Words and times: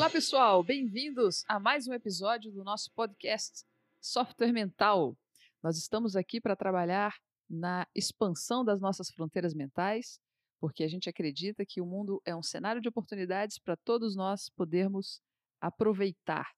Olá, 0.00 0.08
pessoal! 0.08 0.64
Bem-vindos 0.64 1.44
a 1.46 1.60
mais 1.60 1.86
um 1.86 1.92
episódio 1.92 2.50
do 2.50 2.64
nosso 2.64 2.90
podcast 2.92 3.66
Software 4.00 4.50
Mental. 4.50 5.14
Nós 5.62 5.76
estamos 5.76 6.16
aqui 6.16 6.40
para 6.40 6.56
trabalhar 6.56 7.14
na 7.46 7.86
expansão 7.94 8.64
das 8.64 8.80
nossas 8.80 9.10
fronteiras 9.10 9.52
mentais, 9.52 10.18
porque 10.58 10.84
a 10.84 10.88
gente 10.88 11.10
acredita 11.10 11.66
que 11.66 11.82
o 11.82 11.86
mundo 11.86 12.18
é 12.24 12.34
um 12.34 12.42
cenário 12.42 12.80
de 12.80 12.88
oportunidades 12.88 13.58
para 13.58 13.76
todos 13.76 14.16
nós 14.16 14.48
podermos 14.48 15.20
aproveitar 15.60 16.50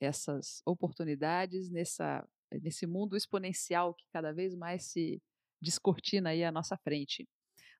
essas 0.00 0.60
oportunidades 0.66 1.70
nessa, 1.70 2.28
nesse 2.50 2.84
mundo 2.84 3.16
exponencial 3.16 3.94
que 3.94 4.08
cada 4.12 4.32
vez 4.32 4.56
mais 4.56 4.86
se 4.86 5.22
descortina 5.62 6.30
aí 6.30 6.42
à 6.42 6.50
nossa 6.50 6.76
frente. 6.76 7.28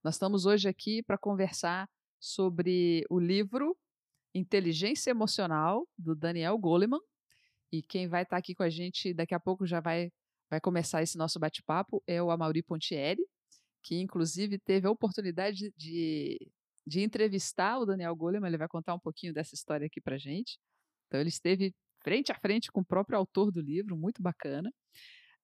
Nós 0.04 0.14
estamos 0.14 0.46
hoje 0.46 0.68
aqui 0.68 1.02
para 1.02 1.18
conversar 1.18 1.90
sobre 2.20 3.04
o 3.10 3.18
livro 3.18 3.76
Inteligência 4.34 5.10
Emocional, 5.10 5.86
do 5.96 6.14
Daniel 6.14 6.56
Goleman. 6.58 7.00
E 7.72 7.82
quem 7.82 8.08
vai 8.08 8.22
estar 8.22 8.36
tá 8.36 8.38
aqui 8.38 8.54
com 8.54 8.62
a 8.62 8.70
gente 8.70 9.12
daqui 9.12 9.34
a 9.34 9.40
pouco 9.40 9.66
já 9.66 9.80
vai, 9.80 10.10
vai 10.50 10.60
começar 10.60 11.02
esse 11.02 11.18
nosso 11.18 11.38
bate-papo 11.38 12.02
é 12.06 12.22
o 12.22 12.30
Amaury 12.30 12.62
Pontieri, 12.62 13.22
que 13.82 14.00
inclusive 14.00 14.58
teve 14.58 14.86
a 14.86 14.90
oportunidade 14.90 15.72
de, 15.76 16.38
de 16.86 17.02
entrevistar 17.02 17.78
o 17.78 17.86
Daniel 17.86 18.14
Goleman. 18.16 18.48
Ele 18.48 18.58
vai 18.58 18.68
contar 18.68 18.94
um 18.94 18.98
pouquinho 18.98 19.34
dessa 19.34 19.54
história 19.54 19.86
aqui 19.86 20.00
para 20.00 20.16
gente. 20.16 20.58
Então, 21.06 21.20
ele 21.20 21.28
esteve 21.28 21.74
frente 22.02 22.32
a 22.32 22.34
frente 22.34 22.70
com 22.70 22.80
o 22.80 22.84
próprio 22.84 23.18
autor 23.18 23.50
do 23.50 23.60
livro, 23.60 23.96
muito 23.96 24.22
bacana. 24.22 24.72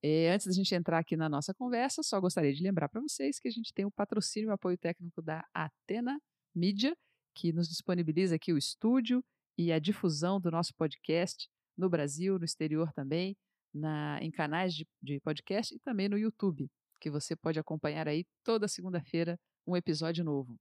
É, 0.02 0.30
antes 0.30 0.46
da 0.46 0.52
gente 0.52 0.74
entrar 0.74 0.98
aqui 0.98 1.16
na 1.16 1.30
nossa 1.30 1.54
conversa, 1.54 2.02
só 2.02 2.20
gostaria 2.20 2.52
de 2.52 2.62
lembrar 2.62 2.90
para 2.90 3.00
vocês 3.00 3.38
que 3.38 3.48
a 3.48 3.50
gente 3.50 3.72
tem 3.72 3.86
o 3.86 3.90
patrocínio 3.90 4.48
e 4.48 4.50
o 4.50 4.52
apoio 4.52 4.76
técnico 4.76 5.22
da 5.22 5.42
Atena 5.54 6.20
Mídia, 6.54 6.94
que 7.34 7.52
nos 7.52 7.68
disponibiliza 7.68 8.36
aqui 8.36 8.52
o 8.52 8.58
estúdio 8.58 9.22
e 9.58 9.72
a 9.72 9.78
difusão 9.78 10.40
do 10.40 10.50
nosso 10.50 10.74
podcast 10.74 11.48
no 11.76 11.88
Brasil, 11.88 12.38
no 12.38 12.44
exterior 12.44 12.92
também, 12.92 13.36
na, 13.74 14.18
em 14.22 14.30
canais 14.30 14.74
de, 14.74 14.86
de 15.02 15.20
podcast 15.20 15.74
e 15.74 15.80
também 15.80 16.08
no 16.08 16.16
YouTube, 16.16 16.70
que 17.00 17.10
você 17.10 17.34
pode 17.34 17.58
acompanhar 17.58 18.06
aí 18.06 18.24
toda 18.44 18.68
segunda-feira 18.68 19.38
um 19.66 19.76
episódio 19.76 20.24
novo. 20.24 20.56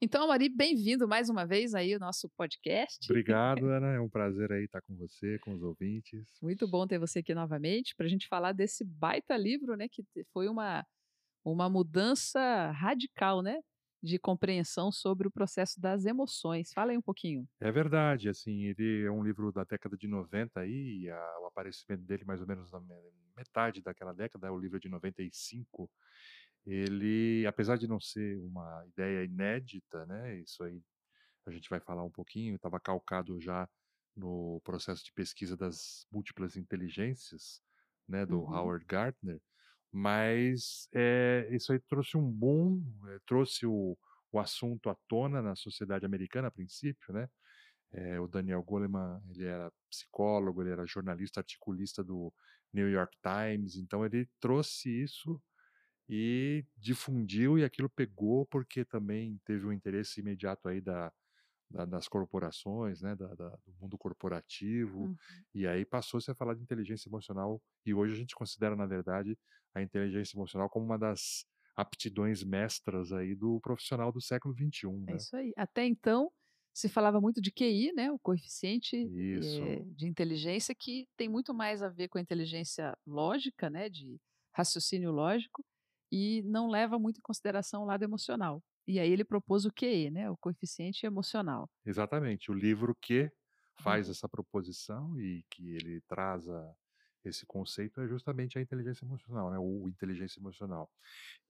Então, 0.00 0.28
Mari, 0.28 0.48
bem-vindo 0.48 1.08
mais 1.08 1.28
uma 1.28 1.44
vez 1.44 1.74
aí 1.74 1.92
ao 1.92 1.98
nosso 1.98 2.30
podcast. 2.36 2.98
Obrigado, 3.10 3.66
Ana. 3.66 3.94
É 3.94 4.00
um 4.00 4.08
prazer 4.08 4.52
aí 4.52 4.64
estar 4.64 4.80
com 4.82 4.94
você, 4.94 5.40
com 5.40 5.52
os 5.52 5.60
ouvintes. 5.60 6.38
Muito 6.40 6.68
bom 6.68 6.86
ter 6.86 7.00
você 7.00 7.18
aqui 7.18 7.34
novamente 7.34 7.96
para 7.96 8.06
a 8.06 8.08
gente 8.08 8.28
falar 8.28 8.52
desse 8.52 8.84
baita 8.84 9.36
livro, 9.36 9.76
né? 9.76 9.88
Que 9.90 10.04
foi 10.32 10.48
uma, 10.48 10.86
uma 11.44 11.68
mudança 11.68 12.70
radical, 12.70 13.42
né? 13.42 13.58
De 14.02 14.18
compreensão 14.18 14.92
sobre 14.92 15.26
o 15.26 15.30
processo 15.30 15.80
das 15.80 16.04
emoções. 16.04 16.72
Fala 16.72 16.92
aí 16.92 16.98
um 16.98 17.02
pouquinho. 17.02 17.46
É 17.60 17.72
verdade, 17.72 18.28
assim, 18.28 18.64
ele 18.64 19.04
é 19.04 19.10
um 19.10 19.24
livro 19.24 19.50
da 19.52 19.64
década 19.64 19.96
de 19.96 20.06
90 20.06 20.60
aí, 20.60 21.08
a, 21.10 21.40
o 21.42 21.46
aparecimento 21.46 22.02
dele 22.04 22.24
mais 22.24 22.40
ou 22.40 22.46
menos 22.46 22.70
na 22.70 22.80
metade 23.36 23.82
daquela 23.82 24.12
década, 24.12 24.46
é 24.46 24.50
o 24.50 24.58
livro 24.58 24.78
de 24.78 24.88
95 24.88 25.90
ele, 26.66 27.46
apesar 27.46 27.76
de 27.78 27.88
não 27.88 27.98
ser 28.00 28.38
uma 28.40 28.84
ideia 28.88 29.24
inédita, 29.24 30.04
né, 30.06 30.38
isso 30.40 30.62
aí 30.62 30.82
a 31.46 31.50
gente 31.50 31.70
vai 31.70 31.80
falar 31.80 32.04
um 32.04 32.10
pouquinho, 32.10 32.56
estava 32.56 32.78
calcado 32.78 33.40
já 33.40 33.68
no 34.14 34.60
processo 34.64 35.04
de 35.04 35.12
pesquisa 35.12 35.56
das 35.56 36.06
múltiplas 36.12 36.56
inteligências, 36.56 37.62
né, 38.06 38.26
do 38.26 38.40
uhum. 38.40 38.54
Howard 38.54 38.84
Gardner, 38.86 39.40
mas 39.92 40.88
é, 40.94 41.48
isso 41.50 41.72
aí 41.72 41.78
trouxe 41.80 42.16
um 42.16 42.30
boom, 42.30 42.82
é, 43.08 43.18
trouxe 43.26 43.66
o, 43.66 43.96
o 44.30 44.38
assunto 44.38 44.90
à 44.90 44.96
tona 45.08 45.40
na 45.42 45.56
sociedade 45.56 46.04
americana 46.04 46.48
a 46.48 46.50
princípio, 46.50 47.12
né, 47.12 47.28
é, 47.92 48.20
o 48.20 48.28
Daniel 48.28 48.62
Goleman, 48.62 49.20
ele 49.30 49.46
era 49.46 49.72
psicólogo, 49.88 50.62
ele 50.62 50.70
era 50.70 50.86
jornalista, 50.86 51.40
articulista 51.40 52.04
do 52.04 52.32
New 52.72 52.88
York 52.90 53.16
Times, 53.22 53.76
então 53.76 54.04
ele 54.04 54.28
trouxe 54.40 54.90
isso 54.90 55.40
e 56.08 56.64
difundiu 56.76 57.58
e 57.58 57.64
aquilo 57.64 57.88
pegou 57.88 58.46
porque 58.46 58.84
também 58.84 59.40
teve 59.44 59.66
um 59.66 59.72
interesse 59.72 60.20
imediato 60.20 60.68
aí 60.68 60.80
da, 60.80 61.12
da 61.70 61.84
das 61.84 62.08
corporações, 62.08 63.02
né, 63.02 63.14
da, 63.14 63.34
da, 63.34 63.50
do 63.50 63.74
mundo 63.80 63.98
corporativo, 63.98 65.00
uhum. 65.00 65.16
e 65.54 65.66
aí 65.66 65.84
passou-se 65.84 66.30
a 66.30 66.34
falar 66.34 66.54
de 66.54 66.62
inteligência 66.62 67.08
emocional 67.08 67.60
e 67.84 67.92
hoje 67.92 68.14
a 68.14 68.16
gente 68.16 68.34
considera 68.34 68.74
na 68.74 68.86
verdade 68.86 69.38
a 69.74 69.82
inteligência 69.82 70.36
emocional 70.36 70.68
como 70.68 70.86
uma 70.86 70.98
das 70.98 71.44
aptidões 71.76 72.42
mestras 72.42 73.12
aí 73.12 73.34
do 73.34 73.60
profissional 73.60 74.10
do 74.10 74.20
século 74.20 74.52
21. 74.54 75.04
É 75.08 75.12
né? 75.12 75.16
isso 75.16 75.36
aí. 75.36 75.52
Até 75.56 75.86
então 75.86 76.32
se 76.78 76.88
falava 76.88 77.20
muito 77.20 77.40
de 77.40 77.50
QI, 77.50 77.92
né, 77.92 78.08
o 78.12 78.18
coeficiente 78.20 78.96
é, 78.96 79.82
de 79.96 80.06
inteligência 80.06 80.72
que 80.72 81.08
tem 81.16 81.28
muito 81.28 81.52
mais 81.52 81.82
a 81.82 81.88
ver 81.88 82.08
com 82.08 82.18
a 82.18 82.20
inteligência 82.20 82.96
lógica, 83.04 83.68
né, 83.68 83.88
de 83.88 84.16
raciocínio 84.54 85.10
lógico, 85.10 85.64
e 86.10 86.40
não 86.44 86.68
leva 86.68 86.96
muito 86.96 87.18
em 87.18 87.22
consideração 87.22 87.82
o 87.82 87.84
lado 87.84 88.04
emocional. 88.04 88.62
E 88.88 88.98
aí 88.98 89.12
ele 89.12 89.22
propôs 89.22 89.66
o 89.66 89.70
QE, 89.70 90.10
né, 90.10 90.30
o 90.30 90.36
coeficiente 90.38 91.04
emocional. 91.04 91.68
Exatamente, 91.84 92.50
o 92.50 92.54
livro 92.54 92.96
que 93.00 93.30
faz 93.82 94.06
uhum. 94.06 94.12
essa 94.12 94.26
proposição 94.26 95.20
e 95.20 95.44
que 95.50 95.74
ele 95.74 96.00
traz 96.08 96.48
a, 96.48 96.74
esse 97.22 97.44
conceito 97.44 98.00
é 98.00 98.08
justamente 98.08 98.58
a 98.58 98.62
inteligência 98.62 99.04
emocional, 99.04 99.50
né, 99.50 99.58
o 99.58 99.86
inteligência 99.88 100.40
emocional. 100.40 100.90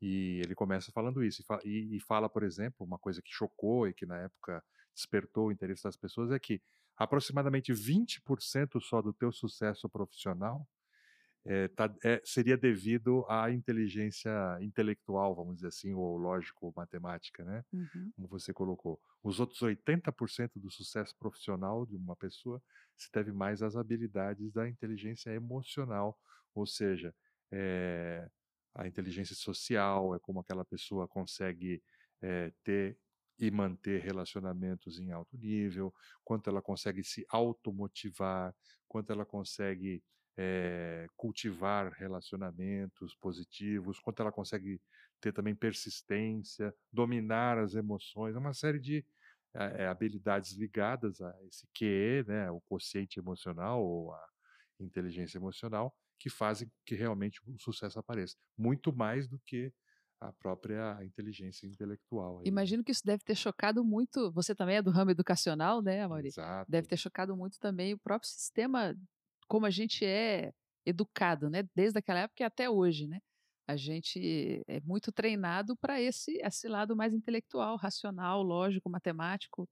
E 0.03 0.41
ele 0.45 0.55
começa 0.57 0.91
falando 0.91 1.23
isso 1.23 1.45
e, 1.65 1.97
e 1.97 2.01
fala, 2.01 2.29
por 2.29 2.43
exemplo, 2.43 2.85
uma 2.85 2.99
coisa 2.99 3.23
que 3.23 3.31
chocou 3.31 3.87
e 3.87 3.95
que 3.95 4.05
na 4.05 4.19
época 4.19 4.61
despertou 4.93 5.47
o 5.47 5.53
interesse 5.53 5.85
das 5.85 5.97
pessoas 5.97 6.33
é 6.33 6.39
que 6.41 6.61
aproximadamente 6.97 7.73
20% 7.73 8.81
só 8.81 9.01
do 9.01 9.13
teu 9.13 9.31
sucesso 9.31 9.89
profissional 9.89 10.67
é, 11.49 11.67
tá, 11.69 11.91
é, 12.05 12.21
seria 12.27 12.59
devido 12.59 13.25
à 13.27 13.51
inteligência 13.51 14.31
intelectual, 14.61 15.35
vamos 15.35 15.57
dizer 15.57 15.69
assim, 15.69 15.95
ou 15.95 16.19
lógico-matemática, 16.19 17.43
né? 17.43 17.65
Uhum. 17.73 18.13
Como 18.15 18.29
você 18.29 18.53
colocou. 18.53 19.01
Os 19.23 19.41
outros 19.41 19.63
80% 19.63 20.51
do 20.57 20.71
sucesso 20.71 21.17
profissional 21.17 21.87
de 21.87 21.97
uma 21.97 22.15
pessoa 22.15 22.63
se 22.95 23.11
deve 23.11 23.33
mais 23.33 23.63
às 23.63 23.77
habilidades 23.77 24.53
da 24.53 24.69
inteligência 24.69 25.31
emocional, 25.31 26.19
ou 26.55 26.67
seja, 26.67 27.15
é, 27.51 28.29
a 28.75 28.87
inteligência 28.87 29.35
social, 29.35 30.15
é 30.15 30.19
como 30.19 30.41
aquela 30.41 30.67
pessoa 30.67 31.09
consegue 31.09 31.83
é, 32.21 32.53
ter 32.63 32.99
e 33.39 33.51
manter 33.51 34.03
relacionamentos 34.03 34.99
em 34.99 35.13
alto 35.13 35.39
nível, 35.39 35.95
quanto 36.25 36.51
ela 36.51 36.61
consegue 36.61 37.03
se 37.03 37.25
automotivar, 37.31 38.55
quanto 38.87 39.13
ela 39.13 39.25
consegue 39.25 40.03
é, 40.41 41.09
cultivar 41.17 41.91
relacionamentos 41.95 43.13
positivos, 43.17 43.99
quanto 43.99 44.23
ela 44.23 44.31
consegue 44.31 44.81
ter 45.21 45.33
também 45.33 45.53
persistência, 45.53 46.73
dominar 46.93 47.59
as 47.59 47.75
emoções, 47.75 48.37
é 48.37 48.39
uma 48.39 48.55
série 48.55 48.79
de 48.79 49.05
é, 49.53 49.89
habilidades 49.89 50.53
ligadas 50.53 51.21
a 51.21 51.35
esse 51.49 51.67
QE, 51.75 52.25
né, 52.29 52.49
o 52.53 52.61
quociente 52.61 53.19
emocional 53.19 53.83
ou 53.85 54.13
a 54.13 54.29
inteligência 54.79 55.39
emocional, 55.39 55.93
que 56.21 56.31
fazem 56.31 56.71
que 56.87 56.95
realmente 56.95 57.41
o 57.45 57.59
sucesso 57.59 57.99
apareça. 57.99 58.37
Muito 58.57 58.93
mais 58.93 59.27
do 59.27 59.41
que 59.41 59.73
a 60.21 60.33
própria 60.33 60.99
inteligência 61.05 61.67
intelectual. 61.67 62.41
Aí. 62.41 62.49
Imagino 62.49 62.85
que 62.85 62.93
isso 62.93 63.05
deve 63.05 63.25
ter 63.25 63.37
chocado 63.37 63.85
muito. 63.85 64.31
Você 64.33 64.55
também 64.55 64.77
é 64.77 64.83
do 64.83 64.91
ramo 64.91 65.11
educacional, 65.11 65.83
né, 65.83 66.03
Amaury? 66.03 66.29
Exato. 66.29 66.71
Deve 66.71 66.87
ter 66.87 66.97
chocado 66.97 67.37
muito 67.37 67.59
também 67.59 67.95
o 67.95 67.99
próprio 67.99 68.29
sistema 68.29 68.95
como 69.49 69.67
a 69.67 69.71
gente 69.71 70.05
é 70.05 70.53
educado, 70.87 71.51
né? 71.51 71.65
Desde 71.75 71.99
aquela 71.99 72.21
época 72.21 72.47
até 72.47 72.71
hoje, 72.71 73.07
né? 73.07 73.21
A 73.67 73.77
gente 73.77 74.63
é 74.67 74.81
muito 74.81 75.13
treinado 75.13 75.77
para 75.77 76.01
esse, 76.01 76.39
esse 76.43 76.69
lado 76.69 76.97
mais 76.97 77.13
intelectual, 77.13 77.77
racional, 77.77 78.43
lógico, 78.43 78.89
matemático, 78.89 79.69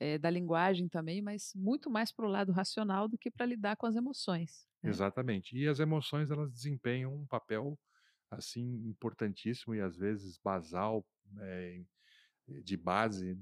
é, 0.00 0.18
da 0.18 0.28
linguagem 0.28 0.88
também, 0.88 1.22
mas 1.22 1.52
muito 1.54 1.88
mais 1.90 2.12
para 2.12 2.26
o 2.26 2.30
lado 2.30 2.52
racional 2.52 3.08
do 3.08 3.16
que 3.16 3.30
para 3.30 3.46
lidar 3.46 3.76
com 3.76 3.86
as 3.86 3.96
emoções. 3.96 4.66
Né? 4.82 4.90
Exatamente. 4.90 5.56
E 5.56 5.66
as 5.68 5.80
emoções 5.80 6.30
elas 6.30 6.50
desempenham 6.50 7.14
um 7.14 7.26
papel 7.26 7.78
assim 8.30 8.82
importantíssimo 8.88 9.74
e 9.74 9.80
às 9.80 9.96
vezes 9.96 10.38
basal 10.38 11.06
é, 11.40 11.80
de 12.62 12.76
base 12.76 13.38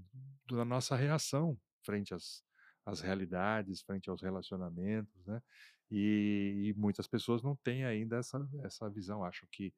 da 0.50 0.64
nossa 0.64 0.94
reação 0.94 1.58
frente 1.82 2.14
às, 2.14 2.42
às 2.84 3.00
realidades, 3.00 3.82
frente 3.82 4.10
aos 4.10 4.22
relacionamentos, 4.22 5.24
né? 5.26 5.42
E, 5.90 6.72
e, 6.74 6.74
muitas 6.74 7.06
pessoas 7.06 7.42
não 7.42 7.54
têm 7.56 7.84
ainda 7.84 8.16
essa, 8.16 8.48
essa 8.62 8.88
visão, 8.88 9.22
acham 9.22 9.46
que 9.52 9.72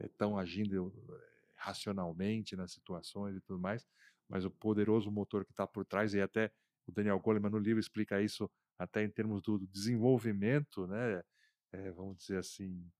estão 0.00 0.38
eh, 0.38 0.42
agindo 0.42 0.92
eh, 1.10 1.52
racionalmente 1.56 2.56
nas 2.56 2.72
situações 2.72 3.36
e 3.36 3.40
tudo 3.40 3.60
mais, 3.60 3.86
mas 4.28 4.44
o 4.44 4.50
poderoso 4.50 5.10
motor 5.10 5.44
que 5.44 5.52
está 5.52 5.66
por 5.66 5.84
trás, 5.84 6.14
e 6.14 6.20
até 6.20 6.50
o 6.86 6.92
Daniel 6.92 7.20
Goleman 7.20 7.50
no 7.50 7.58
livro 7.58 7.78
explica 7.78 8.20
isso 8.20 8.50
até 8.78 9.04
em 9.04 9.10
termos 9.10 9.42
do 9.42 9.58
desenvolvimento, 9.66 10.86
né? 10.86 11.22
É, 11.72 11.90
vamos 11.92 12.16
dizer 12.18 12.38
assim, 12.38 12.90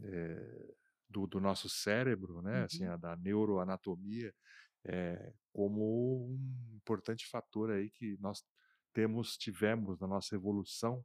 é, 0.00 0.74
do, 1.08 1.26
do, 1.26 1.40
nosso 1.40 1.68
cérebro, 1.68 2.40
né? 2.40 2.64
Assim, 2.64 2.84
uhum. 2.84 2.92
Assim, 2.92 2.94
a, 2.94 2.96
da 2.96 3.16
neuroanatomia, 3.16 4.32
é, 4.84 5.32
como 5.52 6.28
um 6.28 6.76
importante 6.76 7.26
fator 7.26 7.72
aí 7.72 7.90
que 7.90 8.16
nós 8.20 8.44
temos, 8.96 9.36
tivemos 9.36 10.00
na 10.00 10.06
nossa 10.06 10.34
evolução 10.34 11.04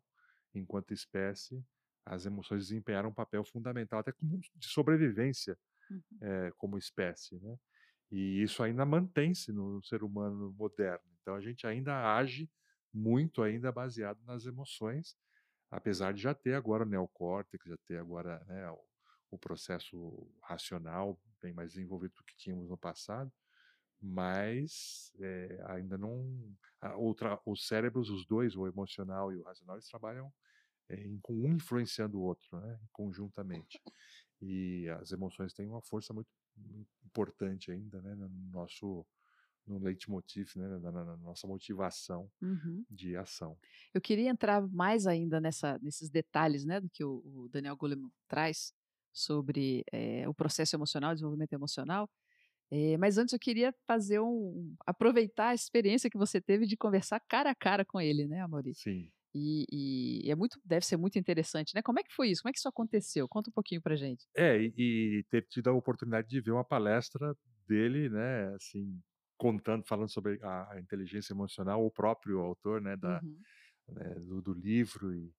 enquanto 0.56 0.94
espécie, 0.94 1.62
as 2.06 2.26
emoções 2.26 2.70
desempenharam 2.70 3.10
um 3.10 3.14
papel 3.14 3.44
fundamental, 3.44 4.00
até 4.00 4.14
como 4.14 4.40
de 4.40 4.68
sobrevivência 4.68 5.58
Uhum. 5.90 6.02
eh, 6.22 6.54
como 6.58 6.78
espécie, 6.78 7.38
né? 7.42 7.58
E 8.10 8.42
isso 8.42 8.64
ainda 8.64 8.86
mantém-se 8.86 9.52
no 9.52 9.84
ser 9.84 10.04
humano 10.04 10.54
moderno. 10.58 11.04
Então 11.22 11.36
a 11.36 11.42
gente 11.42 11.68
ainda 11.68 12.16
age 12.16 12.50
muito 12.94 13.44
ainda 13.44 13.74
baseado 13.74 14.22
nas 14.24 14.46
emoções, 14.46 15.18
apesar 15.70 16.14
de 16.14 16.22
já 16.22 16.34
ter 16.34 16.54
agora 16.54 16.84
o 16.86 16.88
neocórtex, 16.88 17.66
já 17.66 17.78
ter 17.86 17.98
agora 17.98 18.42
né, 18.48 18.72
o, 18.72 18.80
o 19.32 19.38
processo 19.38 20.32
racional 20.44 21.20
bem 21.42 21.54
mais 21.54 21.74
desenvolvido 21.74 22.14
do 22.16 22.24
que 22.24 22.38
tínhamos 22.38 22.70
no 22.70 22.78
passado, 22.78 23.30
mas 24.02 25.12
é, 25.20 25.62
ainda 25.68 25.98
não. 25.98 26.56
A 26.82 26.96
outra, 26.98 27.40
os 27.46 27.68
cérebros, 27.68 28.10
os 28.10 28.26
dois, 28.26 28.56
o 28.56 28.68
emocional 28.68 29.32
e 29.32 29.38
o 29.38 29.44
racional, 29.44 29.76
eles 29.78 29.88
trabalham 29.88 30.34
é, 30.90 30.96
em, 30.96 31.20
com 31.22 31.34
um 31.34 31.54
influenciando 31.56 32.20
o 32.20 32.24
outro, 32.24 32.60
né, 32.60 32.80
conjuntamente. 32.92 33.82
E 34.42 34.90
as 35.02 35.12
emoções 35.12 35.54
têm 35.54 35.68
uma 35.68 35.82
força 35.82 36.14
muito 36.14 36.30
importante 37.06 37.72
ainda 37.72 38.02
né, 38.02 38.16
no 38.16 38.30
nosso 38.30 39.06
no 39.68 39.80
leitmotiv, 39.80 40.56
né, 40.58 40.68
na, 40.80 40.92
na, 40.92 41.06
na 41.06 41.18
nossa 41.18 41.48
motivação 41.48 42.32
Uhum. 42.42 42.86
de 42.90 43.16
ação. 43.18 43.60
Eu 43.94 44.02
queria 44.02 44.30
entrar 44.30 44.68
mais 44.68 45.08
ainda 45.08 45.40
nessa, 45.40 45.78
nesses 45.82 46.10
detalhes 46.10 46.66
né, 46.66 46.80
do 46.80 46.90
que 46.90 47.04
o, 47.04 47.22
o 47.26 47.50
Daniel 47.50 47.76
Goleman 47.76 48.12
traz 48.28 48.74
sobre 49.14 49.84
é, 49.92 50.28
o 50.28 50.34
processo 50.34 50.76
emocional, 50.76 51.14
desenvolvimento 51.14 51.54
emocional. 51.54 52.10
É, 52.72 52.98
mas 52.98 53.18
antes 53.18 53.34
eu 53.34 53.40
queria 53.40 53.74
fazer 53.88 54.20
um. 54.22 54.76
aproveitar 54.86 55.50
a 55.50 55.54
experiência 55.56 56.10
que 56.10 56.18
você 56.18 56.40
teve 56.42 56.66
de 56.66 56.78
conversar 56.78 57.20
cara 57.22 57.52
a 57.52 57.56
cara 57.56 57.86
com 57.86 58.00
ele, 58.00 58.28
né, 58.28 58.42
Amori? 58.42 58.78
Sim. 58.80 59.12
E, 59.36 59.66
e, 60.26 60.32
é 60.32 60.36
muito, 60.36 60.60
deve 60.66 60.86
ser 60.86 60.98
muito 60.98 61.20
interessante, 61.20 61.74
né? 61.76 61.82
Como 61.84 62.00
é 62.00 62.04
que 62.04 62.14
foi 62.14 62.30
isso? 62.32 62.42
Como 62.44 62.52
é 62.52 62.54
que 62.54 62.60
isso 62.60 62.70
aconteceu? 62.70 63.28
Conta 63.30 63.50
um 63.52 63.54
pouquinho 63.54 63.82
pra 63.82 63.96
gente. 63.96 64.28
É, 64.36 64.58
e, 64.58 64.74
e 65.20 65.24
ter 65.30 65.46
tido 65.48 65.70
a 65.70 65.74
oportunidade 65.74 66.28
de 66.30 66.40
ver 66.42 66.52
uma 66.52 66.64
palestra 66.64 67.36
dele, 67.68 68.10
né, 68.10 68.54
assim, 68.56 69.02
contando, 69.38 69.86
falando 69.86 70.10
sobre 70.12 70.40
a, 70.42 70.74
a 70.74 70.80
inteligência 70.80 71.34
emocional, 71.34 71.86
o 71.86 71.92
próprio 71.92 72.40
autor, 72.40 72.82
né, 72.82 72.96
da, 72.96 73.22
Uhum. 73.22 73.46
né, 73.90 74.16
do, 74.16 74.42
do 74.42 74.54
livro 74.54 75.14
e, 75.16 75.34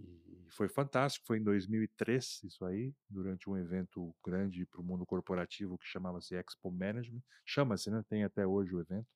e 0.00 0.50
foi 0.50 0.68
fantástico. 0.68 1.26
Foi 1.26 1.38
em 1.38 1.42
2003 1.42 2.42
isso 2.44 2.64
aí, 2.64 2.94
durante 3.08 3.48
um 3.48 3.56
evento 3.56 4.14
grande 4.24 4.66
para 4.66 4.80
o 4.80 4.84
mundo 4.84 5.04
corporativo 5.04 5.78
que 5.78 5.86
chamava-se 5.86 6.34
Expo 6.34 6.70
Management. 6.70 7.22
Chama-se, 7.44 7.90
né? 7.90 8.02
Tem 8.08 8.24
até 8.24 8.46
hoje 8.46 8.74
o 8.74 8.80
evento. 8.80 9.08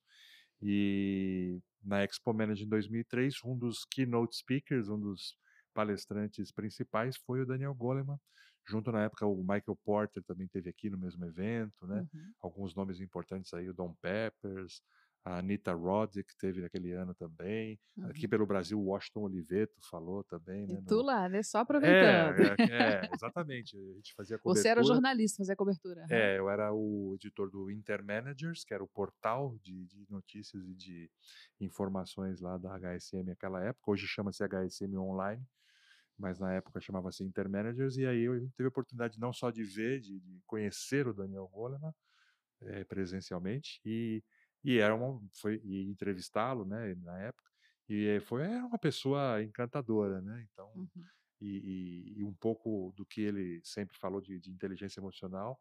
E 0.61 1.59
na 1.83 2.03
Expo 2.03 2.33
Management 2.33 2.65
em 2.65 2.69
2003, 2.69 3.35
um 3.43 3.57
dos 3.57 3.83
keynote 3.85 4.35
speakers, 4.35 4.89
um 4.89 4.99
dos 4.99 5.35
palestrantes 5.73 6.51
principais 6.51 7.17
foi 7.17 7.41
o 7.41 7.45
Daniel 7.45 7.73
Goleman. 7.73 8.19
Junto 8.67 8.91
na 8.91 9.03
época 9.03 9.25
o 9.25 9.41
Michael 9.41 9.77
Porter 9.83 10.23
também 10.23 10.47
teve 10.47 10.69
aqui 10.69 10.89
no 10.89 10.97
mesmo 10.97 11.25
evento, 11.25 11.87
né? 11.87 12.07
Uhum. 12.13 12.33
Alguns 12.41 12.75
nomes 12.75 12.99
importantes 12.99 13.53
aí, 13.53 13.67
o 13.67 13.73
Don 13.73 13.95
Peppers, 13.95 14.83
a 15.23 15.37
Anita 15.37 15.73
Roddick 15.73 16.35
teve 16.37 16.61
naquele 16.61 16.91
ano 16.93 17.13
também. 17.13 17.79
Uhum. 17.95 18.07
Aqui 18.07 18.27
pelo 18.27 18.45
Brasil, 18.45 18.79
o 18.79 18.85
Washington 18.85 19.21
Oliveto 19.21 19.79
falou 19.89 20.23
também, 20.23 20.65
né? 20.65 20.73
E 20.73 20.81
tu 20.83 20.95
no... 20.95 21.01
lá, 21.03 21.29
né? 21.29 21.43
Só 21.43 21.59
É, 21.59 21.61
aproveitando. 21.61 22.59
é, 22.59 23.01
é, 23.03 23.09
exatamente. 23.13 23.77
A 23.77 23.95
gente 23.95 24.13
fazia 24.15 24.39
cobertura. 24.39 24.63
Você 24.63 24.67
era 24.67 24.83
jornalista, 24.83 25.37
fazia 25.37 25.55
cobertura. 25.55 26.05
É, 26.09 26.39
eu 26.39 26.49
era 26.49 26.73
o 26.73 27.13
editor 27.15 27.51
do 27.51 27.69
Intermanagers, 27.69 28.63
que 28.63 28.73
era 28.73 28.83
o 28.83 28.87
portal 28.87 29.55
de, 29.61 29.85
de 29.85 30.05
notícias 30.09 30.67
e 30.67 30.73
de 30.73 31.09
informações 31.59 32.41
lá 32.41 32.57
da 32.57 32.75
HSM 32.79 33.23
naquela 33.23 33.63
época. 33.63 33.91
Hoje 33.91 34.07
chama-se 34.07 34.43
HSM 34.43 34.97
Online, 34.97 35.45
mas 36.17 36.39
na 36.39 36.51
época 36.51 36.81
chamava-se 36.81 37.23
Intermanagers. 37.23 37.95
E 37.97 38.07
aí 38.07 38.23
eu 38.23 38.39
tive 38.49 38.65
a 38.65 38.69
oportunidade 38.69 39.19
não 39.19 39.31
só 39.31 39.51
de 39.51 39.63
ver, 39.63 39.99
de, 39.99 40.19
de 40.19 40.41
conhecer 40.47 41.07
o 41.07 41.13
Daniel 41.13 41.47
Goleman 41.47 41.93
eh, 42.63 42.83
presencialmente 42.85 43.79
e, 43.85 44.23
e 44.63 44.79
era 44.79 44.95
uma, 44.95 45.21
foi 45.39 45.61
entrevistá-lo, 45.65 46.65
né, 46.65 46.95
na 46.95 47.19
época. 47.21 47.49
E 47.89 48.07
eh, 48.07 48.21
foi 48.21 48.43
era 48.43 48.65
uma 48.65 48.79
pessoa 48.79 49.41
encantadora, 49.43 50.21
né? 50.21 50.47
Então 50.51 50.71
Uhum. 50.75 51.09
e, 51.41 52.13
e- 52.17 52.19
e 52.19 52.23
um 52.23 52.33
pouco 52.33 52.93
do 52.95 53.05
que 53.05 53.21
ele 53.21 53.61
sempre 53.63 53.97
falou 53.97 54.21
de, 54.21 54.39
de 54.39 54.51
inteligência 54.51 54.99
emocional, 54.99 55.59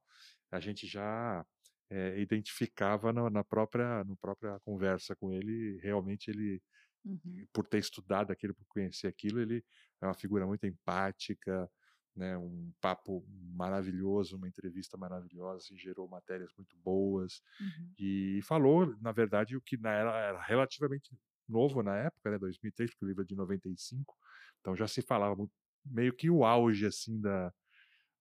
a 0.50 0.60
gente 0.60 0.86
já 0.86 1.44
eh, 1.90 2.20
identificava 2.20 3.12
na, 3.12 3.30
na 3.30 3.44
própria, 3.44 4.04
na 4.04 4.16
própria 4.16 4.60
conversa 4.60 5.16
com 5.16 5.32
ele. 5.32 5.78
Realmente, 5.80 6.30
ele, 6.30 6.62
Uhum. 7.04 7.46
por 7.52 7.66
ter 7.66 7.78
estudado 7.78 8.32
aquilo, 8.32 8.54
por 8.54 8.66
conhecer 8.68 9.06
aquilo, 9.08 9.40
ele 9.40 9.64
é 10.02 10.06
uma 10.06 10.14
figura 10.14 10.46
muito 10.46 10.66
empática, 10.66 11.70
né, 12.16 12.36
um 12.38 12.72
papo 12.80 13.24
maravilhoso, 13.28 14.36
uma 14.36 14.48
entrevista 14.48 14.96
maravilhosa, 14.98 15.66
e 15.72 15.76
gerou 15.78 16.08
matérias 16.08 16.52
muito 16.56 16.76
boas 16.78 17.42
Uhum. 17.60 17.96
e 17.98 18.40
falou, 18.44 18.96
na 19.00 19.12
verdade, 19.12 19.56
o 19.56 19.62
que 19.62 19.76
na 19.76 19.90
era, 19.92 20.16
era 20.18 20.42
relativamente 20.42 21.10
novo 21.48 21.82
na 21.82 21.96
época, 21.96 22.30
né, 22.30 22.38
2003, 22.38 22.90
porque 22.90 23.04
o 23.04 23.08
livro 23.08 23.22
é 23.22 23.26
de 23.26 23.34
95, 23.36 24.16
então 24.60 24.76
já 24.76 24.86
se 24.88 25.02
falava 25.02 25.36
muito, 25.36 25.52
meio 25.84 26.14
que 26.16 26.30
o 26.30 26.44
auge 26.44 26.86
assim 26.86 27.20
da, 27.20 27.52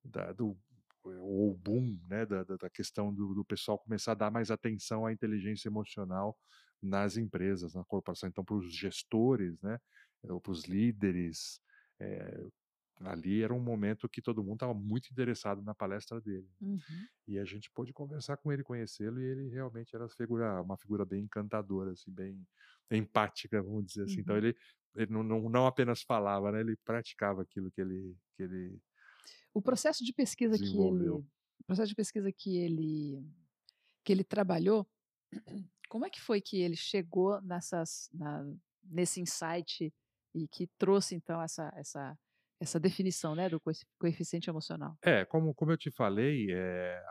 da 0.03 0.33
do 0.33 0.57
o 1.05 1.55
boom, 1.57 1.97
né, 2.07 2.25
da, 2.25 2.43
da 2.43 2.69
questão 2.69 3.13
do, 3.13 3.33
do 3.33 3.45
pessoal 3.45 3.79
começar 3.79 4.11
a 4.11 4.15
dar 4.15 4.31
mais 4.31 4.51
atenção 4.51 5.05
à 5.05 5.13
inteligência 5.13 5.69
emocional 5.69 6.37
nas 6.81 7.17
empresas, 7.17 7.73
na 7.73 7.83
corporação, 7.85 8.27
então 8.29 8.43
para 8.43 8.55
os 8.57 8.73
gestores, 8.75 9.61
né, 9.61 9.79
ou 10.23 10.41
para 10.41 10.51
os 10.51 10.65
líderes, 10.65 11.61
eh, 11.99 12.43
ali 13.01 13.41
era 13.43 13.53
um 13.53 13.59
momento 13.61 14.09
que 14.09 14.21
todo 14.21 14.43
mundo 14.43 14.55
estava 14.55 14.73
muito 14.73 15.09
interessado 15.11 15.61
na 15.61 15.73
palestra 15.75 16.19
dele. 16.21 16.49
Uhum. 16.61 17.09
E 17.27 17.37
a 17.39 17.45
gente 17.45 17.71
pôde 17.71 17.93
conversar 17.93 18.37
com 18.37 18.51
ele, 18.51 18.63
conhecê-lo, 18.63 19.21
e 19.21 19.25
ele 19.25 19.49
realmente 19.49 19.95
era 19.95 20.09
figura, 20.09 20.61
uma 20.61 20.77
figura 20.77 21.05
bem 21.05 21.23
encantadora, 21.25 21.91
assim, 21.91 22.11
bem 22.11 22.47
empática, 22.91 23.61
vamos 23.61 23.85
dizer 23.85 24.05
assim. 24.05 24.21
Então 24.21 24.35
Uhum. 24.35 24.37
ele, 24.37 24.55
ele 24.95 25.11
não, 25.13 25.23
não, 25.23 25.49
não 25.49 25.67
apenas 25.67 26.01
falava, 26.01 26.51
né? 26.51 26.61
Ele 26.61 26.75
praticava 26.77 27.41
aquilo 27.43 27.71
que 27.71 27.81
ele, 27.81 28.17
que 28.35 28.43
ele 28.43 28.81
O 29.53 29.61
processo 29.61 30.03
de 30.03 30.13
pesquisa 30.13 30.59
que 30.59 30.77
ele, 30.81 31.21
o 31.59 31.63
processo 31.65 31.89
de 31.89 31.95
pesquisa 31.95 32.31
que 32.31 32.57
ele, 32.57 33.23
que 34.03 34.11
ele 34.13 34.23
trabalhou, 34.23 34.87
como 35.89 36.05
é 36.05 36.09
que 36.09 36.21
foi 36.21 36.41
que 36.41 36.61
ele 36.61 36.75
chegou 36.75 37.41
nessas, 37.41 38.09
na- 38.13 38.45
nesse 38.83 39.21
insight 39.21 39.93
e 40.33 40.47
que 40.47 40.67
trouxe 40.77 41.15
então 41.15 41.41
essa, 41.41 41.71
essa, 41.75 42.17
essa 42.59 42.79
definição, 42.79 43.35
né, 43.35 43.49
do 43.49 43.59
coefi- 43.59 43.85
coeficiente 43.99 44.49
emocional? 44.49 44.97
É, 45.03 45.25
como, 45.25 45.53
como 45.53 45.71
eu 45.71 45.77
te 45.77 45.91
falei, 45.91 46.47
é, 46.51 47.01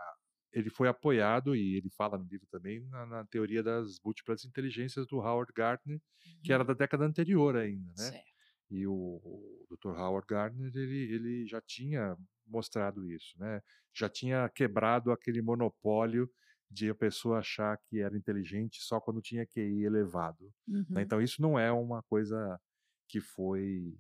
ele 0.52 0.70
foi 0.70 0.88
apoiado, 0.88 1.54
e 1.56 1.76
ele 1.76 1.90
fala 1.90 2.18
no 2.18 2.24
livro 2.24 2.46
também, 2.50 2.80
na, 2.88 3.06
na 3.06 3.24
teoria 3.26 3.62
das 3.62 3.98
múltiplas 4.04 4.44
inteligências 4.44 5.06
do 5.06 5.18
Howard 5.18 5.52
Gardner, 5.54 6.00
que 6.42 6.52
era 6.52 6.64
da 6.64 6.74
década 6.74 7.04
anterior 7.04 7.56
ainda, 7.56 7.88
né? 7.96 8.10
Certo. 8.10 8.28
E 8.70 8.86
o, 8.86 8.92
o 8.92 9.66
Dr. 9.70 9.98
Howard 9.98 10.26
Gardner, 10.28 10.70
ele, 10.74 11.14
ele 11.14 11.46
já 11.46 11.60
tinha 11.60 12.16
mostrado 12.46 13.10
isso, 13.10 13.38
né? 13.38 13.62
Já 13.94 14.08
tinha 14.08 14.48
quebrado 14.50 15.10
aquele 15.10 15.40
monopólio 15.40 16.30
de 16.70 16.90
a 16.90 16.94
pessoa 16.94 17.38
achar 17.38 17.78
que 17.88 18.00
era 18.00 18.16
inteligente 18.16 18.82
só 18.82 19.00
quando 19.00 19.22
tinha 19.22 19.46
QI 19.46 19.84
elevado. 19.84 20.52
né? 20.66 20.76
Uhum. 20.90 21.00
Então, 21.00 21.22
isso 21.22 21.40
não 21.40 21.58
é 21.58 21.72
uma 21.72 22.02
coisa 22.02 22.60
que 23.08 23.20
foi 23.20 23.96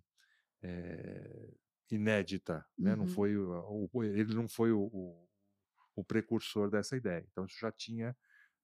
eh, 0.62 1.54
inédita, 1.90 2.66
né? 2.82 2.96
Não 2.96 3.06
Uhum. 3.06 3.08
foi 3.08 3.36
o, 3.36 3.88
ele 4.04 4.34
não 4.34 4.48
foi 4.48 4.72
o, 4.72 4.82
o, 4.92 5.28
o 5.96 6.04
precursor 6.04 6.70
dessa 6.70 6.96
ideia. 6.96 7.26
Então, 7.30 7.46
isso 7.46 7.58
já 7.60 7.72
tinha, 7.72 8.16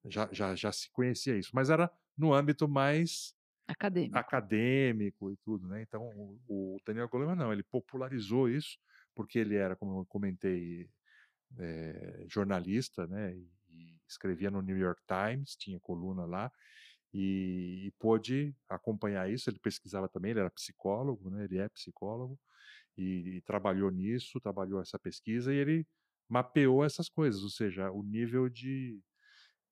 já, 0.07 0.29
já, 0.33 0.55
já 0.57 0.73
se 0.73 0.91
conhecia 0.93 1.39
isso, 1.39 1.51
mas 1.55 1.71
era 1.71 1.91
no 2.19 2.35
âmbito 2.35 2.69
mais 2.69 3.35
Acadêmico. 3.73 4.33
acadêmico 4.33 5.31
e 5.33 5.37
tudo, 5.39 5.67
né? 5.69 5.83
Então 5.83 6.03
o, 6.17 6.41
o 6.49 6.77
Daniel 6.87 7.09
Goleman 7.09 7.35
não, 7.37 7.53
ele 7.53 7.63
popularizou 7.65 8.49
isso 8.49 8.79
porque 9.15 9.39
ele 9.39 9.57
era, 9.57 9.77
como 9.77 10.01
eu 10.01 10.07
comentei, 10.07 10.91
eh, 11.59 12.27
jornalista, 12.29 13.07
né? 13.07 13.37
E 13.37 13.99
escrevia 14.09 14.51
no 14.51 14.63
New 14.63 14.77
York 14.79 15.03
Times, 15.07 15.57
tinha 15.57 15.81
coluna 15.81 16.27
lá 16.27 16.53
e, 17.15 17.87
e 17.89 17.93
pôde 18.01 18.57
acompanhar 18.69 19.31
isso. 19.33 19.51
Ele 19.51 19.61
pesquisava 19.61 20.09
também, 20.11 20.33
ele 20.33 20.41
era 20.41 20.51
psicólogo, 20.51 21.31
né? 21.31 21.45
Ele 21.47 21.59
é 21.59 21.71
psicólogo 21.71 22.41
e, 22.97 23.39
e 23.39 23.43
trabalhou 23.43 23.91
nisso, 23.91 24.41
trabalhou 24.41 24.81
essa 24.83 24.99
pesquisa 24.99 25.53
e 25.55 25.59
ele 25.59 25.89
mapeou 26.29 26.85
essas 26.85 27.09
coisas, 27.09 27.43
ou 27.43 27.51
seja, 27.51 27.91
o 27.93 28.03
nível 28.03 28.49
de, 28.49 29.03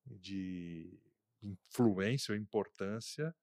de 0.06 1.00
influência 1.42 2.32
ou 2.32 2.38
importância 2.38 3.34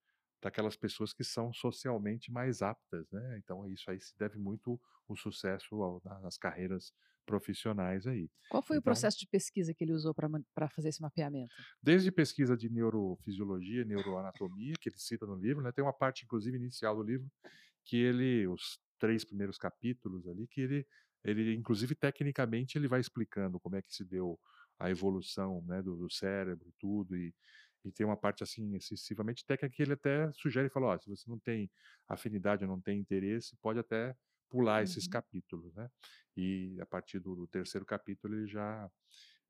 daquelas 0.41 0.75
pessoas 0.77 1.13
que 1.13 1.24
são 1.24 1.51
socialmente 1.53 2.32
mais 2.32 2.62
aptas, 2.62 3.12
né? 3.12 3.38
Então 3.39 3.68
isso 3.68 3.91
aí 3.91 4.00
se 4.00 4.18
deve 4.18 4.38
muito 4.39 4.79
o 5.08 5.15
sucesso 5.15 5.82
ao- 5.84 6.01
na- 6.06 6.20
nas 6.22 6.38
carreiras 6.38 6.94
profissionais 7.29 8.07
aí. 8.07 8.29
Qual 8.50 8.62
foi 8.62 8.77
o 8.77 8.81
Então 8.81 8.88
processo 8.88 9.17
de 9.17 9.27
pesquisa 9.27 9.74
que 9.74 9.83
ele 9.83 9.93
usou 9.93 10.13
para 10.13 10.69
fazer 10.69 10.89
esse 10.89 11.01
mapeamento? 11.01 11.63
Desde 11.81 12.12
pesquisa 12.12 12.57
de 12.57 12.69
neurofisiologia, 12.69 13.86
neuroanatomia, 13.86 14.77
que 14.79 14.89
ele 14.89 14.98
cita 14.98 15.25
no 15.25 15.36
livro, 15.36 15.63
né, 15.63 15.71
tem 15.71 15.83
uma 15.83 15.93
parte, 15.93 16.25
inclusive, 16.25 16.57
inicial 16.57 16.95
do 16.95 17.03
livro, 17.03 17.31
que 17.86 17.98
ele, 17.98 18.48
os 18.48 18.79
três 19.00 19.24
primeiros 19.25 19.57
capítulos 19.57 20.27
ali, 20.27 20.48
que 20.48 20.62
ele, 20.62 20.88
ele 21.24 21.55
inclusive, 21.55 21.95
tecnicamente, 21.95 22.77
ele 22.77 22.88
vai 22.88 23.00
explicando 23.00 23.59
como 23.59 23.75
é 23.77 23.81
que 23.81 23.93
se 23.93 24.03
deu 24.05 24.39
a 24.79 24.89
evolução 24.89 25.63
né, 25.65 25.81
do, 25.81 25.95
do 25.98 26.09
cérebro 26.12 26.67
e 26.69 26.74
tudo, 26.79 27.15
e, 27.17 27.33
e 27.86 27.91
tem 27.91 28.05
uma 28.05 28.17
parte, 28.17 28.43
assim, 28.43 28.75
excessivamente 28.75 29.45
técnica 29.45 29.74
que 29.75 29.81
ele 29.81 29.93
até 29.93 30.31
sugere, 30.33 30.67
e 30.67 30.71
fala, 30.71 30.88
ó, 30.88 30.98
se 31.00 31.09
você 31.09 31.29
não 31.29 31.39
tem 31.39 31.71
afinidade 32.07 32.63
ou 32.65 32.69
não 32.69 32.81
tem 32.81 33.00
interesse, 33.00 33.55
pode 33.62 33.79
até 33.79 34.15
pular 34.50 34.84
esses 34.84 35.06
Uhum. 35.06 35.12
capítulos, 35.12 35.74
né? 35.75 35.89
E 36.36 36.77
a 36.82 36.86
partir 36.86 37.20
do, 37.20 37.36
do 37.36 37.48
terceiro 37.48 37.86
capítulo 37.86 38.36
ele 38.36 38.48
já 38.48 38.89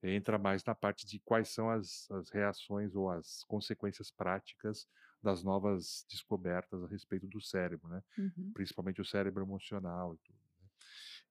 entra 0.01 0.37
mais 0.37 0.63
na 0.63 0.75
parte 0.75 1.05
de 1.05 1.19
quais 1.19 1.49
são 1.49 1.69
as, 1.69 2.09
as 2.11 2.29
reações 2.29 2.95
ou 2.95 3.09
as 3.09 3.43
consequências 3.45 4.11
práticas 4.11 4.87
das 5.21 5.43
novas 5.43 6.05
descobertas 6.09 6.83
a 6.83 6.87
respeito 6.87 7.27
do 7.27 7.41
cérebro, 7.41 7.89
né? 7.89 8.01
Uhum. 8.17 8.53
Principalmente 8.53 9.01
o 9.01 9.05
cérebro 9.05 9.43
emocional 9.43 10.15
e 10.15 10.17
tudo. 10.19 10.39
né? 10.61 10.67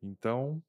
Então, 0.03 0.63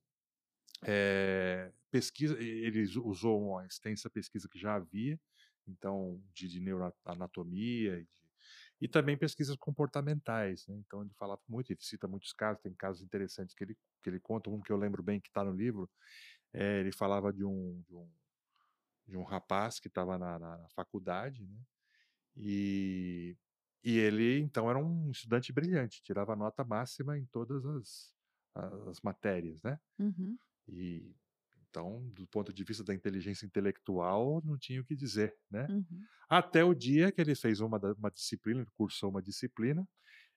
é, 0.84 1.72
pesquisa, 1.92 2.38
ele 2.42 2.84
us- 2.84 2.96
usou 2.98 3.50
uma 3.52 3.66
extensa 3.66 4.10
pesquisa 4.10 4.48
que 4.50 4.60
já 4.60 4.76
havia, 4.76 5.20
então 5.68 6.22
de, 6.34 6.48
de 6.48 6.60
neuroanatomia 6.62 8.00
e, 8.00 8.04
de- 8.04 8.19
e 8.82 8.88
também 8.88 9.18
pesquisas 9.18 9.56
comportamentais, 9.58 10.68
né? 10.68 10.76
Então 10.78 11.02
ele 11.04 11.14
fala 11.14 11.40
muito, 11.48 11.72
ele 11.72 11.80
cita 11.82 12.08
muitos 12.08 12.34
casos, 12.34 12.62
tem 12.64 12.74
casos 12.74 13.04
interessantes 13.04 13.56
que 13.56 13.64
ele 13.64 13.78
que 14.04 14.10
ele 14.10 14.20
conta, 14.20 14.50
um 14.50 14.62
que 14.62 14.72
eu 14.72 14.78
lembro 14.78 15.04
bem 15.04 15.20
que 15.20 15.28
está 15.30 15.44
no 15.44 15.52
livro, 15.54 15.90
é, 16.54 16.80
ele 16.82 16.92
falava 16.94 17.34
de 17.34 17.46
um, 17.46 17.84
de 17.88 17.96
um 17.96 18.12
de 19.08 19.18
um 19.18 19.24
rapaz 19.24 19.80
que 19.80 19.88
estava 19.88 20.18
na, 20.18 20.38
na- 20.40 20.58
na 20.58 20.70
faculdade, 20.70 21.46
né? 21.46 21.58
E, 22.36 23.38
e 23.84 23.98
ele 24.00 24.40
então 24.40 24.70
era 24.70 24.80
um 24.80 25.12
estudante 25.12 25.54
brilhante, 25.54 26.02
tirava 26.04 26.36
nota 26.36 26.64
máxima 26.64 27.18
em 27.18 27.26
todas 27.28 27.66
as, 27.66 28.14
as 28.90 29.02
matérias, 29.02 29.62
né? 29.64 29.80
Uhum. 30.00 30.40
E 30.68 31.16
então, 31.70 32.10
do 32.14 32.26
ponto 32.28 32.52
de 32.52 32.64
vista 32.64 32.84
da 32.84 32.94
inteligência 32.94 33.46
intelectual, 33.46 34.42
não 34.44 34.58
tinha 34.58 34.82
o 34.82 34.86
que 34.86 34.96
dizer, 34.96 35.36
né? 35.50 35.68
Uhum. 35.70 36.04
Até 36.30 36.64
o 36.64 36.74
dia 36.74 37.12
que 37.12 37.22
ele 37.22 37.36
fez 37.36 37.60
uma, 37.60 37.80
uma 37.98 38.12
disciplina, 38.12 38.66
cursou 38.76 39.10
uma 39.10 39.22
disciplina, 39.22 39.88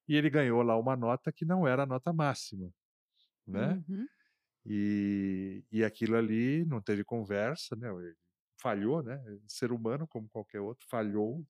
e 0.09 0.15
ele 0.17 0.29
ganhou 0.29 0.63
lá 0.63 0.79
uma 0.79 0.97
nota 0.97 1.33
que 1.33 1.45
não 1.45 1.67
era 1.67 1.85
a 1.85 1.87
nota 1.87 2.13
máxima, 2.13 2.71
né? 3.47 3.83
Uhum. 3.89 4.07
E, 4.67 5.65
e 5.73 5.83
aquilo 5.83 6.17
ali 6.17 6.65
não 6.67 6.81
teve 6.81 7.03
conversa, 7.05 7.75
né? 7.77 7.89
Ele 7.89 8.15
falhou, 8.61 9.03
né? 9.03 9.21
Ser 9.49 9.73
humano, 9.73 10.07
como 10.07 10.29
qualquer 10.29 10.61
outro, 10.61 10.87
falhou 10.89 11.45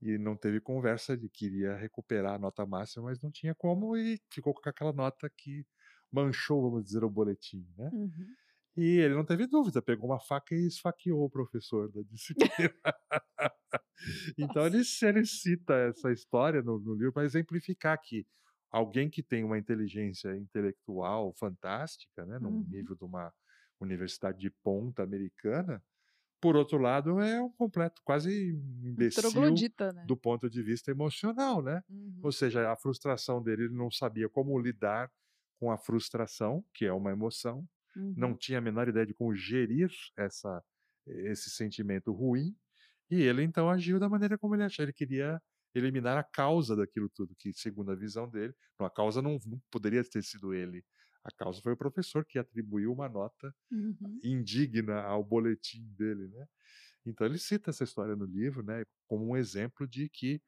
e 0.00 0.18
não 0.18 0.36
teve 0.36 0.60
conversa 0.60 1.16
de 1.16 1.28
que 1.28 1.46
iria 1.46 1.76
recuperar 1.76 2.34
a 2.34 2.38
nota 2.38 2.66
máxima, 2.66 3.06
mas 3.06 3.20
não 3.20 3.30
tinha 3.30 3.54
como 3.54 3.96
e 3.96 4.20
ficou 4.30 4.52
com 4.52 4.68
aquela 4.68 4.92
nota 4.92 5.30
que 5.36 5.64
manchou, 6.12 6.62
vamos 6.62 6.84
dizer, 6.84 7.04
o 7.04 7.10
boletim, 7.10 7.66
né? 7.76 7.90
Uhum. 7.92 8.34
E 8.76 8.98
ele 8.98 9.14
não 9.14 9.24
teve 9.24 9.46
dúvida, 9.46 9.80
pegou 9.80 10.10
uma 10.10 10.20
faca 10.20 10.54
e 10.54 10.66
esfaqueou 10.66 11.24
o 11.24 11.30
professor 11.30 11.90
da 11.92 12.02
disciplina. 12.10 12.74
então 14.38 14.66
ele, 14.66 14.82
ele 15.02 15.24
cita 15.26 15.74
essa 15.74 16.10
história 16.12 16.62
no, 16.62 16.78
no 16.78 16.94
livro 16.94 17.12
para 17.12 17.24
exemplificar 17.24 18.00
que 18.00 18.26
alguém 18.70 19.08
que 19.08 19.22
tem 19.22 19.44
uma 19.44 19.58
inteligência 19.58 20.36
intelectual 20.36 21.32
fantástica, 21.34 22.24
né, 22.26 22.38
num 22.38 22.50
Uhum. 22.50 22.66
nível 22.68 22.96
de 22.96 23.04
uma 23.04 23.32
universidade 23.80 24.38
de 24.38 24.50
ponta 24.50 25.02
americana, 25.02 25.82
por 26.40 26.56
outro 26.56 26.78
lado 26.78 27.20
é 27.20 27.40
um 27.40 27.50
completo, 27.50 28.02
quase 28.04 28.50
imbecil 28.82 29.30
né? 29.92 30.04
do 30.06 30.16
ponto 30.16 30.50
de 30.50 30.62
vista 30.62 30.90
emocional, 30.90 31.62
né? 31.62 31.82
Uhum. 31.88 32.20
Ou 32.22 32.32
seja, 32.32 32.70
a 32.70 32.76
frustração 32.76 33.42
dele, 33.42 33.64
ele 33.64 33.74
não 33.74 33.90
sabia 33.90 34.28
como 34.28 34.58
lidar 34.58 35.10
com 35.58 35.70
a 35.70 35.78
frustração, 35.78 36.64
que 36.74 36.84
é 36.84 36.92
uma 36.92 37.10
emoção, 37.12 37.66
não 38.16 38.34
Uhum. 38.34 38.38
tinha 38.38 38.58
a 38.58 38.60
menor 38.60 38.88
ideia 38.88 39.06
de 39.06 39.14
como 39.14 39.34
gerir 39.34 39.90
essa, 40.16 40.62
esse 41.06 41.50
sentimento 41.50 42.12
ruim, 42.12 42.56
e 43.10 43.22
ele 43.22 43.42
então 43.42 43.70
agiu 43.70 43.98
da 44.00 44.08
maneira 44.08 44.38
como 44.38 44.54
ele 44.54 44.64
achava. 44.64 44.86
Ele 44.86 44.92
queria 44.94 45.40
eliminar 45.74 46.16
a 46.18 46.24
causa 46.24 46.76
daquilo 46.76 47.08
tudo, 47.10 47.34
que 47.38 47.52
segundo 47.52 47.92
a 47.92 47.96
visão 47.96 48.28
dele, 48.30 48.54
não, 48.78 48.86
a 48.86 48.90
causa 48.90 49.20
não, 49.22 49.38
não 49.46 49.60
poderia 49.70 50.04
ter 50.04 50.22
sido 50.24 50.54
ele. 50.54 50.84
A 51.24 51.30
causa 51.36 51.60
foi 51.62 51.72
o 51.72 51.76
professor 51.76 52.24
que 52.26 52.38
atribuiu 52.38 52.92
uma 52.92 53.08
nota 53.08 53.54
Uhum. 53.70 54.22
indigna 54.22 55.02
ao 55.02 55.22
boletim 55.24 55.84
dele, 55.96 56.28
né? 56.28 56.46
Então 57.06 57.26
ele 57.26 57.38
cita 57.38 57.70
essa 57.70 57.84
história 57.84 58.16
no 58.16 58.26
livro, 58.26 58.62
né, 58.64 58.84
como 59.08 59.28
um 59.30 59.36
exemplo 59.36 59.86
de 59.88 60.08
que 60.08 60.42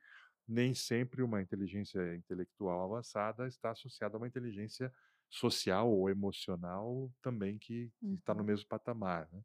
nem 0.48 0.74
sempre 0.74 1.22
uma 1.22 1.42
inteligência 1.42 2.14
intelectual 2.16 2.84
avançada 2.94 3.46
está 3.48 3.70
associada 3.72 4.16
a 4.16 4.18
uma 4.18 4.28
inteligência 4.28 4.92
social 5.30 5.90
ou 5.92 6.08
emocional 6.10 7.12
também 7.22 7.58
que 7.58 7.92
está 8.20 8.34
no 8.34 8.44
Uhum. 8.44 8.44
mesmo 8.44 8.66
patamar, 8.68 9.28
né? 9.32 9.42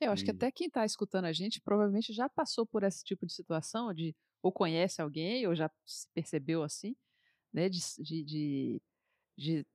Eu 0.00 0.10
acho 0.12 0.24
que 0.24 0.30
E 0.30 0.30
até 0.30 0.50
quem 0.52 0.66
está 0.66 0.84
escutando 0.84 1.24
a 1.26 1.32
gente 1.32 1.60
provavelmente 1.60 2.12
já 2.12 2.28
passou 2.28 2.66
por 2.66 2.82
esse 2.82 3.04
tipo 3.04 3.26
de 3.26 3.32
situação, 3.34 3.92
de 3.94 4.14
ou 4.42 4.52
conhece 4.52 5.00
alguém, 5.00 5.46
ou 5.46 5.54
já 5.54 5.70
se 5.86 6.06
percebeu 6.14 6.62
assim, 6.62 6.94
né? 7.52 7.68
De, 7.68 7.80
de, 8.00 8.24
de, 8.24 8.82
de, 9.38 9.66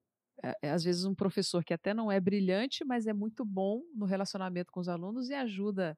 é, 0.63 0.71
às 0.71 0.83
vezes 0.83 1.05
um 1.05 1.15
professor 1.15 1.63
que 1.65 1.73
até 1.73 1.93
não 1.93 2.11
é 2.11 2.19
brilhante, 2.21 2.85
mas 2.85 3.07
é 3.07 3.13
muito 3.13 3.45
bom 3.45 3.81
no 3.95 4.05
relacionamento 4.05 4.71
com 4.73 4.79
os 4.81 4.89
alunos 4.89 5.29
e 5.29 5.33
ajuda 5.35 5.97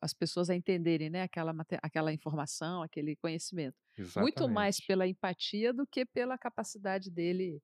as 0.00 0.12
pessoas 0.14 0.50
a 0.50 0.54
entenderem, 0.54 1.10
né? 1.10 1.22
Aquela, 1.22 1.54
aquela 1.82 2.12
informação, 2.12 2.82
aquele 2.82 3.16
conhecimento. 3.16 3.76
Muito 4.16 4.48
mais 4.48 4.76
exatamente, 4.76 4.80
pela 4.80 5.06
empatia 5.06 5.72
do 5.72 5.86
que 5.86 6.04
pela 6.06 6.38
capacidade 6.38 7.10
dele 7.10 7.60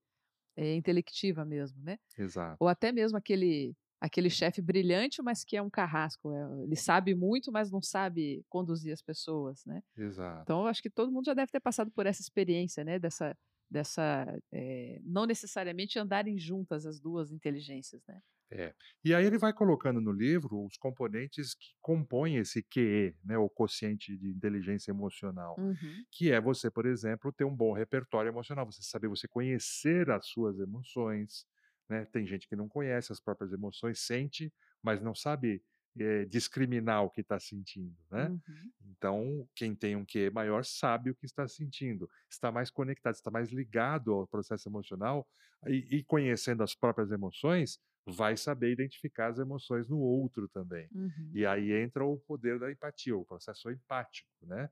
é, 0.56 0.74
intelectiva 0.76 1.44
mesmo, 1.44 1.82
né? 1.82 1.98
exato, 2.16 2.60
Ou 2.60 2.68
até 2.68 2.92
mesmo 2.92 3.18
aquele 3.18 3.74
aquele 4.00 4.30
chefe 4.30 4.62
brilhante, 4.62 5.22
mas 5.22 5.44
que 5.44 5.56
é 5.58 5.62
um 5.62 5.70
carrasco. 5.70 6.32
é, 6.34 6.64
ele 6.64 6.76
sabe 6.76 7.14
muito, 7.14 7.52
mas 7.52 7.70
não 7.70 7.82
sabe 7.82 8.44
conduzir 8.48 8.92
as 8.94 9.02
pessoas, 9.02 9.64
né? 9.66 9.82
exato. 9.96 10.46
Então, 10.46 10.62
eu 10.62 10.66
acho 10.68 10.82
que 10.82 10.90
todo 10.90 11.12
mundo 11.12 11.26
já 11.26 11.34
deve 11.34 11.52
ter 11.52 11.60
passado 11.60 11.90
por 11.92 12.06
essa 12.06 12.20
experiência, 12.22 12.84
né? 12.84 12.98
Dessa, 12.98 13.36
dessa 13.70 14.26
eh, 14.52 15.00
não 15.04 15.26
necessariamente 15.26 15.98
andarem 15.98 16.38
juntas 16.38 16.86
as 16.86 17.00
duas 17.00 17.30
inteligências, 17.32 18.02
né? 18.08 18.20
É. 18.52 18.74
E 19.04 19.14
aí 19.14 19.24
ele 19.24 19.38
vai 19.38 19.52
colocando 19.52 20.00
no 20.00 20.10
livro 20.12 20.64
os 20.64 20.76
componentes 20.76 21.54
que 21.54 21.68
compõem 21.80 22.36
esse 22.36 22.62
QE, 22.62 23.16
né, 23.24 23.38
o 23.38 23.48
quociente 23.48 24.16
de 24.18 24.28
inteligência 24.28 24.90
emocional. 24.90 25.60
Uhum, 25.60 26.06
que 26.10 26.32
é 26.32 26.40
você, 26.40 26.68
por 26.70 26.84
exemplo, 26.86 27.32
ter 27.32 27.44
um 27.44 27.54
bom 27.54 27.72
repertório 27.72 28.28
emocional, 28.28 28.66
você 28.66 28.82
saber 28.82 29.06
você 29.08 29.28
conhecer 29.28 30.10
as 30.10 30.26
suas 30.26 30.58
emoções, 30.58 31.46
né? 31.88 32.04
Tem 32.06 32.26
gente 32.26 32.48
que 32.48 32.56
não 32.56 32.68
conhece 32.68 33.12
as 33.12 33.20
próprias 33.20 33.52
emoções, 33.52 34.00
sente, 34.00 34.52
mas 34.82 35.00
não 35.00 35.14
sabe 35.14 35.62
eh, 35.98 36.24
discriminar 36.24 37.04
o 37.04 37.10
que 37.10 37.20
está 37.20 37.38
sentindo, 37.38 37.96
né? 38.10 38.32
uhum, 38.48 38.72
Então, 38.82 39.48
quem 39.54 39.74
tem 39.74 39.96
um 39.96 40.04
QE 40.04 40.30
maior 40.30 40.64
sabe 40.64 41.10
o 41.10 41.14
que 41.14 41.26
está 41.26 41.46
sentindo, 41.48 42.08
está 42.30 42.50
mais 42.52 42.70
conectado, 42.70 43.14
está 43.14 43.30
mais 43.30 43.50
ligado 43.50 44.12
ao 44.12 44.26
processo 44.26 44.68
emocional 44.68 45.28
e, 45.66 45.98
e 45.98 46.04
conhecendo 46.04 46.62
as 46.62 46.74
próprias 46.74 47.10
emoções, 47.10 47.78
vai 48.06 48.36
saber 48.36 48.72
identificar 48.72 49.28
as 49.28 49.38
emoções 49.38 49.88
no 49.88 49.98
outro 49.98 50.48
também. 50.48 50.90
uhum, 50.94 51.34
E 51.34 51.46
aí 51.46 51.72
entra 51.72 52.04
o 52.04 52.18
poder 52.18 52.58
da 52.58 52.70
empatia, 52.72 53.16
o 53.16 53.24
processo 53.24 53.70
empático, 53.70 54.28
né? 54.42 54.68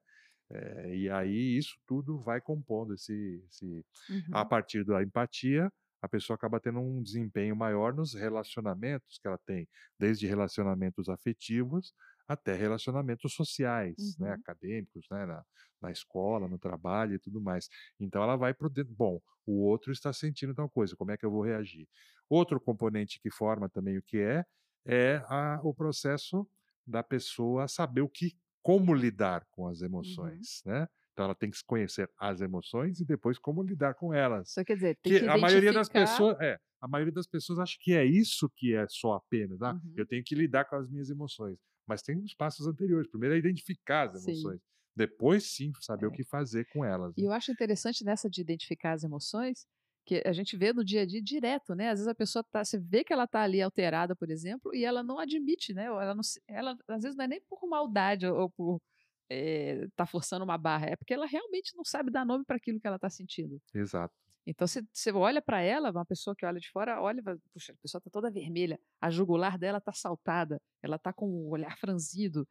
Eh, 0.50 0.96
e 0.96 1.10
aí 1.10 1.56
isso 1.58 1.76
tudo 1.86 2.20
vai 2.22 2.40
compondo 2.40 2.94
esse, 2.94 3.44
esse, 3.50 3.84
a 4.30 4.44
uhum, 4.44 4.46
partir 4.46 4.84
da 4.84 5.02
empatia, 5.02 5.70
a 6.02 6.08
pessoa 6.08 6.36
acaba 6.36 6.60
tendo 6.60 6.80
um 6.80 7.02
desempenho 7.02 7.56
maior 7.56 7.94
nos 7.94 8.14
relacionamentos 8.14 9.18
que 9.20 9.28
ela 9.28 9.38
tem, 9.46 9.68
desde 9.98 10.26
relacionamentos 10.26 11.08
afetivos 11.08 11.92
até 12.28 12.54
relacionamentos 12.54 13.32
sociais, 13.34 14.14
né, 14.20 14.32
uhum. 14.32 14.34
acadêmicos, 14.34 15.06
né, 15.10 15.26
na, 15.26 15.44
na 15.80 15.90
escola, 15.90 16.48
no 16.48 16.58
trabalho 16.58 17.14
e 17.14 17.18
tudo 17.18 17.40
mais. 17.40 17.68
Então 17.98 18.22
ela 18.22 18.36
vai 18.36 18.54
pro 18.54 18.68
dentro, 18.70 18.94
bom, 18.94 19.20
o 19.46 19.64
outro 19.64 19.92
está 19.92 20.12
sentindo 20.12 20.54
tal 20.54 20.68
coisa, 20.70 20.94
como 20.96 21.10
é 21.10 21.16
que 21.16 21.24
eu 21.26 21.30
vou 21.30 21.42
reagir? 21.42 21.88
Outro 22.28 22.60
componente 22.60 23.18
que 23.20 23.30
forma 23.30 23.68
também 23.68 23.96
o 23.98 24.02
que 24.02 24.18
é 24.18 24.44
é 24.86 25.16
a, 25.26 25.60
o 25.62 25.74
processo 25.74 26.48
da 26.86 27.02
pessoa 27.02 27.68
saber 27.68 28.00
o 28.02 28.08
que, 28.08 28.32
como 28.62 28.94
lidar 28.94 29.46
com 29.50 29.66
as 29.68 29.82
Uhum. 30.02 30.46
emoções, 30.46 30.62
né? 30.64 30.86
Então 31.12 31.24
ela 31.26 31.34
tem 31.34 31.50
que 31.50 31.58
conhecer 31.66 32.08
as 32.18 32.40
emoções 32.40 33.00
e 33.00 33.04
depois 33.04 33.38
como 33.38 33.62
lidar 33.62 33.94
com 33.94 34.14
elas. 34.14 34.50
Só 34.52 34.64
quer 34.64 34.74
dizer, 34.76 34.96
tem 35.02 35.12
Que 35.12 35.18
que 35.18 35.26
a 35.26 35.36
maioria 35.38 35.72
das 35.72 35.88
pessoas, 35.88 36.36
é, 36.40 36.58
a 36.80 36.88
maioria 36.88 37.12
das 37.12 37.26
pessoas 37.26 37.58
acha 37.58 37.76
que 37.80 37.92
é 37.94 38.04
isso 38.04 38.50
que 38.56 38.74
é 38.74 38.86
só 38.88 39.14
apenas, 39.14 39.60
ah, 39.62 39.74
Uhum, 39.74 39.96
eu 39.96 40.06
tenho 40.06 40.22
que 40.24 40.34
lidar 40.34 40.64
com 40.66 40.76
as 40.76 40.88
minhas 40.88 41.10
emoções. 41.10 41.58
Mas 41.88 42.02
tem 42.02 42.16
uns 42.16 42.34
passos 42.34 42.66
anteriores. 42.66 43.08
Primeiro 43.10 43.34
é 43.34 43.38
identificar 43.38 44.10
as 44.10 44.22
sim. 44.22 44.32
emoções. 44.32 44.60
Depois 44.94 45.44
sim 45.44 45.72
saber 45.80 46.06
o 46.06 46.10
É. 46.10 46.12
que 46.12 46.24
fazer 46.24 46.66
com 46.72 46.84
elas. 46.84 47.16
E 47.16 47.22
né? 47.22 47.28
eu 47.28 47.32
acho 47.32 47.50
interessante 47.52 48.04
nessa 48.04 48.28
de 48.28 48.40
identificar 48.40 48.92
as 48.92 49.04
emoções 49.04 49.66
que 50.04 50.22
a 50.24 50.32
gente 50.32 50.56
vê 50.56 50.72
no 50.72 50.84
dia 50.84 51.02
a 51.02 51.06
dia 51.06 51.22
direto, 51.22 51.74
né? 51.74 51.90
Às 51.90 51.98
vezes 51.98 52.08
a 52.08 52.14
pessoa 52.14 52.42
tá, 52.50 52.64
você 52.64 52.78
vê 52.78 53.04
que 53.04 53.12
ela 53.12 53.26
tá 53.26 53.42
ali 53.42 53.60
alterada, 53.60 54.16
por 54.16 54.30
exemplo, 54.30 54.74
e 54.74 54.84
ela 54.84 55.02
não 55.02 55.18
admite, 55.18 55.74
né? 55.74 55.84
Ela 55.84 56.14
não, 56.14 56.22
ela 56.48 56.76
às 56.88 57.02
vezes 57.02 57.16
não 57.16 57.24
é 57.26 57.28
nem 57.28 57.42
por 57.42 57.68
maldade 57.68 58.26
ou 58.26 58.50
por 58.50 58.80
é, 59.30 59.86
tá 59.94 60.06
forçando 60.06 60.44
uma 60.44 60.56
barra, 60.56 60.86
é 60.86 60.96
porque 60.96 61.12
ela 61.12 61.26
realmente 61.26 61.76
não 61.76 61.84
sabe 61.84 62.10
dar 62.10 62.24
nome 62.24 62.44
para 62.44 62.56
aquilo 62.56 62.80
que 62.80 62.86
ela 62.86 62.96
está 62.96 63.10
sentindo. 63.10 63.60
Exato. 63.74 64.14
Então 64.50 64.66
você, 64.66 64.82
você 64.90 65.12
olha 65.12 65.42
para 65.42 65.60
ela, 65.60 65.90
uma 65.90 66.06
pessoa 66.06 66.34
que 66.34 66.46
olha 66.46 66.58
de 66.58 66.70
fora, 66.70 67.02
olha, 67.02 67.22
puxa, 67.52 67.74
a 67.74 67.76
pessoa 67.82 68.00
tá 68.00 68.08
toda 68.10 68.30
vermelha, 68.30 68.80
a 68.98 69.10
jugular 69.10 69.58
dela 69.58 69.78
tá 69.78 69.92
saltada, 69.92 70.58
ela 70.82 70.98
tá 70.98 71.12
com 71.12 71.26
o 71.26 71.50
olhar 71.50 71.76
franzido, 71.76 72.48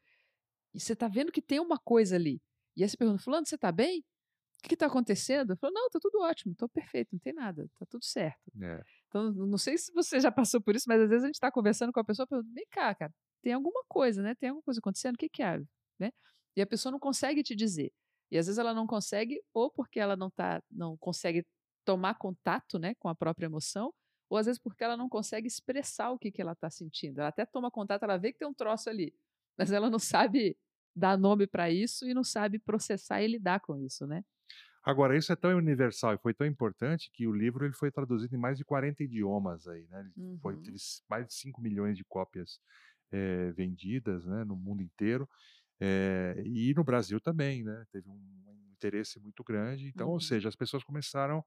e 0.76 0.80
você 0.80 0.96
tá 0.96 1.08
vendo 1.08 1.32
que 1.32 1.42
tem 1.42 1.60
uma 1.60 1.80
coisa 1.80 2.16
ali. 2.16 2.40
E 2.76 2.84
aí 2.84 2.90
você 2.90 2.96
pergunta, 2.96 3.24
fulano, 3.24 3.48
você 3.48 3.58
tá 3.58 3.72
bem? 3.72 4.06
O 4.64 4.68
que 4.68 4.76
está 4.76 4.86
acontecendo? 4.86 5.54
Eu 5.54 5.58
falo, 5.58 5.74
não, 5.74 5.90
tá 5.90 5.98
tudo 6.00 6.20
ótimo, 6.22 6.54
tô 6.56 6.70
perfeito, 6.70 7.10
não 7.14 7.20
tem 7.20 7.34
nada, 7.34 7.68
tá 7.80 7.86
tudo 7.90 8.06
certo. 8.06 8.52
É. 8.62 8.84
Então, 9.08 9.32
não 9.32 9.58
sei 9.58 9.76
se 9.76 9.92
você 9.92 10.20
já 10.20 10.32
passou 10.32 10.62
por 10.62 10.76
isso, 10.76 10.86
mas 10.88 11.02
às 11.02 11.10
vezes 11.10 11.24
a 11.24 11.28
gente 11.28 11.36
está 11.36 11.52
conversando 11.52 11.92
com 11.92 12.00
a 12.00 12.04
pessoa, 12.04 12.28
pergunta, 12.28 12.52
vem 12.54 12.68
cá, 12.70 12.94
cara, 12.94 13.14
tem 13.42 13.54
alguma 13.54 13.84
coisa, 13.88 14.22
né? 14.22 14.36
Tem 14.36 14.50
alguma 14.50 14.64
coisa 14.64 14.80
acontecendo, 14.80 15.16
o 15.16 15.18
que 15.18 15.30
que 15.30 15.42
é? 15.42 15.58
Né? 15.98 16.12
E 16.56 16.62
a 16.62 16.68
pessoa 16.68 16.92
não 16.92 17.00
consegue 17.00 17.42
te 17.42 17.56
dizer. 17.56 17.92
E 18.30 18.38
às 18.38 18.46
vezes 18.46 18.60
ela 18.60 18.74
não 18.74 18.86
consegue, 18.86 19.42
ou 19.52 19.72
porque 19.72 20.00
ela 20.00 20.16
não 20.16 20.30
tá, 20.30 20.62
não 20.70 20.96
consegue 20.98 21.44
tomar 21.88 22.16
contato, 22.16 22.78
né, 22.78 22.94
com 22.96 23.08
a 23.08 23.16
própria 23.16 23.46
emoção, 23.46 23.94
ou 24.30 24.38
às 24.38 24.46
vezes 24.46 24.60
porque 24.60 24.84
ela 24.84 24.98
não 24.98 25.08
consegue 25.08 25.48
expressar 25.48 26.12
o 26.12 26.20
que 26.20 26.30
que 26.30 26.42
ela 26.42 26.52
está 26.52 26.70
sentindo. 26.70 27.20
Ela 27.20 27.30
até 27.30 27.46
toma 27.46 27.72
contato, 27.72 28.04
ela 28.04 28.18
vê 28.18 28.34
que 28.34 28.40
tem 28.40 28.48
um 28.48 28.54
troço 28.54 28.90
ali, 28.90 29.16
mas 29.58 29.72
ela 29.72 29.90
não 29.90 29.98
sabe 29.98 30.58
dar 30.94 31.18
nome 31.18 31.48
para 31.48 31.72
isso 31.72 32.06
e 32.06 32.14
não 32.14 32.26
sabe 32.26 32.60
processar 32.60 33.22
e 33.22 33.28
lidar 33.28 33.62
com 33.62 33.78
isso, 33.78 34.06
né? 34.06 34.22
Agora, 34.84 35.18
isso 35.18 35.32
é 35.32 35.36
tão 35.36 35.56
universal 35.56 36.14
e 36.14 36.18
foi 36.18 36.34
tão 36.34 36.46
importante 36.46 37.10
que 37.12 37.26
o 37.26 37.34
livro 37.34 37.66
ele 37.66 37.74
foi 37.74 37.90
traduzido 37.90 38.36
em 38.36 38.40
mais 38.40 38.58
de 38.58 38.66
40 38.66 39.04
idiomas 39.04 39.66
aí, 39.68 39.88
né? 39.88 40.12
Uhum. 40.18 40.38
Foi, 40.42 40.58
teve 40.58 40.78
mais 41.10 41.26
de 41.26 41.34
5 41.36 41.62
milhões 41.62 41.96
de 41.96 42.04
cópias 42.04 42.60
é, 43.12 43.52
vendidas 43.52 44.26
né, 44.26 44.44
no 44.44 44.56
mundo 44.58 44.82
inteiro. 44.82 45.30
É, 45.80 46.42
e 46.46 46.74
no 46.74 46.84
Brasil 46.84 47.20
também, 47.20 47.64
né? 47.64 47.86
Teve 47.92 48.10
um, 48.10 48.14
um 48.14 48.72
interesse 48.74 49.20
muito 49.20 49.44
grande. 49.44 49.88
Então, 49.88 50.08
uhum. 50.08 50.14
ou 50.14 50.20
seja, 50.20 50.50
as 50.50 50.56
pessoas 50.56 50.84
começaram 50.84 51.44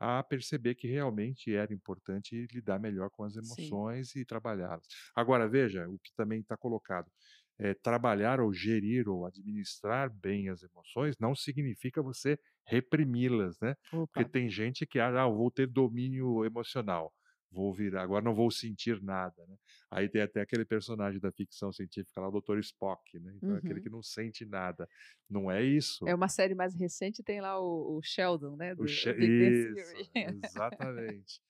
a 0.00 0.22
perceber 0.22 0.74
que 0.74 0.88
realmente 0.88 1.54
era 1.54 1.72
importante 1.74 2.46
lidar 2.52 2.80
melhor 2.80 3.10
com 3.10 3.22
as 3.22 3.36
emoções 3.36 4.10
Sim. 4.10 4.20
e 4.20 4.24
trabalhá-las. 4.24 4.86
Agora, 5.14 5.46
veja 5.48 5.86
o 5.88 5.98
que 5.98 6.10
também 6.16 6.40
está 6.40 6.56
colocado. 6.56 7.10
É, 7.58 7.74
trabalhar 7.74 8.40
ou 8.40 8.52
gerir 8.54 9.06
ou 9.06 9.26
administrar 9.26 10.10
bem 10.10 10.48
as 10.48 10.62
emoções 10.62 11.16
não 11.20 11.34
significa 11.34 12.02
você 12.02 12.38
reprimi-las, 12.66 13.58
né? 13.60 13.74
Opa. 13.92 14.06
Porque 14.14 14.24
tem 14.24 14.48
gente 14.48 14.86
que 14.86 14.98
ah, 14.98 15.26
vou 15.28 15.50
ter 15.50 15.66
domínio 15.66 16.42
emocional 16.46 17.12
vou 17.50 17.74
virar, 17.74 18.02
agora 18.02 18.24
não 18.24 18.34
vou 18.34 18.50
sentir 18.50 19.02
nada, 19.02 19.44
né? 19.46 19.56
Aí 19.90 20.08
tem 20.08 20.22
até 20.22 20.40
aquele 20.40 20.64
personagem 20.64 21.20
da 21.20 21.32
ficção 21.32 21.72
científica 21.72 22.20
lá, 22.20 22.28
o 22.28 22.40
Dr. 22.40 22.58
Spock, 22.58 23.18
né? 23.18 23.32
Então 23.36 23.50
uhum. 23.50 23.54
é 23.56 23.58
aquele 23.58 23.74
uhum. 23.74 23.82
que 23.82 23.90
não 23.90 24.02
sente 24.02 24.44
nada. 24.44 24.88
Não 25.28 25.50
é 25.50 25.62
isso. 25.62 26.06
É 26.08 26.14
uma 26.14 26.28
série 26.28 26.54
mais 26.54 26.74
recente, 26.74 27.22
tem 27.22 27.40
lá 27.40 27.60
o, 27.60 27.98
o 27.98 28.02
Sheldon, 28.02 28.56
né? 28.56 28.74
Do, 28.74 28.84
o 28.84 28.88
She 28.88 29.10
isso, 29.10 29.94
exatamente. 30.44 31.40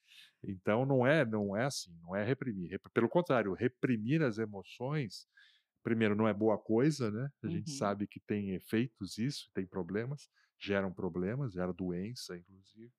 Então 0.42 0.86
não 0.86 1.06
é, 1.06 1.24
não 1.24 1.54
é 1.54 1.64
assim, 1.66 1.94
não 2.00 2.16
é 2.16 2.24
reprimir. 2.24 2.80
Pelo 2.94 3.08
contrário, 3.08 3.52
reprimir 3.52 4.22
as 4.22 4.38
emoções, 4.38 5.28
primeiro 5.82 6.16
não 6.16 6.26
é 6.26 6.32
boa 6.32 6.56
coisa, 6.56 7.10
né? 7.10 7.30
A 7.42 7.46
uhum. 7.46 7.52
gente 7.52 7.70
sabe 7.72 8.06
que 8.06 8.20
tem 8.20 8.54
efeitos 8.54 9.18
isso, 9.18 9.50
tem 9.52 9.66
problemas, 9.66 10.30
geram 10.58 10.90
problemas, 10.90 11.52
gera 11.52 11.74
doença, 11.74 12.38
inclusive 12.38 12.90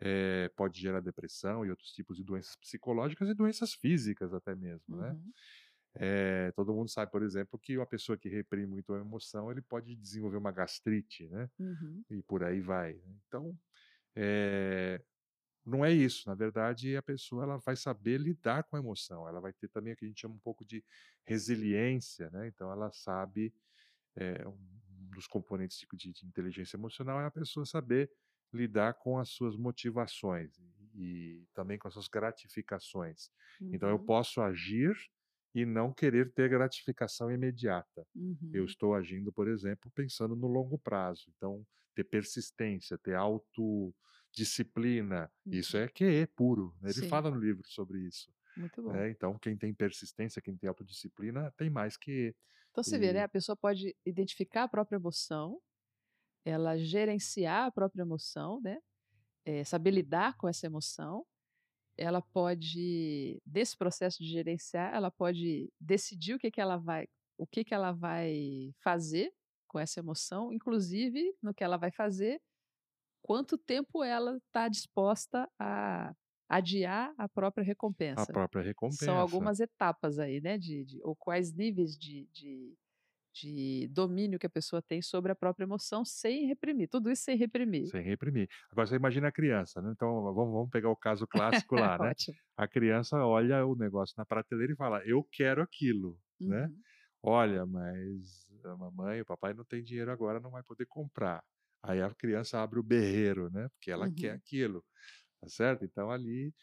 é, 0.00 0.50
pode 0.56 0.80
gerar 0.80 1.00
depressão 1.00 1.64
e 1.64 1.70
outros 1.70 1.92
tipos 1.92 2.16
de 2.16 2.24
doenças 2.24 2.56
psicológicas 2.56 3.28
e 3.28 3.34
doenças 3.34 3.72
físicas 3.74 4.32
até 4.34 4.54
mesmo, 4.54 4.96
né? 4.96 5.10
uhum. 5.10 5.14
né? 5.14 5.32
É, 5.98 6.52
todo 6.52 6.74
mundo 6.74 6.90
sabe, 6.90 7.10
por 7.10 7.22
exemplo, 7.22 7.58
que 7.58 7.78
uma 7.78 7.86
pessoa 7.86 8.18
que 8.18 8.28
reprime 8.28 8.66
muito 8.66 8.92
a 8.92 8.98
emoção, 8.98 9.50
ele 9.50 9.62
pode 9.62 9.96
desenvolver 9.96 10.36
uma 10.36 10.52
gastrite, 10.52 11.26
né? 11.28 11.48
Uhum. 11.58 12.04
E 12.10 12.22
por 12.22 12.44
aí 12.44 12.60
vai. 12.60 12.92
Né? 12.92 13.14
Então, 13.26 13.58
é, 14.14 15.02
não 15.64 15.82
é 15.82 15.90
isso. 15.90 16.28
Na 16.28 16.34
verdade, 16.34 16.94
a 16.96 17.02
pessoa 17.02 17.44
ela 17.44 17.56
vai 17.56 17.76
saber 17.76 18.18
lidar 18.18 18.64
com 18.64 18.76
a 18.76 18.78
emoção. 18.78 19.26
Ela 19.26 19.40
vai 19.40 19.54
ter 19.54 19.68
também 19.68 19.94
o 19.94 19.96
que 19.96 20.04
a 20.04 20.08
gente 20.08 20.20
chama 20.20 20.34
um 20.34 20.40
pouco 20.40 20.66
de 20.66 20.84
resiliência, 21.24 22.28
né? 22.30 22.46
Então, 22.46 22.70
ela 22.70 22.92
sabe 22.92 23.54
um 24.46 25.10
dos 25.10 25.26
componentes 25.26 25.78
de, 25.78 26.12
de 26.12 26.26
inteligência 26.26 26.76
emocional 26.76 27.20
é 27.20 27.26
a 27.26 27.30
pessoa 27.30 27.66
saber 27.66 28.10
lidar 28.52 28.94
com 28.94 29.18
as 29.18 29.30
suas 29.30 29.56
motivações 29.56 30.52
e, 30.94 31.44
também 31.54 31.78
com 31.78 31.88
as 31.88 31.94
suas 31.94 32.08
gratificações. 32.08 33.30
Uhum. 33.60 33.70
Então 33.74 33.88
eu 33.88 33.96
uhum. 33.96 34.06
posso 34.06 34.40
agir 34.40 34.94
e 35.54 35.64
não 35.64 35.92
querer 35.92 36.32
ter 36.32 36.50
gratificação 36.50 37.30
imediata. 37.30 38.06
Uhum. 38.14 38.50
Eu 38.52 38.66
estou 38.66 38.94
agindo, 38.94 39.32
por 39.32 39.48
exemplo, 39.48 39.90
pensando 39.94 40.36
no 40.36 40.46
longo 40.46 40.78
prazo. 40.78 41.24
Então, 41.34 41.66
ter 41.94 42.04
persistência, 42.04 42.98
ter 42.98 43.14
autodisciplina, 43.14 45.32
uhum. 45.46 45.54
isso 45.54 45.78
é 45.78 45.88
QE 45.88 46.26
puro. 46.36 46.76
Né? 46.82 46.90
Ele 46.90 47.00
Sim. 47.00 47.08
fala 47.08 47.30
no 47.30 47.40
livro 47.40 47.66
sobre 47.66 48.00
isso. 48.00 48.30
Muito 48.54 48.82
bom. 48.82 48.94
É, 48.94 49.10
então, 49.10 49.38
quem 49.38 49.56
tem 49.56 49.72
persistência, 49.72 50.42
quem 50.42 50.58
tem 50.58 50.68
autodisciplina, 50.68 51.50
tem 51.56 51.70
mais 51.70 51.96
que. 51.96 52.34
Então, 52.70 52.84
você 52.84 52.96
e... 52.96 52.98
vê, 52.98 53.14
né? 53.14 53.22
A 53.22 53.28
pessoa 53.28 53.56
pode 53.56 53.96
identificar 54.04 54.64
a 54.64 54.68
própria 54.68 54.96
emoção, 54.96 55.58
ela 56.46 56.78
gerenciar 56.78 57.66
a 57.66 57.72
própria 57.72 58.02
emoção, 58.02 58.60
né? 58.60 58.78
É, 59.44 59.64
saber 59.64 59.90
lidar 59.90 60.36
com 60.36 60.48
essa 60.48 60.64
emoção. 60.64 61.26
Ela 61.98 62.22
pode, 62.22 63.42
desse 63.44 63.76
processo 63.76 64.22
de 64.22 64.30
gerenciar, 64.30 64.94
ela 64.94 65.10
pode 65.10 65.72
decidir 65.80 66.34
o 66.34 66.38
que, 66.38 66.50
que 66.50 66.60
ela 66.60 66.76
vai, 66.76 67.08
o 67.36 67.46
que, 67.46 67.64
que 67.64 67.74
ela 67.74 67.90
vai 67.90 68.72
fazer 68.80 69.32
com 69.66 69.78
essa 69.80 69.98
emoção, 69.98 70.52
inclusive 70.52 71.34
no 71.42 71.52
que 71.52 71.64
ela 71.64 71.76
vai 71.76 71.90
fazer, 71.90 72.40
quanto 73.22 73.58
tempo 73.58 74.04
ela 74.04 74.36
está 74.36 74.68
disposta 74.68 75.50
a 75.58 76.14
adiar 76.48 77.12
a 77.18 77.28
própria 77.28 77.64
recompensa. 77.64 78.22
A 78.22 78.26
própria 78.26 78.62
recompensa. 78.62 79.06
São 79.06 79.18
algumas 79.18 79.58
etapas 79.58 80.20
aí, 80.20 80.40
né? 80.40 80.56
De, 80.58 80.84
de 80.84 81.00
ou 81.02 81.16
quais 81.16 81.52
níveis 81.52 81.98
de, 81.98 82.28
de 82.32 82.76
de 83.42 83.88
domínio 83.88 84.38
que 84.38 84.46
a 84.46 84.50
pessoa 84.50 84.82
tem 84.82 85.02
sobre 85.02 85.32
a 85.32 85.36
própria 85.36 85.64
emoção 85.64 86.04
sem 86.04 86.46
reprimir. 86.46 86.88
Tudo 86.88 87.10
isso 87.10 87.24
sem 87.24 87.36
reprimir. 87.36 87.90
Sem 87.90 88.02
reprimir. 88.02 88.48
Agora 88.70 88.86
você 88.86 88.96
imagina 88.96 89.28
a 89.28 89.32
criança, 89.32 89.80
né? 89.80 89.90
Então 89.92 90.22
vamos, 90.34 90.52
vamos 90.52 90.70
pegar 90.70 90.90
o 90.90 90.96
caso 90.96 91.26
clássico 91.26 91.76
lá, 91.76 91.98
né? 91.98 92.14
A 92.56 92.66
criança 92.66 93.16
olha 93.24 93.64
o 93.66 93.76
negócio 93.76 94.14
na 94.18 94.24
prateleira 94.26 94.72
e 94.72 94.76
fala: 94.76 95.02
"Eu 95.06 95.22
quero 95.30 95.62
aquilo", 95.62 96.20
né? 96.44 96.62
uhum. 96.62 96.68
né? 96.68 96.82
Olha, 97.22 97.66
mas 97.66 98.48
a 98.64 98.76
mamãe, 98.76 99.20
o 99.20 99.26
papai 99.26 99.54
não 99.54 99.64
tem 99.64 99.82
dinheiro 99.82 100.10
agora, 100.12 100.40
não 100.40 100.50
vai 100.50 100.62
poder 100.64 100.86
comprar. 100.86 101.44
Aí 101.82 102.00
a 102.02 102.14
criança 102.14 102.60
abre 102.62 102.78
o 102.80 102.82
berreiro, 102.82 103.50
né? 103.50 103.68
Porque 103.70 103.90
ela 103.90 104.08
uhum. 104.08 104.16
quer 104.16 104.32
aquilo. 104.32 104.84
Tá 105.40 105.48
certo? 105.48 105.84
Então 105.84 106.10
ali 106.10 106.54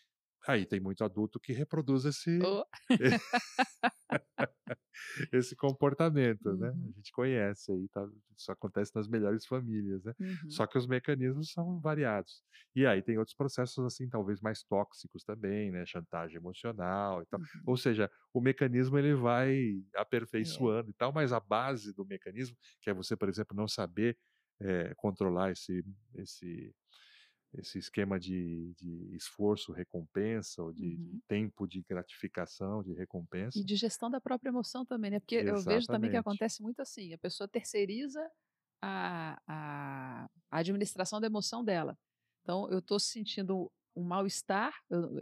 Aí 0.48 0.66
tem 0.66 0.80
muito 0.80 1.04
adulto 1.04 1.40
que 1.40 1.54
reproduz 1.54 2.04
esse, 2.04 2.40
oh. 2.44 2.66
esse 5.32 5.56
comportamento, 5.56 6.48
uhum. 6.48 6.58
né? 6.58 6.68
A 6.68 6.72
uhum. 6.72 6.94
gente 6.96 7.12
conhece 7.12 7.72
aí, 7.72 7.88
tá? 7.88 8.06
isso 8.38 8.52
acontece 8.52 8.92
nas 8.94 9.08
melhores 9.08 9.46
famílias, 9.46 10.04
né? 10.04 10.14
Uhum. 10.20 10.50
Só 10.50 10.68
que 10.68 10.78
os 10.78 10.86
mecanismos 10.86 11.52
são 11.52 11.80
variados. 11.80 12.44
E 12.76 12.86
aí 12.86 13.02
tem 13.02 13.18
outros 13.18 13.36
processos, 13.36 13.86
assim, 13.86 14.10
talvez 14.10 14.42
mais 14.42 14.64
tóxicos 14.64 15.24
também, 15.24 15.72
né? 15.72 15.86
Chantagem 15.86 16.38
emocional 16.38 17.22
e 17.22 17.26
tal. 17.26 17.40
Uhum. 17.40 17.46
Ou 17.68 17.78
seja, 17.78 18.12
o 18.34 18.42
mecanismo 18.42 18.98
ele 18.98 19.14
vai 19.14 19.56
é. 19.96 20.00
aperfeiçoando 20.00 20.90
é. 20.90 20.92
e 20.92 20.94
tal, 20.94 21.14
mas 21.14 21.32
a 21.32 21.40
base 21.40 21.94
do 21.94 22.06
mecanismo, 22.06 22.58
que 22.82 22.90
é 22.90 22.94
você, 22.94 23.16
por 23.16 23.30
exemplo, 23.30 23.56
não 23.56 23.68
saber 23.68 24.18
é, 24.60 24.94
controlar 24.96 25.52
esse, 25.52 25.84
esse 26.16 26.74
esse 27.58 27.78
esquema 27.78 28.20
de, 28.20 28.74
de 28.76 29.16
esforço, 29.16 29.72
recompensa, 29.72 30.64
ou 30.64 30.74
de, 30.74 30.96
uhum. 30.96 30.96
de, 30.96 31.22
tempo 31.28 31.68
de 31.68 31.82
gratificação, 31.84 32.84
de 32.84 32.94
recompensa. 32.94 33.60
E 33.60 33.64
de 33.64 33.76
gestão 33.76 34.10
da 34.10 34.20
própria 34.20 34.50
emoção 34.50 34.86
também, 34.86 35.12
né? 35.12 35.20
Porque 35.20 35.36
Exatamente. 35.36 35.68
eu 35.68 35.74
vejo 35.74 35.88
também 35.88 36.10
que 36.10 36.18
acontece 36.18 36.62
muito 36.62 36.82
assim, 36.82 37.14
a 37.14 37.18
pessoa 37.18 37.48
terceiriza 37.48 38.20
a, 38.82 39.40
a, 39.48 40.30
a 40.52 40.58
administração 40.58 41.22
da 41.22 41.28
emoção 41.28 41.64
dela. 41.64 41.98
Então, 42.42 42.70
eu 42.72 42.80
estou 42.80 43.00
sentindo 43.00 43.72
um 43.96 44.04
mal-estar 44.04 44.74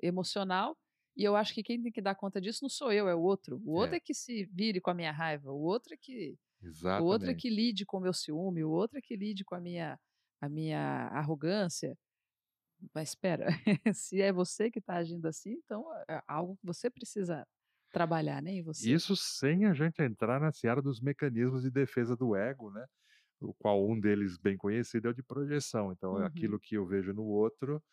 emocional, 0.02 0.78
e 1.16 1.24
eu 1.24 1.36
acho 1.36 1.54
que 1.54 1.62
quem 1.62 1.82
tem 1.82 1.92
que 1.92 2.02
dar 2.02 2.16
conta 2.16 2.40
disso 2.40 2.60
não 2.62 2.70
sou 2.70 2.92
eu, 2.92 3.10
é 3.10 3.14
o 3.14 3.22
outro. 3.22 3.62
O 3.66 3.74
outro 3.74 3.96
é, 3.96 3.98
é 3.98 4.00
que 4.00 4.14
se 4.14 4.46
vire 4.46 4.80
com 4.80 4.90
a 4.90 4.94
minha 4.94 5.12
raiva, 5.12 5.52
o 5.52 5.62
outro 5.62 5.94
é 5.94 5.98
que... 5.98 6.38
Exatamente. 6.64 7.04
O 7.04 7.06
outro 7.08 7.30
é 7.30 7.34
que 7.34 7.50
lide 7.50 7.86
com 7.86 7.98
o 7.98 8.02
meu 8.02 8.14
ciúme, 8.14 8.64
o 8.64 8.70
outro 8.70 8.98
é 8.98 9.02
que 9.02 9.16
lide 9.16 9.44
com 9.44 9.56
a 9.56 9.60
minha, 9.60 10.00
a 10.40 10.48
minha 10.48 11.08
arrogância 11.08 11.98
mas 12.94 13.10
espera, 13.10 13.48
se 13.96 14.22
é 14.22 14.32
você 14.32 14.70
que 14.72 14.80
está 14.80 14.96
agindo 14.96 15.26
assim, 15.28 15.52
então 15.64 15.86
é 16.10 16.22
algo 16.28 16.58
que 16.58 16.66
você 16.66 16.90
precisa 16.90 17.46
trabalhar, 17.92 18.42
né, 18.42 18.52
em 18.52 18.64
você. 18.64 18.92
Isso 18.92 19.16
sem 19.16 19.66
a 19.66 19.74
gente 19.74 20.02
entrar 20.02 20.40
na 20.40 20.52
seara 20.52 20.82
dos 20.82 21.02
mecanismos 21.02 21.64
de 21.64 21.70
defesa 21.70 22.16
do 22.16 22.36
ego, 22.36 22.72
né? 22.72 22.86
O 23.40 23.54
qual 23.54 23.86
um 23.86 24.00
deles 24.00 24.38
bem 24.38 24.56
conhecido 24.56 25.08
é 25.08 25.12
o 25.12 25.14
de 25.14 25.24
projeção. 25.24 25.92
Então, 25.92 26.18
é 26.18 26.22
uhum. 26.22 26.26
aquilo 26.26 26.60
que 26.60 26.76
eu 26.76 26.86
vejo 26.86 27.12
no 27.12 27.24
outro, 27.24 27.84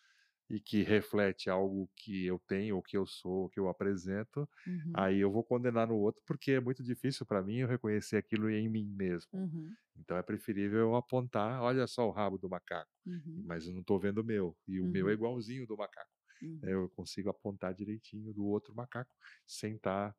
e 0.51 0.61
que 0.61 0.83
reflete 0.83 1.51
algo 1.51 1.91
que 1.97 2.27
eu 2.27 2.39
tenho, 2.39 2.77
ou 2.77 2.83
que 2.83 2.97
eu 2.97 3.07
sou, 3.07 3.43
ou 3.45 3.49
que 3.51 3.61
eu 3.61 3.69
apresento, 3.69 4.49
Uhum. 4.67 4.95
aí 4.95 5.19
eu 5.21 5.31
vou 5.33 5.45
condenar 5.45 5.87
no 5.89 5.97
outro, 5.97 6.23
porque 6.27 6.53
é 6.53 6.61
muito 6.61 6.83
difícil 6.83 7.27
para 7.27 7.43
mim 7.43 7.59
eu 7.59 7.69
reconhecer 7.69 8.17
aquilo 8.17 8.51
em 8.51 8.69
mim 8.69 8.87
mesmo. 8.97 9.31
Uhum. 9.33 9.77
Então 9.97 10.17
é 10.17 10.23
preferível 10.23 10.79
eu 10.81 10.97
apontar, 10.97 11.61
olha 11.63 11.87
só 11.87 12.07
o 12.07 12.11
rabo 12.13 12.39
do 12.39 12.49
macaco, 12.49 12.91
Uhum. 13.07 13.45
mas 13.45 13.67
eu 13.67 13.73
não 13.73 13.81
estou 13.81 13.99
vendo 13.99 14.19
o 14.19 14.25
meu, 14.25 14.57
e 14.67 14.81
o 14.81 14.89
meu 14.89 15.09
é 15.09 15.13
Uhum. 15.13 15.15
igualzinho 15.15 15.67
do 15.67 15.77
macaco. 15.77 16.11
Uhum. 16.41 16.63
Eu 16.63 16.91
consigo 16.91 17.31
apontar 17.31 17.75
direitinho 17.75 18.33
do 18.35 18.45
outro 18.47 18.75
macaco, 18.75 19.15
sem 19.47 19.77
estar 19.77 20.17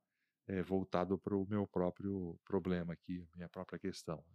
eh, 0.48 0.64
voltado 0.64 1.20
para 1.20 1.36
o 1.36 1.48
meu 1.48 1.68
próprio 1.68 2.40
problema 2.46 2.94
aqui, 2.94 3.28
minha 3.36 3.50
própria 3.50 3.80
questão. 3.80 4.26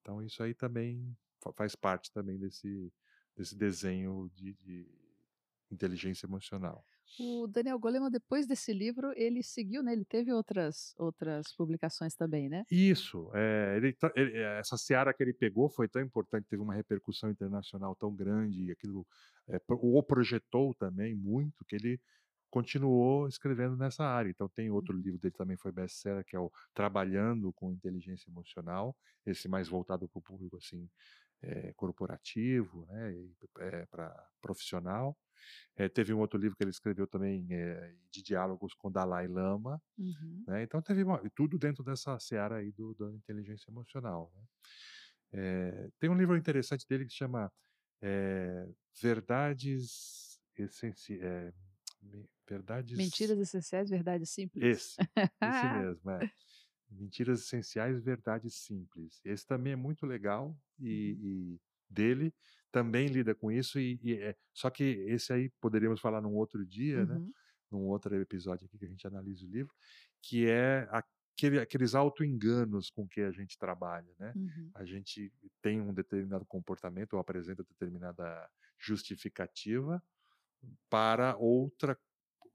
Então 0.00 0.22
isso 0.22 0.42
aí 0.42 0.54
também 0.54 1.16
fa- 1.42 1.52
faz 1.56 1.74
parte 1.76 2.12
também 2.12 2.38
desse, 2.38 2.92
desse 3.36 3.56
desenho 3.56 4.30
de, 4.34 4.54
de 4.54 5.01
inteligência 5.72 6.26
emocional. 6.26 6.84
O 7.18 7.46
Daniel 7.46 7.78
Goleman, 7.78 8.10
depois 8.10 8.46
desse 8.46 8.72
livro, 8.72 9.12
ele 9.14 9.42
seguiu, 9.42 9.82
né? 9.82 9.92
Ele 9.92 10.04
teve 10.04 10.32
outras, 10.32 10.94
outras 10.98 11.54
publicações 11.56 12.14
também, 12.14 12.48
né? 12.48 12.64
Isso, 12.70 13.30
é, 13.34 13.76
ele 13.76 13.92
tá- 13.92 14.10
ele- 14.16 14.38
é, 14.38 14.58
essa 14.58 14.78
seara 14.78 15.12
que 15.12 15.22
ele 15.22 15.34
pegou 15.34 15.68
foi 15.68 15.88
tão 15.88 16.00
importante, 16.00 16.46
teve 16.48 16.62
uma 16.62 16.74
repercussão 16.74 17.30
internacional 17.30 17.94
tão 17.94 18.14
grande, 18.14 18.64
e 18.64 18.70
aquilo 18.72 19.06
é, 19.48 19.58
o 19.68 20.02
projetou 20.02 20.74
também 20.74 21.14
muito, 21.14 21.64
que 21.66 21.76
ele 21.76 22.00
continuou 22.50 23.28
escrevendo 23.28 23.76
nessa 23.76 24.04
área. 24.04 24.30
Então 24.30 24.48
tem 24.48 24.70
outro 24.70 24.96
livro 24.96 25.18
dele 25.18 25.34
também 25.36 25.56
foi 25.56 25.72
best-seller, 25.72 26.24
que 26.24 26.36
é 26.36 26.38
o 26.40 26.50
Trabalhando 26.74 27.52
com 27.52 27.72
Inteligência 27.72 28.30
Emocional, 28.30 28.96
esse 29.26 29.48
mais 29.48 29.68
voltado 29.68 30.08
para 30.08 30.18
o 30.18 30.22
público 30.22 30.56
assim 30.56 30.88
é, 31.42 31.72
corporativo, 31.74 32.86
né, 32.86 33.12
para 33.90 34.28
profissional. 34.40 35.16
É, 35.76 35.88
teve 35.88 36.14
um 36.14 36.20
outro 36.20 36.38
livro 36.40 36.56
que 36.56 36.62
ele 36.64 36.70
escreveu 36.70 37.06
também 37.06 37.46
é, 37.52 37.94
de 38.10 38.22
diálogos 38.22 38.74
com 38.74 38.90
Dalai 38.92 39.26
Lama, 39.28 39.82
Uhum. 39.98 40.44
né? 40.46 40.62
Então 40.64 40.82
teve 40.82 41.02
uma- 41.04 41.22
tudo 41.34 41.58
dentro 41.58 41.84
dessa 41.84 42.18
seara 42.18 42.56
aí 42.58 42.72
do, 42.72 42.94
da 42.94 43.12
inteligência 43.12 43.70
emocional. 43.70 44.32
né? 44.34 44.42
É, 45.32 45.88
tem 45.98 46.10
um 46.10 46.16
livro 46.16 46.36
interessante 46.36 46.86
dele 46.88 47.04
que 47.06 47.10
se 47.12 47.18
chama 47.18 47.50
é, 48.02 48.68
Verdades 49.00 50.38
Essenciais. 50.56 51.54
Verdades. 52.48 52.98
Mentiras 52.98 53.38
essenciais, 53.38 53.88
verdades 53.88 54.30
simples. 54.30 54.62
Esse, 54.64 54.96
esse 55.00 55.08
mesmo, 55.86 56.10
é. 56.10 56.30
Mentiras 56.98 57.40
Essenciais, 57.40 58.00
Verdades 58.00 58.54
Simples. 58.54 59.20
Esse 59.24 59.46
também 59.46 59.72
é 59.72 59.76
muito 59.76 60.06
legal 60.06 60.56
e, 60.78 61.16
e 61.20 61.60
dele 61.88 62.34
também 62.72 63.06
lida 63.06 63.34
com 63.34 63.52
isso 63.52 63.78
e, 63.78 64.00
e 64.02 64.14
é, 64.14 64.34
só 64.52 64.70
que 64.70 64.82
esse 64.82 65.32
aí 65.32 65.50
poderíamos 65.60 66.00
falar 66.00 66.22
num 66.22 66.34
outro 66.34 66.64
dia, 66.64 67.04
né? 67.04 67.16
Uhum. 67.16 67.32
num 67.70 67.86
outro 67.86 68.14
episódio 68.14 68.66
aqui 68.66 68.78
que 68.78 68.84
a 68.86 68.88
gente 68.88 69.06
analisa 69.06 69.44
o 69.44 69.48
livro, 69.48 69.72
que 70.22 70.48
é 70.48 70.88
aquele, 70.90 71.60
aqueles 71.60 71.94
auto-enganos 71.94 72.88
com 72.88 73.06
que 73.06 73.20
a 73.20 73.30
gente 73.30 73.58
trabalha, 73.58 74.10
né? 74.18 74.32
Uhum. 74.34 74.70
A 74.74 74.84
gente 74.84 75.30
tem 75.60 75.80
um 75.80 75.92
determinado 75.92 76.46
comportamento 76.46 77.12
ou 77.12 77.20
apresenta 77.20 77.62
determinada 77.62 78.48
justificativa 78.78 80.02
para 80.88 81.36
outra 81.36 81.98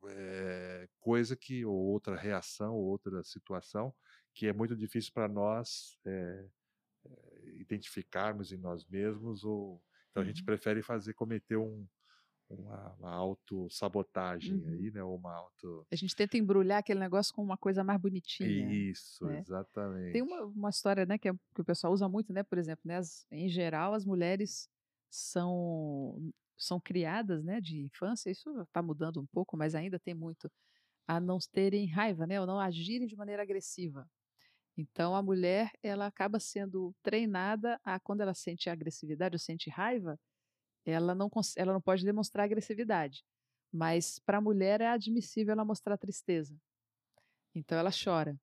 eh, 0.08 0.90
coisa 1.00 1.36
que, 1.36 1.64
ou 1.64 1.76
outra 1.76 2.16
reação, 2.16 2.74
ou 2.74 2.86
outra 2.86 3.24
situação 3.24 3.94
que 4.38 4.48
é 4.48 4.54
muito 4.54 4.76
difícil 4.76 5.14
para 5.14 5.28
nós 5.28 6.00
eh, 6.06 6.50
identificarmos 7.56 8.52
em 8.52 8.58
nós 8.58 8.86
mesmos, 8.86 9.44
ou 9.44 9.84
então 10.10 10.24
a 10.24 10.26
gente 10.26 10.44
Uhum. 10.44 10.44
prefere 10.44 10.82
fazer 10.82 11.14
cometer 11.14 11.58
um, 11.58 11.88
uma, 12.50 12.94
uma 12.96 13.12
autossabotagem 13.14 14.68
Uhum. 14.68 14.68
aí, 14.68 14.92
né? 14.92 15.04
Uma 15.04 15.34
auto. 15.36 15.88
A 15.92 15.96
gente 15.96 16.16
tenta 16.16 16.38
embrulhar 16.38 16.80
aquele 16.80 17.00
negócio 17.00 17.34
com 17.34 17.44
uma 17.44 17.58
coisa 17.58 17.84
mais 17.84 18.00
bonitinha. 18.00 18.82
Isso, 18.92 19.26
né? 19.26 19.46
exatamente. 19.46 20.08
Tem 20.12 20.24
uma, 20.24 20.46
uma 20.46 20.70
história, 20.72 21.06
né, 21.06 21.18
que, 21.18 21.30
é- 21.30 21.34
que 21.56 21.62
o 21.62 21.66
pessoal 21.66 21.94
usa 21.94 22.10
muito, 22.10 22.34
né? 22.34 22.44
Por 22.44 22.58
exemplo, 22.60 22.84
né, 22.86 22.98
as- 22.98 23.26
em 23.32 23.50
geral, 23.50 23.94
as 23.94 24.06
mulheres 24.06 24.70
são 25.12 26.32
são 26.58 26.80
criadas, 26.82 27.44
né, 27.44 27.62
de 27.62 27.82
infância. 27.82 28.32
Isso 28.32 28.50
está 28.64 28.82
mudando 28.84 29.22
um 29.22 29.28
pouco, 29.28 29.58
mas 29.58 29.76
ainda 29.76 30.00
tem 30.00 30.14
muito 30.16 30.52
a 31.08 31.20
não 31.20 31.38
terem 31.54 31.88
raiva, 31.90 32.28
né, 32.28 32.40
ou 32.42 32.48
não 32.48 32.60
agirem 32.60 33.08
de 33.08 33.16
maneira 33.18 33.44
agressiva. 33.44 34.08
Então, 34.78 35.16
a 35.16 35.24
mulher 35.24 35.72
ela 35.84 36.06
acaba 36.08 36.40
sendo 36.40 36.94
treinada 37.04 37.80
a 37.84 38.00
quando 38.00 38.22
ela 38.22 38.34
sente 38.34 38.70
agressividade 38.70 39.36
ou 39.36 39.40
sente 39.40 39.70
raiva, 39.70 40.20
ela 40.86 41.16
não 41.16 41.30
ela 41.58 41.74
não 41.74 41.82
pode 41.82 42.06
demonstrar 42.06 42.46
agressividade. 42.46 43.24
Mas 43.74 44.20
para 44.20 44.40
a 44.40 44.42
mulher 44.42 44.82
é 44.82 44.88
admissível 44.88 45.54
ela 45.54 45.66
mostrar 45.66 45.98
tristeza. 45.98 46.58
Então 47.56 47.78
ela 47.78 47.92
chora. 47.92 48.38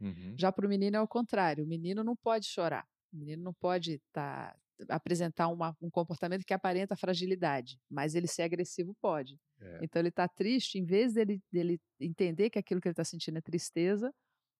Uhum. 0.00 0.40
Já 0.40 0.52
para 0.52 0.66
o 0.66 0.68
menino 0.68 0.96
é 0.96 1.00
o 1.00 1.08
contrário. 1.08 1.64
O 1.64 1.68
menino 1.68 2.04
não 2.04 2.16
pode 2.16 2.46
chorar. 2.46 2.86
O 3.12 3.16
menino 3.18 3.42
não 3.44 3.54
pode 3.54 4.00
tá, 4.12 4.56
apresentar 4.88 5.48
uma- 5.48 5.76
um 5.80 5.90
comportamento 5.90 6.44
que 6.44 6.54
aparenta 6.54 6.96
fragilidade, 6.96 7.78
mas 7.90 8.14
ele 8.14 8.26
ser 8.26 8.42
agressivo 8.42 8.94
pode. 9.00 9.38
É. 9.60 9.80
Então 9.80 10.00
ele 10.00 10.10
está 10.10 10.28
triste, 10.28 10.78
em 10.78 10.84
vez 10.84 11.14
dele, 11.14 11.42
dele 11.52 11.80
entender 12.00 12.50
que 12.50 12.58
aquilo 12.58 12.80
que 12.80 12.88
ele 12.88 12.92
está 12.94 13.04
sentindo 13.04 13.38
é 13.38 13.42
tristeza, 13.42 14.12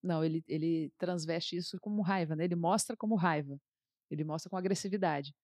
não, 0.02 0.24
ele, 0.24 0.42
ele 0.48 0.92
transveste 0.98 1.56
isso 1.56 1.78
como 1.80 2.02
raiva, 2.02 2.34
né? 2.34 2.44
ele 2.44 2.56
mostra 2.56 2.96
como 2.96 3.14
raiva, 3.14 3.58
ele 4.10 4.24
mostra 4.24 4.50
com 4.50 4.56
agressividade. 4.56 5.34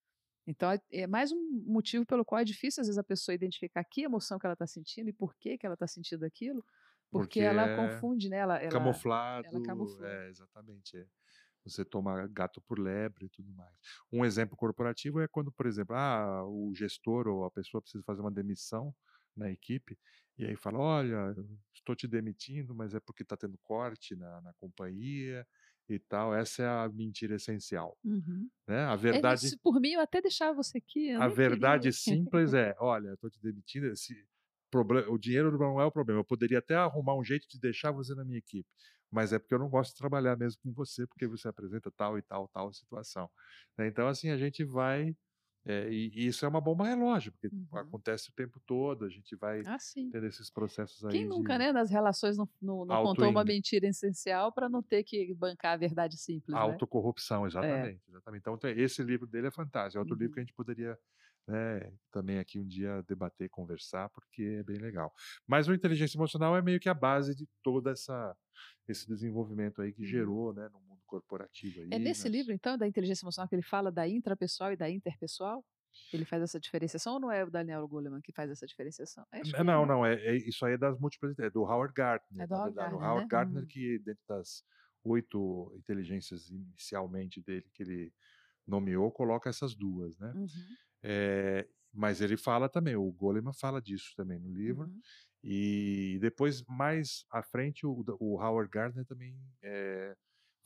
Então 0.47 0.71
é, 0.71 0.81
é 0.93 1.07
mais 1.07 1.33
um 1.33 1.65
motivo 1.67 2.07
pelo 2.07 2.25
qual 2.25 2.41
é 2.41 2.45
difícil 2.45 2.81
às 2.81 2.87
vezes 2.87 2.99
a 2.99 3.05
pessoa 3.05 3.35
identificar 3.35 3.85
que 3.85 4.03
emoção 4.03 4.39
que 4.39 4.47
ela 4.47 4.55
está 4.55 4.67
sentindo 4.67 5.09
e 5.09 5.13
por 5.13 5.35
que, 5.37 5.59
que 5.59 5.67
ela 5.67 5.75
está 5.75 5.87
sentindo 5.87 6.25
aquilo, 6.25 6.65
porque, 7.11 7.41
Porque 7.41 7.41
ela 7.41 7.63
é 7.63 7.77
confunde, 7.77 8.29
né? 8.29 8.39
Ela, 8.39 8.59
ela, 8.59 8.71
camuflado, 8.71 9.47
ela 9.49 9.63
camufla. 9.63 10.09
é, 10.09 10.29
exatamente. 10.29 10.97
é. 10.97 11.07
Você 11.65 11.85
toma 11.85 12.29
gato 12.29 12.61
por 12.61 12.79
lebre 12.79 13.27
e 13.27 13.29
tudo 13.29 13.53
mais. 13.53 13.75
Um 14.13 14.25
exemplo 14.25 14.57
corporativo 14.57 15.21
é 15.21 15.27
quando, 15.27 15.51
por 15.51 15.67
exemplo, 15.67 15.97
ah, 15.97 16.45
o 16.47 16.73
gestor 16.75 17.27
ou 17.27 17.45
a 17.45 17.51
pessoa 17.51 17.83
precisa 17.83 18.05
fazer 18.05 18.21
uma 18.21 18.31
demissão 18.31 18.95
na 19.37 19.51
equipe, 19.51 19.99
e 20.39 20.45
aí 20.45 20.57
fala, 20.57 20.79
olha, 20.79 21.35
estou 21.75 21.95
te 21.97 22.07
demitindo, 22.09 22.75
mas 22.75 22.95
é 22.95 23.01
porque 23.01 23.23
está 23.23 23.37
tendo 23.37 23.59
corte 23.59 24.15
na, 24.17 24.41
na 24.43 24.55
companhia 24.55 25.47
e 25.89 25.99
tal. 25.99 26.35
Essa 26.35 26.63
é 26.63 26.69
a 26.69 26.89
mentira 26.89 27.37
essencial. 27.37 27.99
Uhum. 28.05 28.51
Né? 28.69 28.81
A 28.85 28.97
É, 29.11 29.19
verdade, 29.19 29.53
se 29.53 29.57
por 29.59 29.81
mim, 29.81 29.93
eu 29.93 30.01
até 30.01 30.21
deixava 30.23 30.55
você 30.57 30.79
aqui. 30.79 31.11
a 31.15 31.29
verdade 31.29 31.93
queria. 31.93 31.93
simples 31.93 32.53
é, 32.55 32.75
olha, 32.79 33.13
estou 33.15 33.31
te 33.31 33.41
demitindo, 33.41 33.87
esse 33.89 34.15
problema, 34.71 35.09
o 35.11 35.19
dinheiro 35.19 35.57
não 35.59 35.81
é 35.81 35.85
o 35.85 35.91
problema. 35.93 36.21
Eu 36.21 36.25
poderia 36.25 36.59
até 36.59 36.75
arrumar 36.75 37.15
um 37.17 37.25
jeito 37.25 37.47
de 37.49 37.59
deixar 37.61 37.91
você 37.93 38.15
na 38.15 38.25
minha 38.25 38.39
equipe, 38.39 38.69
mas 39.11 39.33
é 39.33 39.39
porque 39.39 39.55
eu 39.55 39.59
não 39.59 39.69
gosto 39.71 39.93
de 39.93 39.99
trabalhar 39.99 40.37
mesmo 40.37 40.61
com 40.63 40.73
você, 40.73 41.07
porque 41.07 41.27
você 41.27 41.49
apresenta 41.49 41.91
tal 41.93 42.19
e 42.19 42.23
tal, 42.23 42.49
tal 42.49 42.73
situação. 42.73 43.31
né? 43.79 43.87
Então, 43.89 44.09
assim, 44.09 44.31
a 44.31 44.37
gente 44.37 44.65
vai. 44.65 45.17
É, 45.67 45.91
e, 45.93 46.11
e 46.15 46.27
isso 46.29 46.45
é 46.47 46.49
uma 46.49 46.61
bomba 46.63 46.87
relógio, 46.87 47.33
porque 47.33 47.51
Uhum. 47.51 47.97
acontece 47.97 48.31
o 48.31 48.35
tempo 48.35 48.61
todo, 48.67 49.05
a 49.05 49.11
gente 49.11 49.37
vai 49.37 49.65
Ah, 49.65 49.79
tendo 50.11 50.27
esses 50.27 50.51
processos 50.51 51.05
aí. 51.05 51.19
Quem 51.19 51.27
nunca, 51.27 51.59
de 51.59 51.59
né, 51.59 51.73
nas 51.73 51.91
relações 51.91 52.37
não, 52.39 52.49
não, 52.61 52.85
não 52.87 52.99
contou 52.99 53.31
uma 53.31 53.45
mentira 53.45 53.87
essencial 53.89 54.53
para 54.53 54.69
não 54.69 54.83
ter 54.83 55.05
que 55.05 55.35
bancar 55.35 55.75
a 55.75 55.77
verdade 55.77 56.17
simples, 56.19 56.63
né? 56.65 56.81
Autocorrupção, 56.89 57.45
exatamente, 57.47 58.03
exatamente. 58.09 58.41
Então, 58.41 58.57
esse 58.71 59.03
livro 59.03 59.27
dele 59.27 59.49
é 59.49 59.51
fantástico. 59.51 59.99
É 59.99 60.01
outro 60.01 60.17
livro 60.17 60.33
Uhum. 60.33 60.35
que 60.35 60.41
a 60.41 60.43
gente 60.45 60.55
poderia 60.55 60.99
né, 61.47 61.93
também 62.11 62.39
aqui 62.39 62.59
um 62.59 62.67
dia 62.67 63.03
debater, 63.03 63.49
conversar, 63.51 64.09
porque 64.11 64.43
é 64.61 64.63
bem 64.63 64.79
legal. 64.79 65.13
Mas 65.47 65.69
o 65.69 65.75
inteligência 65.75 66.17
emocional 66.17 66.57
é 66.57 66.63
meio 66.63 66.81
que 66.81 66.89
a 66.89 66.95
base 66.95 67.35
de 67.35 67.49
toda 67.63 67.91
essa 67.93 68.37
esse 68.89 69.07
desenvolvimento 69.07 69.83
aí 69.83 69.93
que 69.93 70.03
Uhum. 70.03 70.05
gerou, 70.05 70.53
né, 70.55 70.69
no 70.71 70.81
corporativo 71.07 71.81
aí. 71.83 71.91
É 71.91 71.99
nesse 71.99 72.29
livro, 72.29 72.53
então, 72.53 72.77
da 72.77 72.87
inteligência 72.87 73.25
emocional, 73.25 73.49
que 73.49 73.55
ele 73.55 73.63
fala 73.63 73.93
da 73.93 74.09
intrapessoal 74.09 74.73
e 74.73 74.77
da 74.77 74.91
interpessoal? 74.91 75.65
Ele 76.13 76.25
faz 76.25 76.43
essa 76.43 76.61
diferenciação 76.61 77.15
ou 77.15 77.21
não 77.21 77.31
é 77.33 77.45
o 77.45 77.51
Daniel 77.51 77.87
Goleman 77.89 78.21
que 78.23 78.33
faz 78.33 78.51
essa 78.51 78.67
diferenciação? 78.67 79.25
Que 79.31 79.33
é, 79.33 79.45
Não, 79.65 79.85
né? 79.85 79.87
não, 79.87 80.05
é, 80.05 80.15
é- 80.15 80.37
isso 80.37 80.65
aí 80.65 80.75
é 80.75 80.79
das 80.79 80.99
múltiplas, 80.99 81.39
é 81.39 81.51
do 81.51 81.63
Howard 81.63 81.93
Gardner, 81.95 82.43
É 82.43 82.47
do 82.47 82.55
na 82.55 82.59
Howard 82.59 82.77
verdade. 82.77 82.95
O 82.95 82.99
Gardner, 82.99 83.03
Howard 83.03 83.27
né? 83.29 83.31
Gardner 83.31 83.67
que 83.67 83.99
dentro 83.99 84.23
das 84.27 84.65
oito 85.05 85.73
inteligências 85.77 86.49
inicialmente 86.51 87.43
dele 87.43 87.69
que 87.73 87.83
ele 87.83 88.15
nomeou, 88.67 89.11
coloca 89.13 89.51
essas 89.51 89.75
duas, 89.77 90.19
né? 90.19 90.35
Uhum, 90.35 90.79
É, 91.03 91.69
mas 91.93 92.21
ele 92.23 92.37
fala 92.37 92.69
também, 92.69 92.97
o 92.97 93.11
Goleman 93.13 93.53
fala 93.55 93.83
disso 93.83 94.15
também 94.17 94.41
no 94.41 94.53
livro. 94.53 94.91
uhum, 94.91 95.03
E 95.45 96.19
depois, 96.21 96.65
mais 96.69 97.25
à 97.31 97.43
frente, 97.43 97.87
o, 97.87 98.05
o 98.21 98.41
Howard 98.43 98.71
Gardner 98.71 99.07
também 99.07 99.37
eh, 99.63 100.17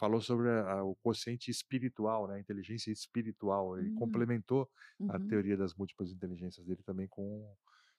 falou 0.01 0.21
sobre 0.23 0.51
a- 0.51 0.73
a- 0.81 0.85
o 0.85 0.97
quociente 0.97 1.51
espiritual, 1.53 2.29
né, 2.29 2.37
a 2.37 2.41
inteligência 2.41 2.93
espiritual. 2.93 3.79
Ele 3.79 3.91
Hum. 3.91 3.93
complementou 3.93 4.71
a 5.09 5.19
uhum. 5.19 5.21
teoria 5.21 5.57
das 5.59 5.75
múltiplas 5.75 6.13
inteligências 6.13 6.67
dele 6.67 6.83
também 6.85 7.09
com, 7.09 7.55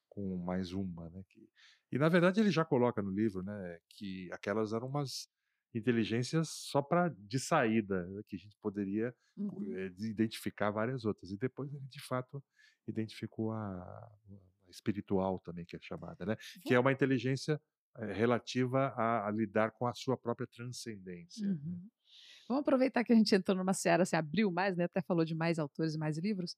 com 0.09 0.37
mais 0.37 0.73
uma. 0.73 1.09
Né, 1.09 1.23
que, 1.29 1.49
e, 1.91 1.97
na 1.99 2.09
verdade, 2.09 2.39
ele 2.41 2.51
já 2.51 2.65
coloca 2.65 3.01
no 3.01 3.11
livro 3.11 3.43
né, 3.43 3.79
que 3.89 4.29
aquelas 4.33 4.73
eram 4.73 4.87
umas 4.87 5.29
inteligências 5.73 6.49
só 6.49 6.81
para 6.81 7.09
de 7.09 7.39
saída, 7.39 8.05
né, 8.07 8.21
que 8.27 8.35
a 8.35 8.39
gente 8.39 8.57
poderia 8.61 9.15
Uhum. 9.37 9.77
de 9.95 10.09
identificar 10.09 10.71
várias 10.71 11.05
outras. 11.05 11.31
E 11.31 11.37
depois 11.37 11.73
ele, 11.73 11.87
de 11.87 12.01
fato, 12.01 12.43
identificou 12.87 13.51
a, 13.51 13.73
a 13.83 14.11
espiritual 14.69 15.39
também 15.39 15.65
que 15.65 15.75
é 15.75 15.79
chamada, 15.81 16.25
né? 16.25 16.37
Que 16.65 16.73
é 16.73 16.79
uma 16.79 16.91
inteligência 16.91 17.53
é, 17.53 17.59
relativa 17.97 18.93
a, 18.95 19.27
a, 19.27 19.32
lidar 19.32 19.71
com 19.71 19.86
a 19.86 19.93
sua 19.93 20.17
própria 20.17 20.47
transcendência. 20.47 21.47
Né? 21.47 21.54
Uhum. 21.54 21.89
Vamos 22.47 22.62
aproveitar 22.62 23.04
que 23.04 23.13
a 23.13 23.15
gente 23.15 23.34
entrou 23.34 23.58
numa 23.58 23.73
seara, 23.73 24.06
se 24.06 24.15
abriu 24.15 24.51
mais, 24.51 24.75
né? 24.75 24.86
Até 24.86 25.01
falou 25.01 25.23
de 25.23 25.36
mais 25.36 25.60
autores 25.60 25.95
e 25.95 25.97
mais 25.97 26.17
livros. 26.17 26.56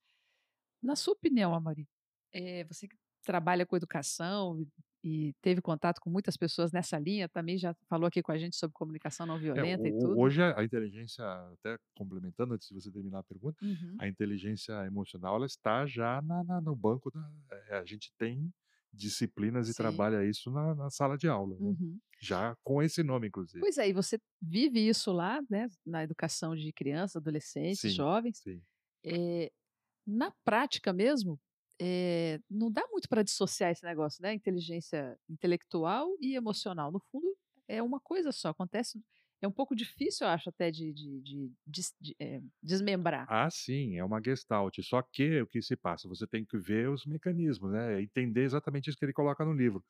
Na 0.82 0.96
sua 0.96 1.14
opinião, 1.14 1.54
Amari, 1.54 1.88
é, 2.34 2.64
você 2.66 2.88
que 2.88 2.98
trabalha 3.24 3.66
com 3.66 3.78
educação 3.78 4.66
e 5.04 5.34
teve 5.42 5.62
contato 5.62 6.00
com 6.00 6.10
muitas 6.10 6.38
pessoas 6.38 6.72
nessa 6.72 6.98
linha, 6.98 7.28
também 7.28 7.58
já 7.58 7.76
falou 7.90 8.08
aqui 8.08 8.22
com 8.22 8.32
a 8.32 8.38
gente 8.38 8.56
sobre 8.56 8.74
comunicação 8.74 9.26
não 9.26 9.36
é, 9.36 9.40
violenta 9.40 9.88
é, 9.88 9.92
o, 9.92 9.96
e 9.96 10.00
tudo. 10.00 10.20
Hoje 10.20 10.42
a 10.42 10.64
inteligência, 10.64 11.26
até 11.54 11.78
complementando 11.96 12.54
antes 12.54 12.70
de 12.70 12.74
você 12.74 12.92
terminar 12.92 13.20
a 13.20 13.24
pergunta, 13.24 13.58
uhum. 13.64 13.98
a 14.00 14.08
inteligência 14.08 14.74
emocional 14.86 15.36
ela 15.36 15.46
está 15.46 15.86
já 15.86 16.22
na, 16.22 16.44
na, 16.44 16.62
no 16.62 16.76
banco 16.76 17.12
da, 17.12 17.32
é, 17.70 17.78
a 17.78 17.86
gente 17.86 18.14
tem 18.18 18.52
disciplinas 18.94 19.66
Sim. 19.66 19.72
e 19.72 19.76
trabalha 19.76 20.24
isso 20.26 20.52
na, 20.52 20.76
na 20.76 20.90
sala 20.90 21.18
de 21.18 21.28
aula, 21.28 21.58
né? 21.60 21.70
uhum. 21.70 22.00
já 22.22 22.56
com 22.64 22.82
esse 22.82 23.02
nome 23.02 23.28
inclusive. 23.28 23.60
Pois 23.60 23.78
é, 23.78 23.90
e 23.90 23.94
você 23.94 24.20
vive 24.42 24.88
isso 24.88 25.12
lá, 25.12 25.42
né, 25.50 25.68
na 25.86 26.04
educação 26.04 26.56
de 26.56 26.72
crianças, 26.72 27.16
adolescentes, 27.16 27.80
sim, 27.80 27.90
jovens. 27.90 28.40
Sim. 28.40 28.62
É, 29.04 29.52
na 30.06 30.32
prática 30.44 30.94
mesmo, 30.94 31.40
é, 31.82 32.40
não 32.50 32.72
dá 32.72 32.86
muito 32.92 33.10
para 33.10 33.24
dissociar 33.24 33.72
esse 33.72 33.84
negócio, 33.84 34.22
né? 34.22 34.34
Inteligência 34.34 35.18
intelectual 35.30 36.16
e 36.20 36.36
emocional. 36.36 36.92
No 36.92 37.00
fundo, 37.12 37.36
é 37.68 37.82
uma 37.82 38.00
coisa 38.00 38.32
só. 38.32 38.50
Acontece. 38.50 39.02
É 39.44 39.48
um 39.48 39.52
pouco 39.52 39.76
difícil, 39.76 40.26
eu 40.26 40.32
acho, 40.32 40.50
até 40.50 40.72
de, 40.72 40.94
de, 40.94 41.22
de, 41.22 41.52
de 42.02 42.16
é, 42.20 42.42
desmembrar. 42.64 43.30
Ah, 43.30 43.50
sim, 43.50 43.98
é 43.98 44.04
uma 44.04 44.22
gestalt. 44.24 44.80
Só 44.82 45.02
que 45.02 45.42
o 45.42 45.48
que 45.48 45.62
se 45.62 45.76
passa? 45.78 46.08
Você 46.10 46.28
tem 46.28 46.46
que 46.46 46.58
ver 46.58 46.90
os 46.90 47.06
mecanismos, 47.06 47.72
né? 47.72 48.02
Entender 48.02 48.44
exatamente 48.44 48.90
isso 48.90 48.98
que 48.98 49.06
ele 49.06 49.14
coloca 49.14 49.46
no 49.46 49.54
livro. 49.54 49.84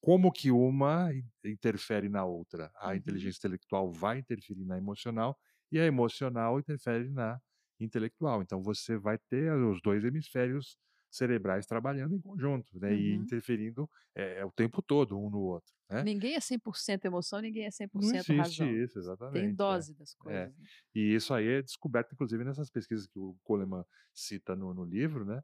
Como 0.00 0.32
que 0.32 0.50
uma 0.52 1.10
interfere 1.44 2.08
na 2.08 2.24
outra? 2.24 2.72
A 2.76 2.94
uhum. 2.94 2.96
inteligência 2.96 3.38
intelectual 3.40 3.92
vai 3.92 4.18
interferir 4.20 4.64
na 4.66 4.78
emocional 4.78 5.38
e 5.72 5.78
a 5.80 5.86
emocional 5.86 6.58
interfere 6.60 7.08
na 7.10 7.40
intelectual. 7.80 8.42
Então 8.42 8.62
você 8.62 8.98
vai 8.98 9.18
ter 9.18 9.52
os 9.54 9.80
dois 9.82 10.04
hemisférios 10.04 10.78
cerebrais 11.10 11.66
trabalhando 11.66 12.14
em 12.14 12.20
conjunto, 12.20 12.78
né? 12.78 12.90
Uhum. 12.90 12.96
E 12.96 13.14
interferindo 13.14 13.90
é, 14.14 14.44
o 14.44 14.50
tempo 14.50 14.80
todo 14.80 15.18
um 15.18 15.28
no 15.28 15.40
outro. 15.40 15.72
Né? 15.90 16.04
Ninguém 16.04 16.36
é 16.36 16.38
100% 16.38 17.04
emoção, 17.04 17.40
ninguém 17.40 17.66
é 17.66 17.68
100% 17.68 17.90
Não 17.94 18.02
existe 18.02 18.32
razão. 18.32 18.70
isso, 18.70 18.98
exatamente. 18.98 19.42
Tem 19.42 19.54
dose 19.54 19.92
é. 19.92 19.94
das 19.96 20.14
coisas. 20.14 20.40
É. 20.40 20.46
Né? 20.46 20.54
E 20.94 21.14
isso 21.14 21.34
aí 21.34 21.48
é 21.48 21.62
descoberto, 21.62 22.12
inclusive, 22.12 22.44
nessas 22.44 22.70
pesquisas 22.70 23.08
que 23.08 23.18
o 23.18 23.36
Coleman 23.42 23.84
cita 24.14 24.54
no, 24.54 24.72
no 24.72 24.84
livro, 24.84 25.24
né? 25.24 25.42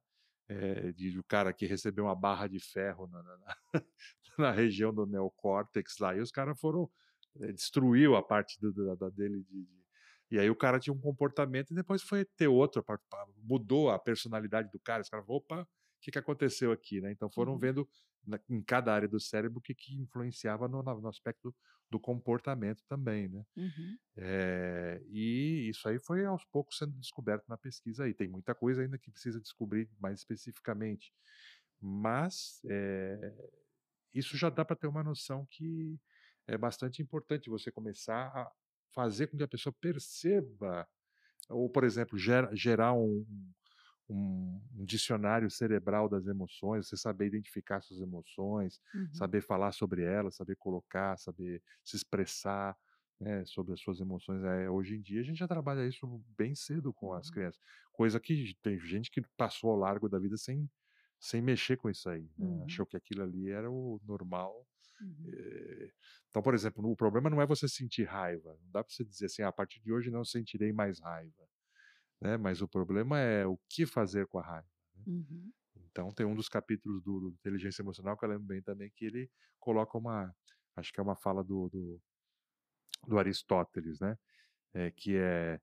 É, 0.48 0.92
de 0.92 1.18
o 1.18 1.24
cara 1.24 1.52
que 1.52 1.66
recebeu 1.66 2.04
uma 2.04 2.14
barra 2.14 2.46
de 2.46 2.60
ferro 2.60 3.08
na, 3.08 3.20
na, 3.20 3.36
na, 3.36 3.56
na 4.38 4.52
região 4.52 4.94
do 4.94 5.04
neocórtex 5.04 5.98
lá, 5.98 6.14
e 6.14 6.20
os 6.20 6.30
caras 6.30 6.58
foram. 6.60 6.88
É, 7.40 7.52
destruiu 7.52 8.16
a 8.16 8.22
parte 8.22 8.58
do, 8.60 8.72
da, 8.72 8.94
da 8.94 9.10
dele 9.10 9.42
de, 9.42 9.64
de 9.64 9.85
e 10.30 10.38
aí 10.38 10.50
o 10.50 10.56
cara 10.56 10.78
tinha 10.80 10.92
um 10.92 11.00
comportamento 11.00 11.70
e 11.70 11.74
depois 11.74 12.02
foi 12.02 12.24
ter 12.24 12.48
outro, 12.48 12.84
mudou 13.38 13.90
a 13.90 13.98
personalidade 13.98 14.70
do 14.70 14.80
cara. 14.80 15.02
Os 15.02 15.08
caras, 15.08 15.24
opa, 15.28 15.62
o 15.62 15.66
que, 16.00 16.10
que 16.10 16.18
aconteceu 16.18 16.72
aqui, 16.72 17.00
né? 17.00 17.12
Então 17.12 17.30
foram 17.30 17.52
uhum. 17.52 17.58
vendo 17.58 17.88
na, 18.26 18.40
em 18.48 18.60
cada 18.60 18.92
área 18.92 19.08
do 19.08 19.20
cérebro 19.20 19.58
o 19.58 19.62
que, 19.62 19.74
que 19.74 19.94
influenciava 19.96 20.66
no, 20.66 20.82
no 20.82 21.08
aspecto 21.08 21.54
do 21.88 22.00
comportamento 22.00 22.82
também, 22.88 23.28
né? 23.28 23.44
Uhum. 23.56 23.98
É, 24.16 25.00
e 25.06 25.68
isso 25.68 25.88
aí 25.88 26.00
foi 26.00 26.24
aos 26.24 26.44
poucos 26.46 26.76
sendo 26.78 26.92
descoberto 26.98 27.44
na 27.48 27.56
pesquisa 27.56 28.04
aí. 28.04 28.12
Tem 28.12 28.28
muita 28.28 28.54
coisa 28.54 28.82
ainda 28.82 28.98
que 28.98 29.10
precisa 29.10 29.40
descobrir 29.40 29.88
mais 30.00 30.18
especificamente, 30.18 31.12
mas 31.80 32.60
é, 32.68 33.32
isso 34.12 34.36
já 34.36 34.50
dá 34.50 34.64
para 34.64 34.74
ter 34.74 34.88
uma 34.88 35.04
noção 35.04 35.46
que 35.48 35.96
é 36.48 36.58
bastante 36.58 37.00
importante 37.00 37.50
você 37.50 37.70
começar 37.70 38.26
a 38.26 38.52
fazer 38.96 39.26
com 39.26 39.36
que 39.36 39.42
a 39.42 39.48
pessoa 39.48 39.74
perceba, 39.78 40.88
ou, 41.50 41.68
por 41.68 41.84
exemplo, 41.84 42.18
gerar 42.18 42.94
um, 42.94 43.26
um, 44.08 44.62
um, 44.74 44.84
dicionário 44.86 45.50
cerebral 45.50 46.08
das 46.08 46.26
emoções, 46.26 46.88
você 46.88 46.96
saber 46.96 47.26
identificar 47.26 47.82
suas 47.82 48.00
emoções, 48.00 48.80
uhum. 48.94 49.12
saber 49.12 49.42
falar 49.42 49.72
sobre 49.72 50.02
elas, 50.02 50.36
saber 50.36 50.56
colocar, 50.56 51.18
saber 51.18 51.62
se 51.84 51.94
expressar 51.94 52.74
né, 53.20 53.44
sobre 53.44 53.74
as 53.74 53.80
suas 53.80 54.00
emoções. 54.00 54.42
É, 54.42 54.70
hoje 54.70 54.96
em 54.96 55.02
dia 55.02 55.20
a 55.20 55.24
gente 55.24 55.38
já 55.38 55.46
trabalha 55.46 55.86
isso 55.86 56.06
bem 56.36 56.54
cedo 56.54 56.90
com 56.94 57.12
as 57.12 57.26
uhum. 57.26 57.34
crianças, 57.34 57.60
coisa 57.92 58.18
que 58.18 58.56
tem 58.62 58.78
gente 58.78 59.10
que 59.10 59.20
passou 59.36 59.72
ao 59.72 59.76
largo 59.76 60.08
da 60.08 60.18
vida 60.18 60.38
sem, 60.38 60.70
sem 61.20 61.42
mexer 61.42 61.76
com 61.76 61.90
isso 61.90 62.08
aí, 62.08 62.30
né? 62.38 62.46
uhum. 62.46 62.64
achou 62.64 62.86
que 62.86 62.96
aquilo 62.96 63.22
ali 63.22 63.50
era 63.50 63.70
o 63.70 64.00
normal 64.06 64.66
Uhum. 65.00 65.30
Eh, 65.32 65.92
então, 66.28 66.42
por 66.42 66.54
exemplo, 66.54 66.88
o 66.90 66.96
problema 66.96 67.30
não 67.30 67.40
é 67.40 67.46
você 67.46 67.68
sentir 67.68 68.04
raiva. 68.04 68.58
Não 68.62 68.70
dá 68.70 68.84
para 68.84 68.92
você 68.92 69.04
dizer 69.04 69.26
assim, 69.26 69.42
ah, 69.42 69.48
a 69.48 69.52
partir 69.52 69.80
de 69.80 69.92
hoje 69.92 70.10
não 70.10 70.24
sentirei 70.24 70.72
mais 70.72 71.00
raiva. 71.00 71.48
Né? 72.20 72.36
Mas 72.36 72.60
o 72.60 72.68
problema 72.68 73.18
é 73.18 73.46
o 73.46 73.58
que 73.68 73.86
fazer 73.86 74.26
com 74.26 74.38
a 74.38 74.42
raiva. 74.42 74.68
Né? 74.94 75.04
Uhum. 75.06 75.52
Então, 75.90 76.12
tem 76.12 76.26
um 76.26 76.34
dos 76.34 76.48
capítulos 76.48 77.02
do, 77.02 77.20
do, 77.20 77.28
Inteligência 77.30 77.80
Emocional 77.82 78.16
que 78.16 78.24
eu 78.24 78.28
lembro 78.28 78.46
bem 78.46 78.60
também, 78.60 78.90
que 78.94 79.06
ele 79.06 79.30
coloca 79.58 79.96
uma, 79.96 80.34
acho 80.76 80.92
que 80.92 81.00
é 81.00 81.02
uma 81.02 81.16
fala 81.16 81.42
do, 81.42 81.70
do, 81.70 82.00
do 83.06 83.18
Aristóteles, 83.18 83.98
né? 83.98 84.18
É, 84.74 84.90
que 84.90 85.16
é, 85.16 85.58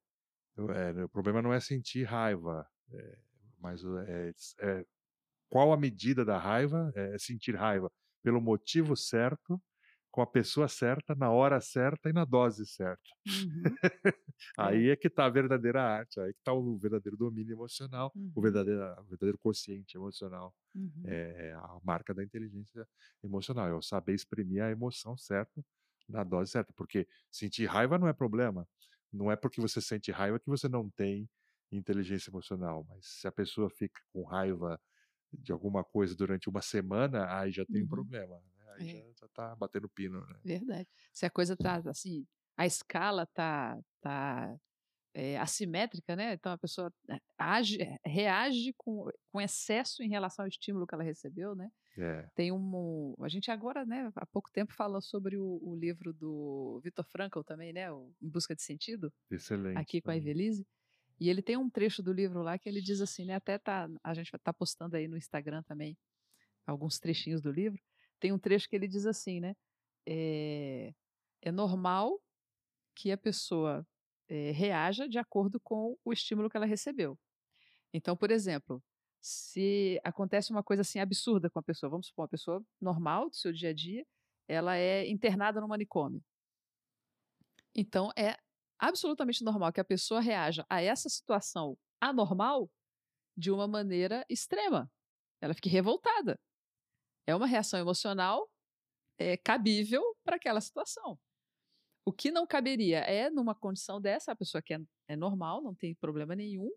é, 0.57 1.03
o 1.03 1.09
problema 1.09 1.39
não 1.39 1.53
é 1.53 1.59
sentir 1.59 2.03
raiva, 2.03 2.67
é, 2.91 3.17
mas 3.59 3.83
é, 4.07 4.33
é, 4.61 4.85
qual 5.49 5.71
a 5.71 5.77
medida 5.77 6.25
da 6.25 6.39
raiva? 6.39 6.91
É 6.95 7.15
sentir 7.19 7.55
raiva 7.55 7.91
pelo 8.23 8.41
motivo 8.41 8.95
certo, 8.95 9.61
com 10.09 10.21
a 10.21 10.27
pessoa 10.27 10.67
certa, 10.67 11.15
na 11.15 11.31
hora 11.31 11.59
certa 11.59 12.09
e 12.09 12.13
na 12.13 12.23
dose 12.23 12.65
certa. 12.65 13.01
Uhum. 13.27 13.63
aí 14.57 14.89
é. 14.89 14.91
é 14.91 14.95
que 14.95 15.07
está 15.07 15.25
a 15.25 15.29
verdadeira 15.29 15.81
arte, 15.81 16.19
aí 16.19 16.31
que 16.33 16.39
está 16.39 16.53
o 16.53 16.77
verdadeiro 16.77 17.17
domínio 17.17 17.53
emocional, 17.53 18.11
uhum. 18.15 18.31
o, 18.35 18.41
verdadeiro, 18.41 18.79
o 19.01 19.03
verdadeiro 19.05 19.37
consciente 19.39 19.97
emocional. 19.97 20.53
Uhum. 20.75 21.03
É 21.05 21.53
a 21.53 21.79
marca 21.83 22.13
da 22.13 22.23
inteligência 22.23 22.87
emocional, 23.23 23.67
é 23.67 23.73
o 23.73 23.81
saber 23.81 24.13
exprimir 24.13 24.63
a 24.63 24.71
emoção 24.71 25.17
certa 25.17 25.63
na 26.07 26.23
dose 26.23 26.51
certa. 26.51 26.71
Porque 26.73 27.07
sentir 27.31 27.65
raiva 27.65 27.97
não 27.97 28.07
é 28.07 28.13
problema. 28.13 28.67
Não 29.11 29.31
é 29.31 29.35
porque 29.35 29.61
você 29.61 29.81
sente 29.81 30.11
raiva 30.11 30.39
que 30.39 30.49
você 30.49 30.67
não 30.67 30.89
tem 30.89 31.29
inteligência 31.71 32.29
emocional. 32.29 32.85
Mas 32.87 33.05
se 33.05 33.27
a 33.27 33.31
pessoa 33.31 33.69
fica 33.69 33.99
com 34.11 34.23
raiva 34.23 34.79
de 35.39 35.51
alguma 35.51 35.83
coisa 35.83 36.15
durante 36.15 36.49
uma 36.49 36.61
semana, 36.61 37.27
aí 37.37 37.51
já 37.51 37.65
tem 37.65 37.81
uhum. 37.81 37.85
um 37.85 37.89
problema. 37.89 38.35
Né? 38.35 38.73
Aí 38.77 38.89
é. 38.89 38.91
já, 38.91 39.21
já 39.21 39.27
tá 39.29 39.55
batendo 39.55 39.89
pino. 39.89 40.25
Né? 40.27 40.39
Verdade. 40.43 40.87
Se 41.11 41.25
a 41.25 41.29
coisa 41.29 41.55
tá 41.55 41.81
assim, 41.87 42.25
a 42.57 42.65
escala 42.65 43.25
tá, 43.27 43.79
tá 44.01 44.55
é, 45.13 45.37
assimétrica, 45.37 46.15
né? 46.15 46.33
Então 46.33 46.51
a 46.51 46.57
pessoa 46.57 46.91
age, 47.37 47.81
eh, 47.81 47.99
reage 48.05 48.73
com, 48.77 49.09
com 49.31 49.39
excesso 49.39 50.01
em 50.01 50.09
relação 50.09 50.43
ao 50.43 50.49
estímulo 50.49 50.87
que 50.87 50.95
ela 50.95 51.03
recebeu, 51.03 51.55
né? 51.55 51.69
É. 51.97 52.27
Tem 52.33 52.51
um, 52.51 53.13
a 53.21 53.29
gente 53.29 53.51
agora, 53.51 53.85
né, 53.85 54.11
há 54.15 54.25
pouco 54.25 54.49
tempo 54.51 54.73
falou 54.73 54.99
sobre 54.99 55.37
o, 55.37 55.59
o 55.61 55.75
livro 55.75 56.11
do 56.11 56.81
Vitor 56.83 57.05
Frankl 57.05 57.41
também, 57.41 57.71
né, 57.71 57.91
o 57.91 58.11
Em 58.19 58.27
Busca 58.27 58.55
de 58.55 58.63
Sentido. 58.63 59.13
Excelente. 59.29 59.77
Aqui 59.77 60.01
com 60.01 60.09
a 60.09 60.17
Evelise. 60.17 60.65
E 61.23 61.29
ele 61.29 61.41
tem 61.41 61.55
um 61.55 61.69
trecho 61.69 62.03
do 62.03 62.11
livro 62.11 62.41
lá 62.41 62.59
que 62.59 62.67
ele 62.67 62.81
diz 62.81 62.99
assim, 62.99 63.23
né? 63.23 63.35
Até 63.35 63.57
tá, 63.57 63.89
a 64.03 64.13
gente 64.13 64.29
tá 64.39 64.51
postando 64.51 64.97
aí 64.97 65.07
no 65.07 65.15
Instagram 65.15 65.63
também 65.63 65.97
alguns 66.67 66.99
trechinhos 66.99 67.41
do 67.41 67.49
livro. 67.49 67.81
Tem 68.19 68.33
um 68.33 68.37
trecho 68.37 68.67
que 68.67 68.75
ele 68.75 68.89
diz 68.89 69.05
assim, 69.05 69.39
né? 69.39 69.55
É, 70.05 70.93
é 71.41 71.49
normal 71.49 72.21
que 72.93 73.09
a 73.09 73.17
pessoa 73.17 73.87
é, 74.27 74.51
reaja 74.51 75.07
de 75.07 75.17
acordo 75.17 75.61
com 75.61 75.97
o 76.03 76.11
estímulo 76.11 76.49
que 76.49 76.57
ela 76.57 76.65
recebeu. 76.65 77.17
Então, 77.93 78.17
por 78.17 78.29
exemplo, 78.29 78.83
se 79.21 80.01
acontece 80.03 80.51
uma 80.51 80.61
coisa 80.61 80.81
assim 80.81 80.99
absurda 80.99 81.49
com 81.49 81.57
a 81.57 81.63
pessoa, 81.63 81.89
vamos 81.89 82.07
supor, 82.07 82.23
uma 82.23 82.29
pessoa 82.29 82.61
normal 82.81 83.29
do 83.29 83.35
seu 83.37 83.53
dia 83.53 83.69
a 83.69 83.73
dia, 83.73 84.05
ela 84.45 84.75
é 84.75 85.09
internada 85.09 85.61
no 85.61 85.69
manicômio. 85.69 86.21
Então, 87.73 88.11
é 88.17 88.37
absolutamente 88.83 89.43
normal 89.43 89.71
que 89.71 89.79
a 89.79 89.85
pessoa 89.85 90.19
reaja 90.19 90.65
a 90.69 90.81
essa 90.81 91.07
situação 91.07 91.77
anormal 92.01 92.69
de 93.37 93.49
uma 93.49 93.65
maneira 93.65 94.25
extrema. 94.29 94.91
Ela 95.41 95.53
fique 95.53 95.69
revoltada. 95.69 96.37
É 97.25 97.33
uma 97.33 97.47
reação 97.47 97.79
emocional 97.79 98.49
é, 99.17 99.37
cabível 99.37 100.03
para 100.23 100.35
aquela 100.35 100.59
situação. 100.59 101.17
O 102.05 102.11
que 102.11 102.29
não 102.29 102.45
caberia 102.45 102.99
é, 102.99 103.29
numa 103.29 103.55
condição 103.55 104.01
dessa, 104.01 104.33
a 104.33 104.35
pessoa 104.35 104.61
que 104.61 104.73
é, 104.73 104.79
é 105.07 105.15
normal, 105.15 105.61
não 105.61 105.73
tem 105.73 105.95
problema 105.95 106.35
nenhum, 106.35 106.69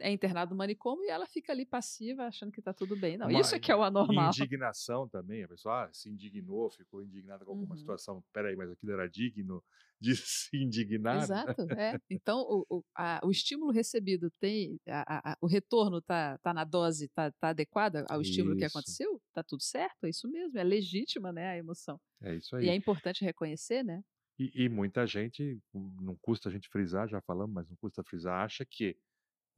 é 0.00 0.10
internado 0.12 0.52
no 0.52 0.56
manicômio 0.58 1.04
e 1.04 1.10
ela 1.10 1.26
fica 1.26 1.52
ali 1.52 1.66
passiva, 1.66 2.26
achando 2.26 2.52
que 2.52 2.60
está 2.60 2.72
tudo 2.74 2.96
bem. 2.96 3.16
Não, 3.16 3.30
Uma 3.30 3.30
isso 3.30 3.54
é 3.54 3.58
que 3.60 3.72
é 3.72 3.76
o 3.76 3.82
anormal. 3.82 4.34
Indignação 4.38 5.08
também, 5.08 5.42
a 5.44 5.48
pessoa 5.48 5.86
ah, 5.86 5.92
se 5.92 6.10
indignou, 6.10 6.70
ficou 6.70 7.02
indignada 7.02 7.44
com 7.44 7.50
alguma 7.50 7.74
Uhum. 7.74 7.76
situação. 7.76 8.22
Peraí, 8.32 8.54
mas 8.54 8.70
aquilo 8.70 8.92
era 8.92 9.08
digno 9.08 9.64
de 10.00 10.14
se 10.16 10.56
indignar? 10.56 11.28
Exato, 11.28 11.72
é. 11.78 11.96
Então, 12.10 12.40
o, 12.40 12.66
o, 12.78 12.84
a- 12.94 13.20
o 13.24 13.30
estímulo 13.30 13.70
recebido 13.70 14.28
tem. 14.40 14.80
a- 14.88 15.32
a- 15.32 15.36
o 15.40 15.46
retorno 15.46 16.02
tá, 16.02 16.36
tá 16.38 16.52
na 16.52 16.64
dose, 16.64 17.08
tá, 17.08 17.30
tá 17.32 17.50
adequada 17.50 18.04
ao 18.10 18.20
estímulo 18.20 18.56
que 18.56 18.64
Isso. 18.64 18.64
aconteceu? 18.64 19.20
Tá 19.32 19.42
tudo 19.44 19.62
certo? 19.62 20.04
É 20.04 20.08
isso 20.10 20.28
mesmo, 20.28 20.58
é 20.58 20.64
legítima 20.64 21.32
né, 21.32 21.50
a 21.50 21.56
emoção. 21.56 22.00
É 22.20 22.34
isso 22.36 22.56
E 22.60 22.68
é 22.70 22.74
aí. 22.74 22.76
importante 22.76 23.24
reconhecer, 23.24 23.84
né? 23.84 24.02
E, 24.38 24.64
e 24.64 24.68
muita 24.68 25.06
gente, 25.06 25.60
hum, 25.74 25.96
não 26.00 26.16
custa 26.16 26.48
a 26.48 26.52
gente 26.52 26.68
frisar, 26.68 27.08
já 27.08 27.20
falamos, 27.22 27.54
mas 27.54 27.68
não 27.68 27.76
custa 27.76 28.04
frisar, 28.04 28.44
acha 28.44 28.66
que 28.66 28.98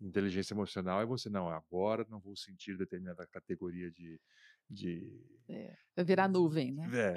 inteligência 0.00 0.54
emocional 0.54 1.00
é 1.00 1.06
você, 1.06 1.28
não, 1.28 1.48
agora 1.48 2.06
não 2.08 2.20
vou 2.20 2.36
sentir 2.36 2.76
determinada 2.76 3.26
categoria 3.26 3.90
de. 3.90 4.20
de 4.68 5.20
Vai 5.96 6.04
virar 6.04 6.28
nuvem, 6.28 6.72
né? 6.72 6.88
é, 6.94 7.14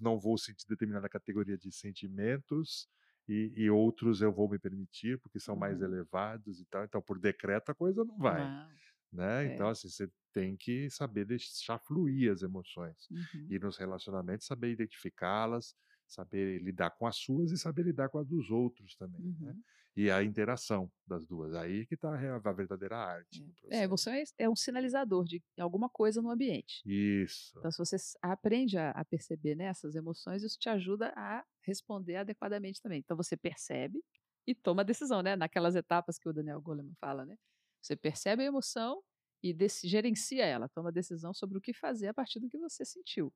não 0.00 0.18
vou 0.18 0.38
sentir 0.38 0.66
determinada 0.68 1.08
categoria 1.08 1.56
de 1.56 1.72
sentimentos 1.72 2.88
e, 3.28 3.52
e 3.56 3.70
outros 3.70 4.22
eu 4.22 4.32
vou 4.32 4.48
me 4.48 4.58
permitir 4.58 5.18
porque 5.20 5.40
são 5.40 5.56
mais 5.56 5.80
Uhum. 5.80 5.86
elevados 5.86 6.60
e 6.60 6.64
tal. 6.66 6.84
Então, 6.84 7.02
por 7.02 7.18
decreto, 7.18 7.70
a 7.70 7.74
coisa 7.74 8.04
não 8.04 8.16
vai. 8.18 8.40
Não. 8.40 8.68
Né? 9.12 9.46
É. 9.46 9.54
Então, 9.54 9.68
assim, 9.68 9.88
você 9.88 10.08
tem 10.32 10.56
que 10.56 10.90
saber 10.90 11.24
deixar 11.24 11.78
fluir 11.78 12.30
as 12.30 12.42
emoções. 12.42 13.08
Uhum. 13.10 13.46
E 13.50 13.58
nos 13.58 13.76
relacionamentos, 13.78 14.46
saber 14.46 14.70
identificá-las, 14.70 15.74
saber 16.06 16.62
lidar 16.62 16.90
com 16.90 17.06
as 17.06 17.16
suas 17.16 17.50
e 17.50 17.56
saber 17.58 17.84
lidar 17.84 18.08
com 18.10 18.18
as 18.18 18.28
dos 18.28 18.50
outros 18.50 18.94
também. 18.96 19.34
Né? 19.40 19.54
E 19.96 20.10
a 20.10 20.22
interação 20.22 20.90
das 21.06 21.26
duas. 21.26 21.54
Aí 21.54 21.86
que 21.86 21.94
está 21.94 22.10
a 22.10 22.52
verdadeira 22.52 22.98
arte. 22.98 23.40
É, 23.40 23.44
a 23.44 23.48
processo. 23.58 23.84
emoção 23.84 24.12
é, 24.12 24.24
é 24.38 24.50
um 24.50 24.56
sinalizador 24.56 25.24
de 25.24 25.42
alguma 25.58 25.88
coisa 25.88 26.20
no 26.20 26.30
ambiente. 26.30 26.82
Isso. 26.84 27.58
Então, 27.58 27.70
se 27.70 27.78
você 27.78 27.96
aprende 28.20 28.76
a, 28.76 28.90
a 28.90 29.04
perceber 29.04 29.54
né, 29.54 29.64
essas 29.64 29.94
emoções, 29.94 30.42
isso 30.42 30.58
te 30.58 30.68
ajuda 30.68 31.12
a 31.16 31.42
responder 31.62 32.16
adequadamente 32.16 32.80
também. 32.82 32.98
Então, 32.98 33.16
você 33.16 33.36
percebe 33.36 34.02
e 34.46 34.54
toma 34.54 34.82
a 34.82 34.84
decisão, 34.84 35.22
né? 35.22 35.34
Naquelas 35.34 35.74
etapas 35.74 36.18
que 36.18 36.28
o 36.28 36.32
Daniel 36.32 36.60
Goleman 36.60 36.94
fala, 37.00 37.24
né? 37.24 37.36
Você 37.82 37.96
percebe 37.96 38.42
a 38.42 38.46
emoção 38.46 39.02
e 39.42 39.56
gerencia 39.84 40.44
ela, 40.44 40.68
toma 40.68 40.88
a 40.88 40.92
decisão 40.92 41.32
sobre 41.32 41.58
o 41.58 41.60
que 41.60 41.72
fazer 41.72 42.08
a 42.08 42.14
partir 42.14 42.40
do 42.40 42.48
que 42.48 42.58
você 42.58 42.84
sentiu. 42.84 43.32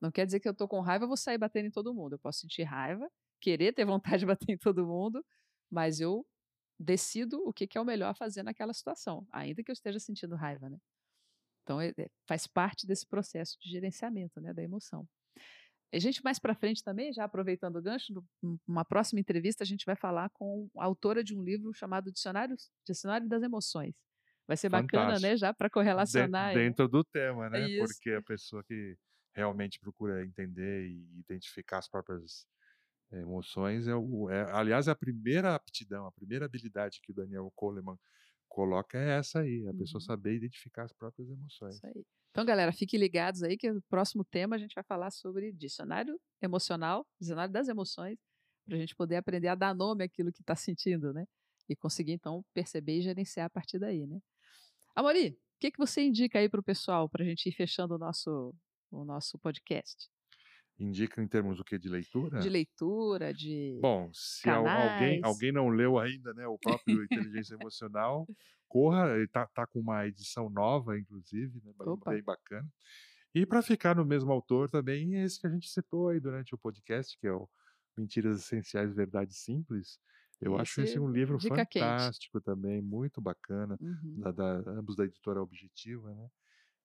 Não 0.00 0.10
quer 0.10 0.24
dizer 0.24 0.40
que 0.40 0.48
eu 0.48 0.54
tô 0.54 0.66
com 0.66 0.80
raiva, 0.80 1.04
eu 1.04 1.08
vou 1.08 1.16
sair 1.16 1.38
batendo 1.38 1.66
em 1.66 1.70
todo 1.70 1.94
mundo. 1.94 2.14
Eu 2.14 2.18
posso 2.18 2.40
sentir 2.40 2.62
raiva, 2.62 3.08
querer 3.40 3.72
ter 3.72 3.84
vontade 3.84 4.20
de 4.20 4.26
bater 4.26 4.50
em 4.52 4.58
todo 4.58 4.86
mundo, 4.86 5.24
mas 5.70 6.00
eu 6.00 6.26
decido 6.78 7.42
o 7.46 7.52
que, 7.52 7.66
que 7.66 7.76
é 7.78 7.80
o 7.80 7.84
melhor 7.84 8.14
fazer 8.14 8.42
naquela 8.42 8.72
situação, 8.72 9.26
ainda 9.30 9.62
que 9.62 9.70
eu 9.70 9.74
esteja 9.74 9.98
sentindo 10.00 10.34
raiva, 10.34 10.68
né? 10.70 10.78
Então, 11.62 11.80
é- 11.80 11.92
é- 11.98 12.10
faz 12.26 12.46
parte 12.46 12.86
desse 12.86 13.06
processo 13.06 13.58
de 13.60 13.70
gerenciamento 13.70 14.40
né, 14.40 14.52
da 14.54 14.62
emoção. 14.62 15.06
A 15.92 15.98
gente, 15.98 16.22
mais 16.24 16.38
para 16.38 16.54
frente 16.54 16.82
também, 16.84 17.12
já 17.12 17.24
aproveitando 17.24 17.76
o 17.76 17.82
gancho, 17.82 18.24
numa 18.66 18.84
próxima 18.84 19.20
entrevista, 19.20 19.62
a 19.64 19.66
gente 19.66 19.84
vai 19.84 19.96
falar 19.96 20.30
com 20.30 20.70
a 20.78 20.84
autora 20.84 21.22
de 21.22 21.34
um 21.36 21.42
livro 21.42 21.72
chamado 21.74 22.12
Dicionário, 22.12 22.56
Dicionário 22.86 23.28
das 23.28 23.42
Emoções. 23.42 23.94
Vai 24.46 24.56
ser 24.56 24.68
bacana, 24.68 25.06
né? 25.06 25.14
Fantástico. 25.14 25.36
Já 25.38 25.52
para 25.54 25.66
De- 25.68 25.72
correlacionar. 25.72 26.48
aí, 26.48 26.56
né? 26.56 26.62
dentro 26.64 26.88
do 26.88 27.04
tema, 27.04 27.50
né? 27.50 27.68
Isso. 27.68 27.86
Porque 27.92 28.10
a 28.12 28.22
pessoa 28.22 28.62
que 28.64 28.96
realmente 29.34 29.78
procura 29.80 30.24
entender 30.24 30.88
e 30.88 31.20
identificar 31.20 31.78
as 31.78 31.88
próprias 31.88 32.46
emoções 33.12 33.86
é 33.88 33.94
o, 33.94 34.30
é, 34.30 34.50
aliás, 34.52 34.88
a 34.88 34.94
primeira 34.94 35.54
aptidão, 35.54 36.06
a 36.06 36.12
primeira 36.12 36.44
habilidade 36.46 37.00
que 37.02 37.12
o 37.12 37.14
Daniel 37.14 37.50
Coleman 37.54 37.98
coloca 38.48 38.98
é 38.98 39.18
essa 39.18 39.40
aí, 39.40 39.66
a 39.68 39.74
pessoa 39.74 40.00
Uhum. 40.00 40.06
saber 40.06 40.34
identificar 40.34 40.84
as 40.84 40.92
próprias 40.92 41.28
emoções. 41.30 41.76
Isso 41.76 41.86
aí. 41.86 42.04
Então, 42.30 42.44
galera, 42.44 42.72
fiquem 42.72 42.98
ligados 42.98 43.42
aí 43.42 43.56
que 43.56 43.70
no 43.72 43.82
próximo 43.82 44.24
tema 44.24 44.56
a 44.56 44.58
gente 44.58 44.74
vai 44.74 44.84
falar 44.84 45.10
sobre 45.10 45.52
dicionário 45.52 46.20
emocional, 46.40 47.06
dicionário 47.20 47.52
das 47.52 47.68
emoções, 47.68 48.18
para 48.64 48.76
a 48.76 48.78
gente 48.78 48.94
poder 48.94 49.16
aprender 49.16 49.48
a 49.48 49.54
dar 49.54 49.74
nome 49.74 50.04
àquilo 50.04 50.32
que 50.32 50.42
está 50.42 50.54
sentindo, 50.56 51.12
né? 51.12 51.26
E 51.68 51.76
conseguir, 51.76 52.12
então, 52.12 52.44
perceber 52.54 52.98
e 52.98 53.02
gerenciar 53.02 53.46
a 53.46 53.50
partir 53.50 53.78
daí, 53.78 54.06
né? 54.06 54.20
Amori, 54.94 55.30
o 55.30 55.60
que, 55.60 55.70
que 55.72 55.78
você 55.78 56.02
indica 56.02 56.38
aí 56.38 56.48
para 56.48 56.60
o 56.60 56.64
pessoal, 56.64 57.08
para 57.08 57.24
a 57.24 57.26
gente 57.26 57.48
ir 57.48 57.52
fechando 57.52 57.94
o 57.94 57.98
nosso, 57.98 58.54
o 58.90 59.04
nosso 59.04 59.38
podcast? 59.38 60.08
Indica 60.80 61.22
em 61.22 61.28
termos 61.28 61.58
do 61.58 61.64
que 61.64 61.78
de 61.78 61.88
leitura? 61.90 62.40
De 62.40 62.48
leitura, 62.48 63.34
de. 63.34 63.78
Bom, 63.82 64.10
se 64.14 64.48
al- 64.48 64.66
alguém, 64.66 65.20
alguém 65.22 65.52
não 65.52 65.68
leu 65.68 65.98
ainda, 65.98 66.32
né, 66.32 66.46
o 66.46 66.58
próprio 66.58 67.04
Inteligência 67.04 67.54
Emocional, 67.60 68.26
corra, 68.66 69.14
ele 69.16 69.28
tá, 69.28 69.46
tá 69.54 69.66
com 69.66 69.78
uma 69.80 70.06
edição 70.06 70.48
nova, 70.48 70.98
inclusive, 70.98 71.60
né, 71.62 71.72
bem- 71.78 71.88
Opa. 71.88 72.12
bem 72.12 72.22
bacana. 72.22 72.66
E 73.34 73.44
para 73.44 73.60
ficar 73.62 73.94
no 73.94 74.04
mesmo 74.06 74.32
autor 74.32 74.70
também, 74.70 75.16
esse 75.22 75.38
que 75.38 75.46
a 75.46 75.50
gente 75.50 75.68
citou 75.68 76.08
aí 76.08 76.18
durante 76.18 76.54
o 76.54 76.58
podcast, 76.58 77.16
que 77.18 77.26
é 77.26 77.32
o 77.32 77.48
Mentiras 77.96 78.38
Essenciais, 78.40 78.94
Verdade 78.94 79.34
Simples. 79.34 79.98
Eu 80.40 80.56
acho 80.58 80.80
Esse 80.80 80.92
esse 80.92 80.98
um 80.98 81.10
livro 81.10 81.36
dica 81.36 81.66
quente. 81.66 81.80
fantástico 81.84 82.40
também, 82.40 82.80
muito 82.80 83.20
bacana, 83.20 83.76
Uhum. 83.80 84.14
da, 84.20 84.32
da- 84.32 84.70
ambos 84.70 84.96
da 84.96 85.04
editora 85.04 85.42
Objetiva, 85.42 86.14
né? 86.14 86.28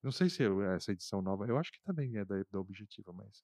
Não 0.03 0.11
sei 0.11 0.29
se 0.29 0.43
eu- 0.43 0.61
essa 0.61 0.91
edição 0.91 1.21
nova, 1.21 1.47
eu 1.47 1.57
acho 1.57 1.71
que 1.71 1.81
também 1.81 2.17
é 2.17 2.25
da, 2.25 2.35
da 2.51 2.59
Objetiva, 2.59 3.11
mas 3.13 3.41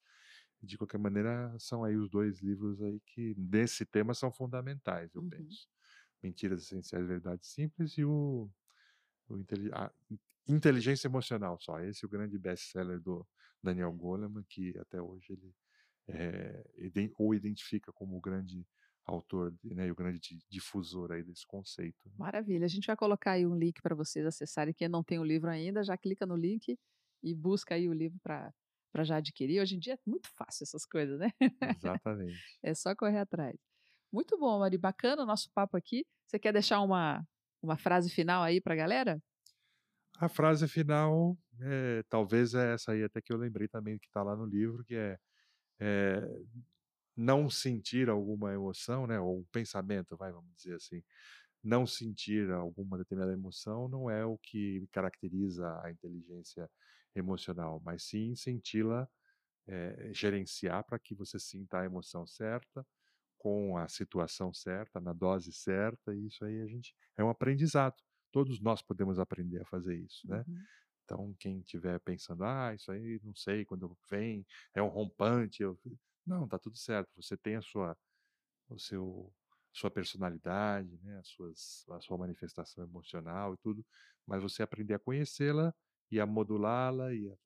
de 0.62 0.78
qualquer 0.78 0.97
maneira 1.00 1.56
são 1.60 1.84
aí 1.84 1.95
os 1.97 2.10
dois 2.10 2.39
livros 2.39 2.82
aí 2.82 3.00
que 3.02 3.36
nesse 3.38 3.86
tema 3.86 4.13
são 4.13 4.32
fundamentais, 4.32 5.13
eu 5.15 5.21
Uhum. 5.21 5.30
penso. 5.30 5.67
Mentiras 6.24 6.63
Essenciais, 6.63 7.08
Verdade 7.08 7.45
Simples 7.47 7.97
e 7.97 8.06
o, 8.06 8.50
o 9.30 9.36
a 9.74 9.91
In- 10.10 10.19
Inteligência 10.47 11.08
Emocional 11.08 11.60
só. 11.60 11.80
Esse 11.80 12.06
é 12.06 12.08
o 12.08 12.10
grande 12.10 12.38
best-seller 12.38 13.00
do 13.00 13.28
Daniel 13.63 13.91
Goleman, 13.93 14.43
que 14.47 14.78
até 14.78 15.02
hoje 15.02 15.34
ele 15.34 15.56
é, 16.08 16.63
iden- 16.78 17.13
o 17.17 17.34
identifica 17.34 17.91
como 17.93 18.17
o 18.17 18.21
grande 18.21 18.67
autor 19.06 19.54
né, 19.63 19.88
e 19.88 19.91
o 19.91 19.95
grande 19.95 20.19
di- 20.19 20.43
difusor 20.50 21.12
aí 21.12 21.24
desse 21.24 21.45
conceito. 21.47 22.00
né? 22.10 22.15
Maravilha. 22.17 22.65
A 22.65 22.69
gente 22.69 22.88
vai 22.88 22.95
colocar 22.95 23.32
aí 23.34 23.45
um 23.45 23.56
link 23.56 23.82
para 23.82 23.95
vocês 23.95 24.26
acessarem. 24.26 24.74
Quem 24.74 24.88
não 24.88 25.04
tem 25.04 25.19
o 25.19 25.24
livro 25.24 25.50
ainda, 25.50 25.84
já 25.84 25.97
clica 25.97 26.26
no 26.26 26.36
link 26.36 26.78
e 27.24 27.36
busca 27.36 27.76
aí 27.76 27.88
o 27.88 27.93
livro 27.93 28.19
para 28.21 28.54
já 28.99 29.17
adquirir. 29.17 29.62
Hoje 29.62 29.75
em 29.75 29.80
dia 29.80 29.93
é 29.93 29.99
muito 30.06 30.30
fácil 30.36 30.63
essas 30.63 30.86
coisas, 30.86 31.19
né? 31.19 31.32
Exatamente. 31.77 32.39
É 32.63 32.73
só 32.73 32.95
correr 32.95 33.19
atrás. 33.19 33.58
Muito 34.12 34.38
bom, 34.38 34.60
Mari. 34.60 34.77
Bacana 34.77 35.23
o 35.23 35.25
nosso 35.25 35.49
papo 35.54 35.77
aqui. 35.77 36.06
Você 36.27 36.38
quer 36.38 36.51
deixar 36.51 36.82
uma, 36.82 37.25
uma 37.62 37.77
frase 37.77 38.10
final 38.10 38.43
aí 38.43 38.60
para 38.60 38.73
a 38.73 38.77
galera? 38.77 39.21
A 40.17 40.30
frase 40.30 40.67
final, 40.67 41.38
é, 41.60 42.04
talvez 42.10 42.54
é 42.54 42.73
essa 42.73 42.91
aí, 42.91 43.04
até 43.04 43.21
que 43.21 43.34
eu 43.34 43.38
lembrei 43.38 43.67
também 43.67 43.97
que 43.97 44.06
está 44.06 44.21
lá 44.21 44.36
no 44.36 44.45
livro, 44.45 44.84
que 44.84 44.95
é, 44.95 45.17
é, 45.80 46.21
não 47.15 47.49
sentir 47.49 48.10
alguma 48.10 48.54
emoção, 48.54 49.08
né, 49.08 49.19
ou 49.19 49.39
um 49.39 49.45
pensamento, 49.51 50.15
vai, 50.15 50.32
vamos 50.32 50.54
dizer 50.56 50.75
assim, 50.75 51.01
não 51.63 51.86
sentir 51.86 52.50
alguma 52.52 52.97
determinada 52.97 53.34
emoção 53.34 53.88
não 53.88 54.10
é 54.10 54.26
o 54.26 54.38
que 54.38 54.88
caracteriza 54.91 55.80
a 55.84 55.91
inteligência 55.91 56.69
emocional, 57.15 57.82
mas 57.84 58.04
sim 58.04 58.36
senti-la, 58.36 59.08
é, 59.67 60.12
gerenciar 60.13 60.84
para 60.84 60.97
que 60.97 61.13
você 61.13 61.39
sinta 61.39 61.80
a 61.80 61.86
emoção 61.86 62.26
certa, 62.26 62.86
com 63.38 63.78
a 63.78 63.88
situação 63.88 64.54
certa, 64.54 65.00
na 65.00 65.13
dose 65.13 65.52
certa, 65.52 66.13
e 66.13 66.28
isso 66.28 66.45
aí 66.45 66.62
a 66.62 66.67
gente 66.67 66.95
é 67.17 67.24
um 67.24 67.30
aprendizado. 67.30 67.95
Todos 68.32 68.62
nós 68.62 68.82
podemos 68.82 69.19
aprender 69.19 69.62
a 69.62 69.65
fazer 69.65 69.97
isso, 69.97 70.28
né? 70.28 70.43
Uhum. 70.47 70.63
Então, 71.04 71.36
quem 71.39 71.60
estiver 71.60 72.00
pensando, 72.00 72.43
ah, 72.45 72.74
isso 72.74 72.91
aí 72.91 73.19
não 73.24 73.36
sei, 73.36 73.65
quando 73.65 73.97
vem, 74.10 74.45
é 74.74 74.82
um 74.82 74.88
rompante. 74.88 75.62
Eu... 75.62 75.78
Não, 76.26 76.47
tá 76.47 76.58
tudo 76.58 76.78
certo. 76.78 77.10
Você 77.15 77.36
tem 77.36 77.56
a 77.56 77.62
sua, 77.62 77.97
o 78.69 78.80
seu, 78.80 79.34
sua 79.73 79.91
personalidade, 79.91 80.99
né? 81.03 81.17
As 81.19 81.27
suas, 81.29 81.86
a 81.91 81.99
sua 82.01 82.17
manifestação 82.17 82.84
emocional 82.84 83.53
e 83.53 83.57
tudo, 83.57 83.86
mas 84.25 84.41
você 84.43 84.63
aprender 84.63 84.93
a 84.95 84.99
conhecê-la 84.99 85.73
e 86.10 86.19
a 86.19 86.25
modulá-la 86.25 87.13
e, 87.13 87.27
e, 87.27 87.38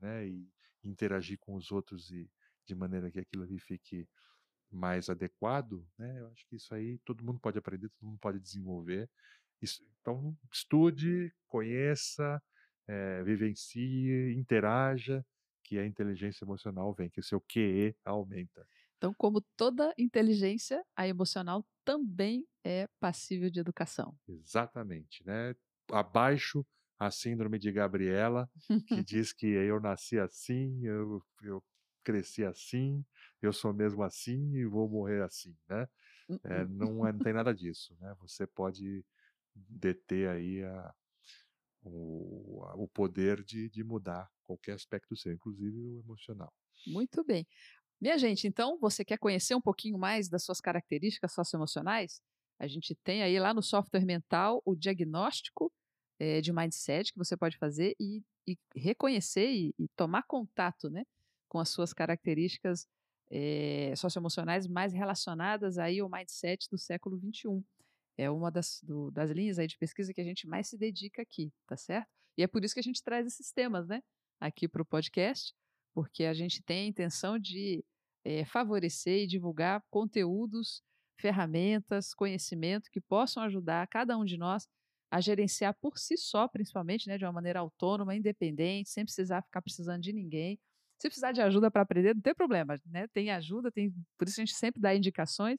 né? 0.00 0.26
e 0.28 0.48
interagir 0.84 1.38
com 1.38 1.54
os 1.56 1.70
outros 1.72 2.10
e 2.10 2.30
de 2.66 2.74
maneira 2.74 3.10
que 3.10 3.20
aquilo 3.20 3.42
ali 3.44 3.58
fique 3.60 4.08
mais 4.70 5.08
adequado, 5.08 5.86
né? 5.98 6.20
Eu 6.20 6.28
acho 6.28 6.46
que 6.48 6.56
isso 6.56 6.74
aí 6.74 6.98
todo 7.00 7.24
mundo 7.24 7.38
pode 7.40 7.58
aprender, 7.58 7.88
todo 7.90 8.08
mundo 8.08 8.18
pode 8.18 8.40
desenvolver. 8.40 9.08
Isso- 9.62 9.84
então, 10.00 10.36
estude, 10.52 11.32
conheça, 11.46 12.42
eh, 12.88 13.22
vivencie, 13.24 14.34
interaja, 14.36 15.24
que 15.64 15.78
a 15.78 15.86
inteligência 15.86 16.44
emocional 16.44 16.94
vem, 16.94 17.10
que 17.10 17.20
o 17.20 17.22
seu 17.24 17.40
QE 17.40 17.96
aumenta. 18.04 18.66
Então, 18.96 19.14
como 19.14 19.40
toda 19.56 19.92
inteligência, 19.98 20.84
a 20.96 21.06
emocional 21.08 21.64
também 21.84 22.46
é 22.64 22.88
passível 23.00 23.50
de 23.50 23.60
educação. 23.60 24.16
Exatamente, 24.28 25.24
né? 25.26 25.54
Abaixo 25.92 26.66
a 26.98 27.10
síndrome 27.10 27.58
de 27.58 27.70
Gabriela, 27.72 28.50
que 28.90 29.02
diz 29.04 29.32
que 29.32 29.46
eu 29.46 29.80
nasci 29.80 30.18
assim, 30.18 30.84
eu, 30.86 31.22
eu 31.42 31.62
cresci 32.02 32.44
assim, 32.44 33.04
eu 33.42 33.52
sou 33.52 33.72
mesmo 33.74 34.02
assim 34.02 34.52
e 34.54 34.64
vou 34.64 34.88
morrer 34.88 35.22
assim, 35.22 35.56
né? 35.68 35.86
É, 36.44 36.66
Uh-uh. 36.68 36.68
não, 36.68 37.06
é- 37.06 37.12
não 37.12 37.20
tem 37.20 37.32
nada 37.34 37.54
disso, 37.54 37.96
né? 38.00 38.14
Você 38.20 38.46
pode 38.46 39.04
deter 39.54 40.28
aí 40.30 40.64
a, 40.64 40.94
o, 41.82 42.64
a, 42.66 42.76
o 42.76 42.88
poder 42.88 43.44
de, 43.44 43.70
de 43.70 43.84
mudar 43.84 44.30
qualquer 44.44 44.74
aspecto 44.74 45.16
seu, 45.16 45.32
inclusive 45.32 45.78
o 45.78 46.00
emocional. 46.00 46.52
Muito 46.86 47.24
bem. 47.24 47.46
Minha 48.00 48.18
gente, 48.18 48.46
então, 48.46 48.78
você 48.78 49.04
quer 49.04 49.18
conhecer 49.18 49.54
um 49.54 49.60
pouquinho 49.60 49.98
mais 49.98 50.28
das 50.28 50.44
suas 50.44 50.60
características 50.60 51.32
socioemocionais? 51.32 52.20
A 52.58 52.66
gente 52.66 52.94
tem 53.02 53.22
aí 53.22 53.38
lá 53.38 53.52
no 53.52 53.62
software 53.62 54.04
mental 54.04 54.62
o 54.64 54.74
diagnóstico 54.74 55.72
é, 56.18 56.40
de 56.40 56.52
mindset 56.52 57.12
que 57.12 57.18
você 57.18 57.36
pode 57.36 57.56
fazer 57.56 57.94
e, 57.98 58.22
e 58.46 58.56
reconhecer 58.76 59.50
e, 59.50 59.74
e, 59.78 59.88
tomar 59.96 60.22
contato 60.24 60.88
né, 60.88 61.04
com 61.48 61.58
as 61.58 61.68
suas 61.70 61.92
características 61.92 62.86
é, 63.30 63.94
socioemocionais 63.96 64.66
mais 64.66 64.92
relacionadas 64.92 65.78
aí 65.78 66.00
ao 66.00 66.10
mindset 66.10 66.68
do 66.70 66.78
século 66.78 67.18
XXI. 67.18 67.64
É 68.16 68.30
uma 68.30 68.50
das, 68.50 68.80
do, 68.82 69.10
das 69.10 69.30
linhas 69.30 69.58
aí 69.58 69.66
de 69.66 69.76
pesquisa 69.76 70.12
que 70.12 70.20
a 70.20 70.24
gente 70.24 70.46
mais 70.46 70.68
se 70.68 70.78
dedica 70.78 71.22
aqui, 71.22 71.52
tá 71.66 71.76
certo? 71.76 72.08
E 72.36 72.42
é 72.42 72.46
por 72.46 72.64
isso 72.64 72.74
que 72.74 72.80
a 72.80 72.82
gente 72.82 73.02
traz 73.02 73.26
esses 73.26 73.52
temas, 73.52 73.88
né, 73.88 74.00
aqui 74.40 74.68
para 74.68 74.82
o 74.82 74.86
podcast, 74.86 75.52
porque 75.94 76.24
a 76.24 76.34
gente 76.34 76.62
tem 76.62 76.86
a 76.86 76.88
intenção 76.88 77.38
de 77.38 77.84
é, 78.24 78.44
favorecer 78.44 79.22
e 79.22 79.26
divulgar 79.26 79.82
conteúdos, 79.90 80.82
ferramentas, 81.20 82.12
conhecimento 82.12 82.90
que 82.90 83.00
possam 83.00 83.42
ajudar 83.44 83.86
cada 83.88 84.18
um 84.18 84.24
de 84.24 84.36
nós 84.36 84.66
a 85.10 85.20
gerenciar 85.20 85.76
por 85.80 85.96
si 85.96 86.16
só, 86.16 86.48
principalmente, 86.48 87.06
né, 87.06 87.16
de 87.16 87.24
uma 87.24 87.32
maneira 87.32 87.60
autônoma, 87.60 88.16
independente, 88.16 88.90
sem 88.90 89.04
precisar 89.04 89.42
ficar 89.42 89.62
precisando 89.62 90.02
de 90.02 90.12
ninguém. 90.12 90.58
Se 90.98 91.08
precisar 91.08 91.32
de 91.32 91.40
ajuda 91.40 91.70
para 91.70 91.82
aprender, 91.82 92.14
não 92.14 92.22
tem 92.22 92.34
problema, 92.34 92.76
né? 92.86 93.06
Tem 93.08 93.30
ajuda, 93.30 93.70
tem, 93.70 93.94
por 94.18 94.26
isso 94.26 94.40
a 94.40 94.44
gente 94.44 94.56
sempre 94.56 94.80
dá 94.80 94.94
indicações 94.94 95.58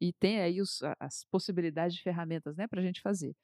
e 0.00 0.12
tem 0.12 0.40
aí 0.40 0.60
os, 0.60 0.80
as 0.98 1.24
possibilidades 1.30 1.96
de 1.96 2.02
ferramentas, 2.02 2.56
né, 2.56 2.66
para 2.66 2.80
a 2.80 2.84
gente 2.84 3.00
fazer. 3.00 3.34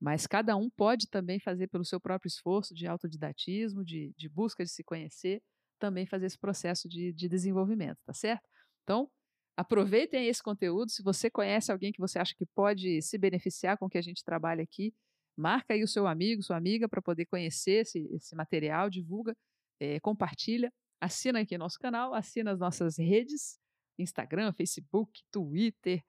Mas 0.00 0.26
cada 0.26 0.56
um 0.56 0.68
pode 0.68 1.08
também 1.08 1.38
fazer 1.38 1.68
pelo 1.68 1.84
seu 1.84 2.00
próprio 2.00 2.28
esforço 2.28 2.74
de 2.74 2.86
autodidatismo, 2.86 3.84
de, 3.84 4.12
de 4.16 4.28
busca 4.28 4.64
de 4.64 4.70
se 4.70 4.82
conhecer, 4.82 5.40
também 5.82 6.06
fazer 6.06 6.26
esse 6.26 6.38
processo 6.38 6.88
de, 6.88 7.12
de 7.12 7.28
desenvolvimento, 7.28 7.98
tá 8.06 8.12
certo? 8.12 8.48
Então, 8.84 9.10
aproveitem 9.56 10.28
esse 10.28 10.40
conteúdo. 10.40 10.92
Se 10.92 11.02
você 11.02 11.28
conhece 11.28 11.72
alguém 11.72 11.90
que 11.90 11.98
você 11.98 12.20
acha 12.20 12.32
que 12.36 12.46
pode 12.54 13.02
se 13.02 13.18
beneficiar 13.18 13.76
com 13.76 13.86
o 13.86 13.90
que 13.90 13.98
a 13.98 14.02
gente 14.02 14.22
trabalha 14.22 14.62
aqui, 14.62 14.94
marca 15.36 15.74
aí 15.74 15.82
o 15.82 15.88
seu 15.88 16.06
amigo, 16.06 16.40
sua 16.40 16.56
amiga, 16.56 16.88
para 16.88 17.02
poder 17.02 17.26
conhecer 17.26 17.82
esse, 17.82 17.98
esse 18.12 18.36
material, 18.36 18.88
divulga, 18.88 19.36
é, 19.80 19.98
compartilha, 19.98 20.72
assina 21.00 21.40
aqui 21.40 21.58
nosso 21.58 21.80
canal, 21.80 22.14
assina 22.14 22.52
as 22.52 22.60
nossas 22.60 22.96
redes, 22.96 23.58
Instagram, 23.98 24.52
Facebook, 24.52 25.20
Twitter, 25.32 26.00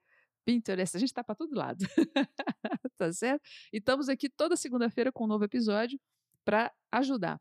Pinterest, 0.44 0.96
a 0.96 1.00
gente 1.00 1.08
está 1.08 1.24
para 1.24 1.34
todo 1.34 1.52
lado, 1.56 1.84
tá 2.96 3.12
certo? 3.12 3.42
E 3.72 3.78
estamos 3.78 4.08
aqui 4.08 4.28
toda 4.28 4.56
segunda-feira 4.56 5.10
com 5.10 5.24
um 5.24 5.26
novo 5.26 5.44
episódio 5.44 5.98
para 6.44 6.72
ajudar 6.92 7.40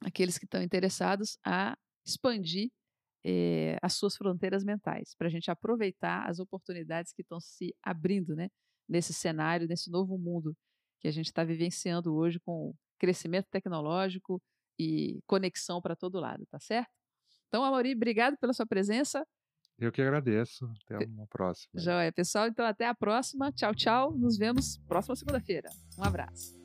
aqueles 0.00 0.38
que 0.38 0.44
estão 0.44 0.62
interessados 0.62 1.38
a 1.44 1.76
expandir 2.06 2.70
eh, 3.24 3.76
as 3.82 3.94
suas 3.94 4.16
fronteiras 4.16 4.64
mentais, 4.64 5.14
para 5.16 5.26
a 5.28 5.30
gente 5.30 5.50
aproveitar 5.50 6.28
as 6.28 6.38
oportunidades 6.38 7.12
que 7.12 7.22
estão 7.22 7.40
se 7.40 7.74
abrindo 7.82 8.34
né, 8.34 8.48
nesse 8.88 9.12
cenário, 9.12 9.68
nesse 9.68 9.90
novo 9.90 10.16
mundo 10.18 10.56
que 11.00 11.08
a 11.08 11.10
gente 11.10 11.26
está 11.26 11.44
vivenciando 11.44 12.14
hoje 12.14 12.40
com 12.40 12.74
crescimento 12.98 13.46
tecnológico 13.50 14.42
e 14.78 15.20
conexão 15.26 15.80
para 15.80 15.96
todo 15.96 16.20
lado, 16.20 16.44
tá 16.50 16.58
certo? 16.58 16.90
Então, 17.48 17.64
Amaury, 17.64 17.94
obrigado 17.94 18.36
pela 18.38 18.52
sua 18.52 18.66
presença. 18.66 19.24
Eu 19.78 19.92
que 19.92 20.02
agradeço. 20.02 20.68
Até 20.84 21.06
uma 21.06 21.26
próxima. 21.28 21.80
Joia, 21.80 22.12
pessoal. 22.12 22.48
Então, 22.48 22.66
até 22.66 22.86
a 22.86 22.94
próxima. 22.94 23.52
Tchau, 23.52 23.74
tchau. 23.74 24.18
Nos 24.18 24.36
vemos 24.36 24.76
próxima 24.88 25.14
segunda-feira. 25.14 25.70
Um 25.96 26.04
abraço. 26.04 26.58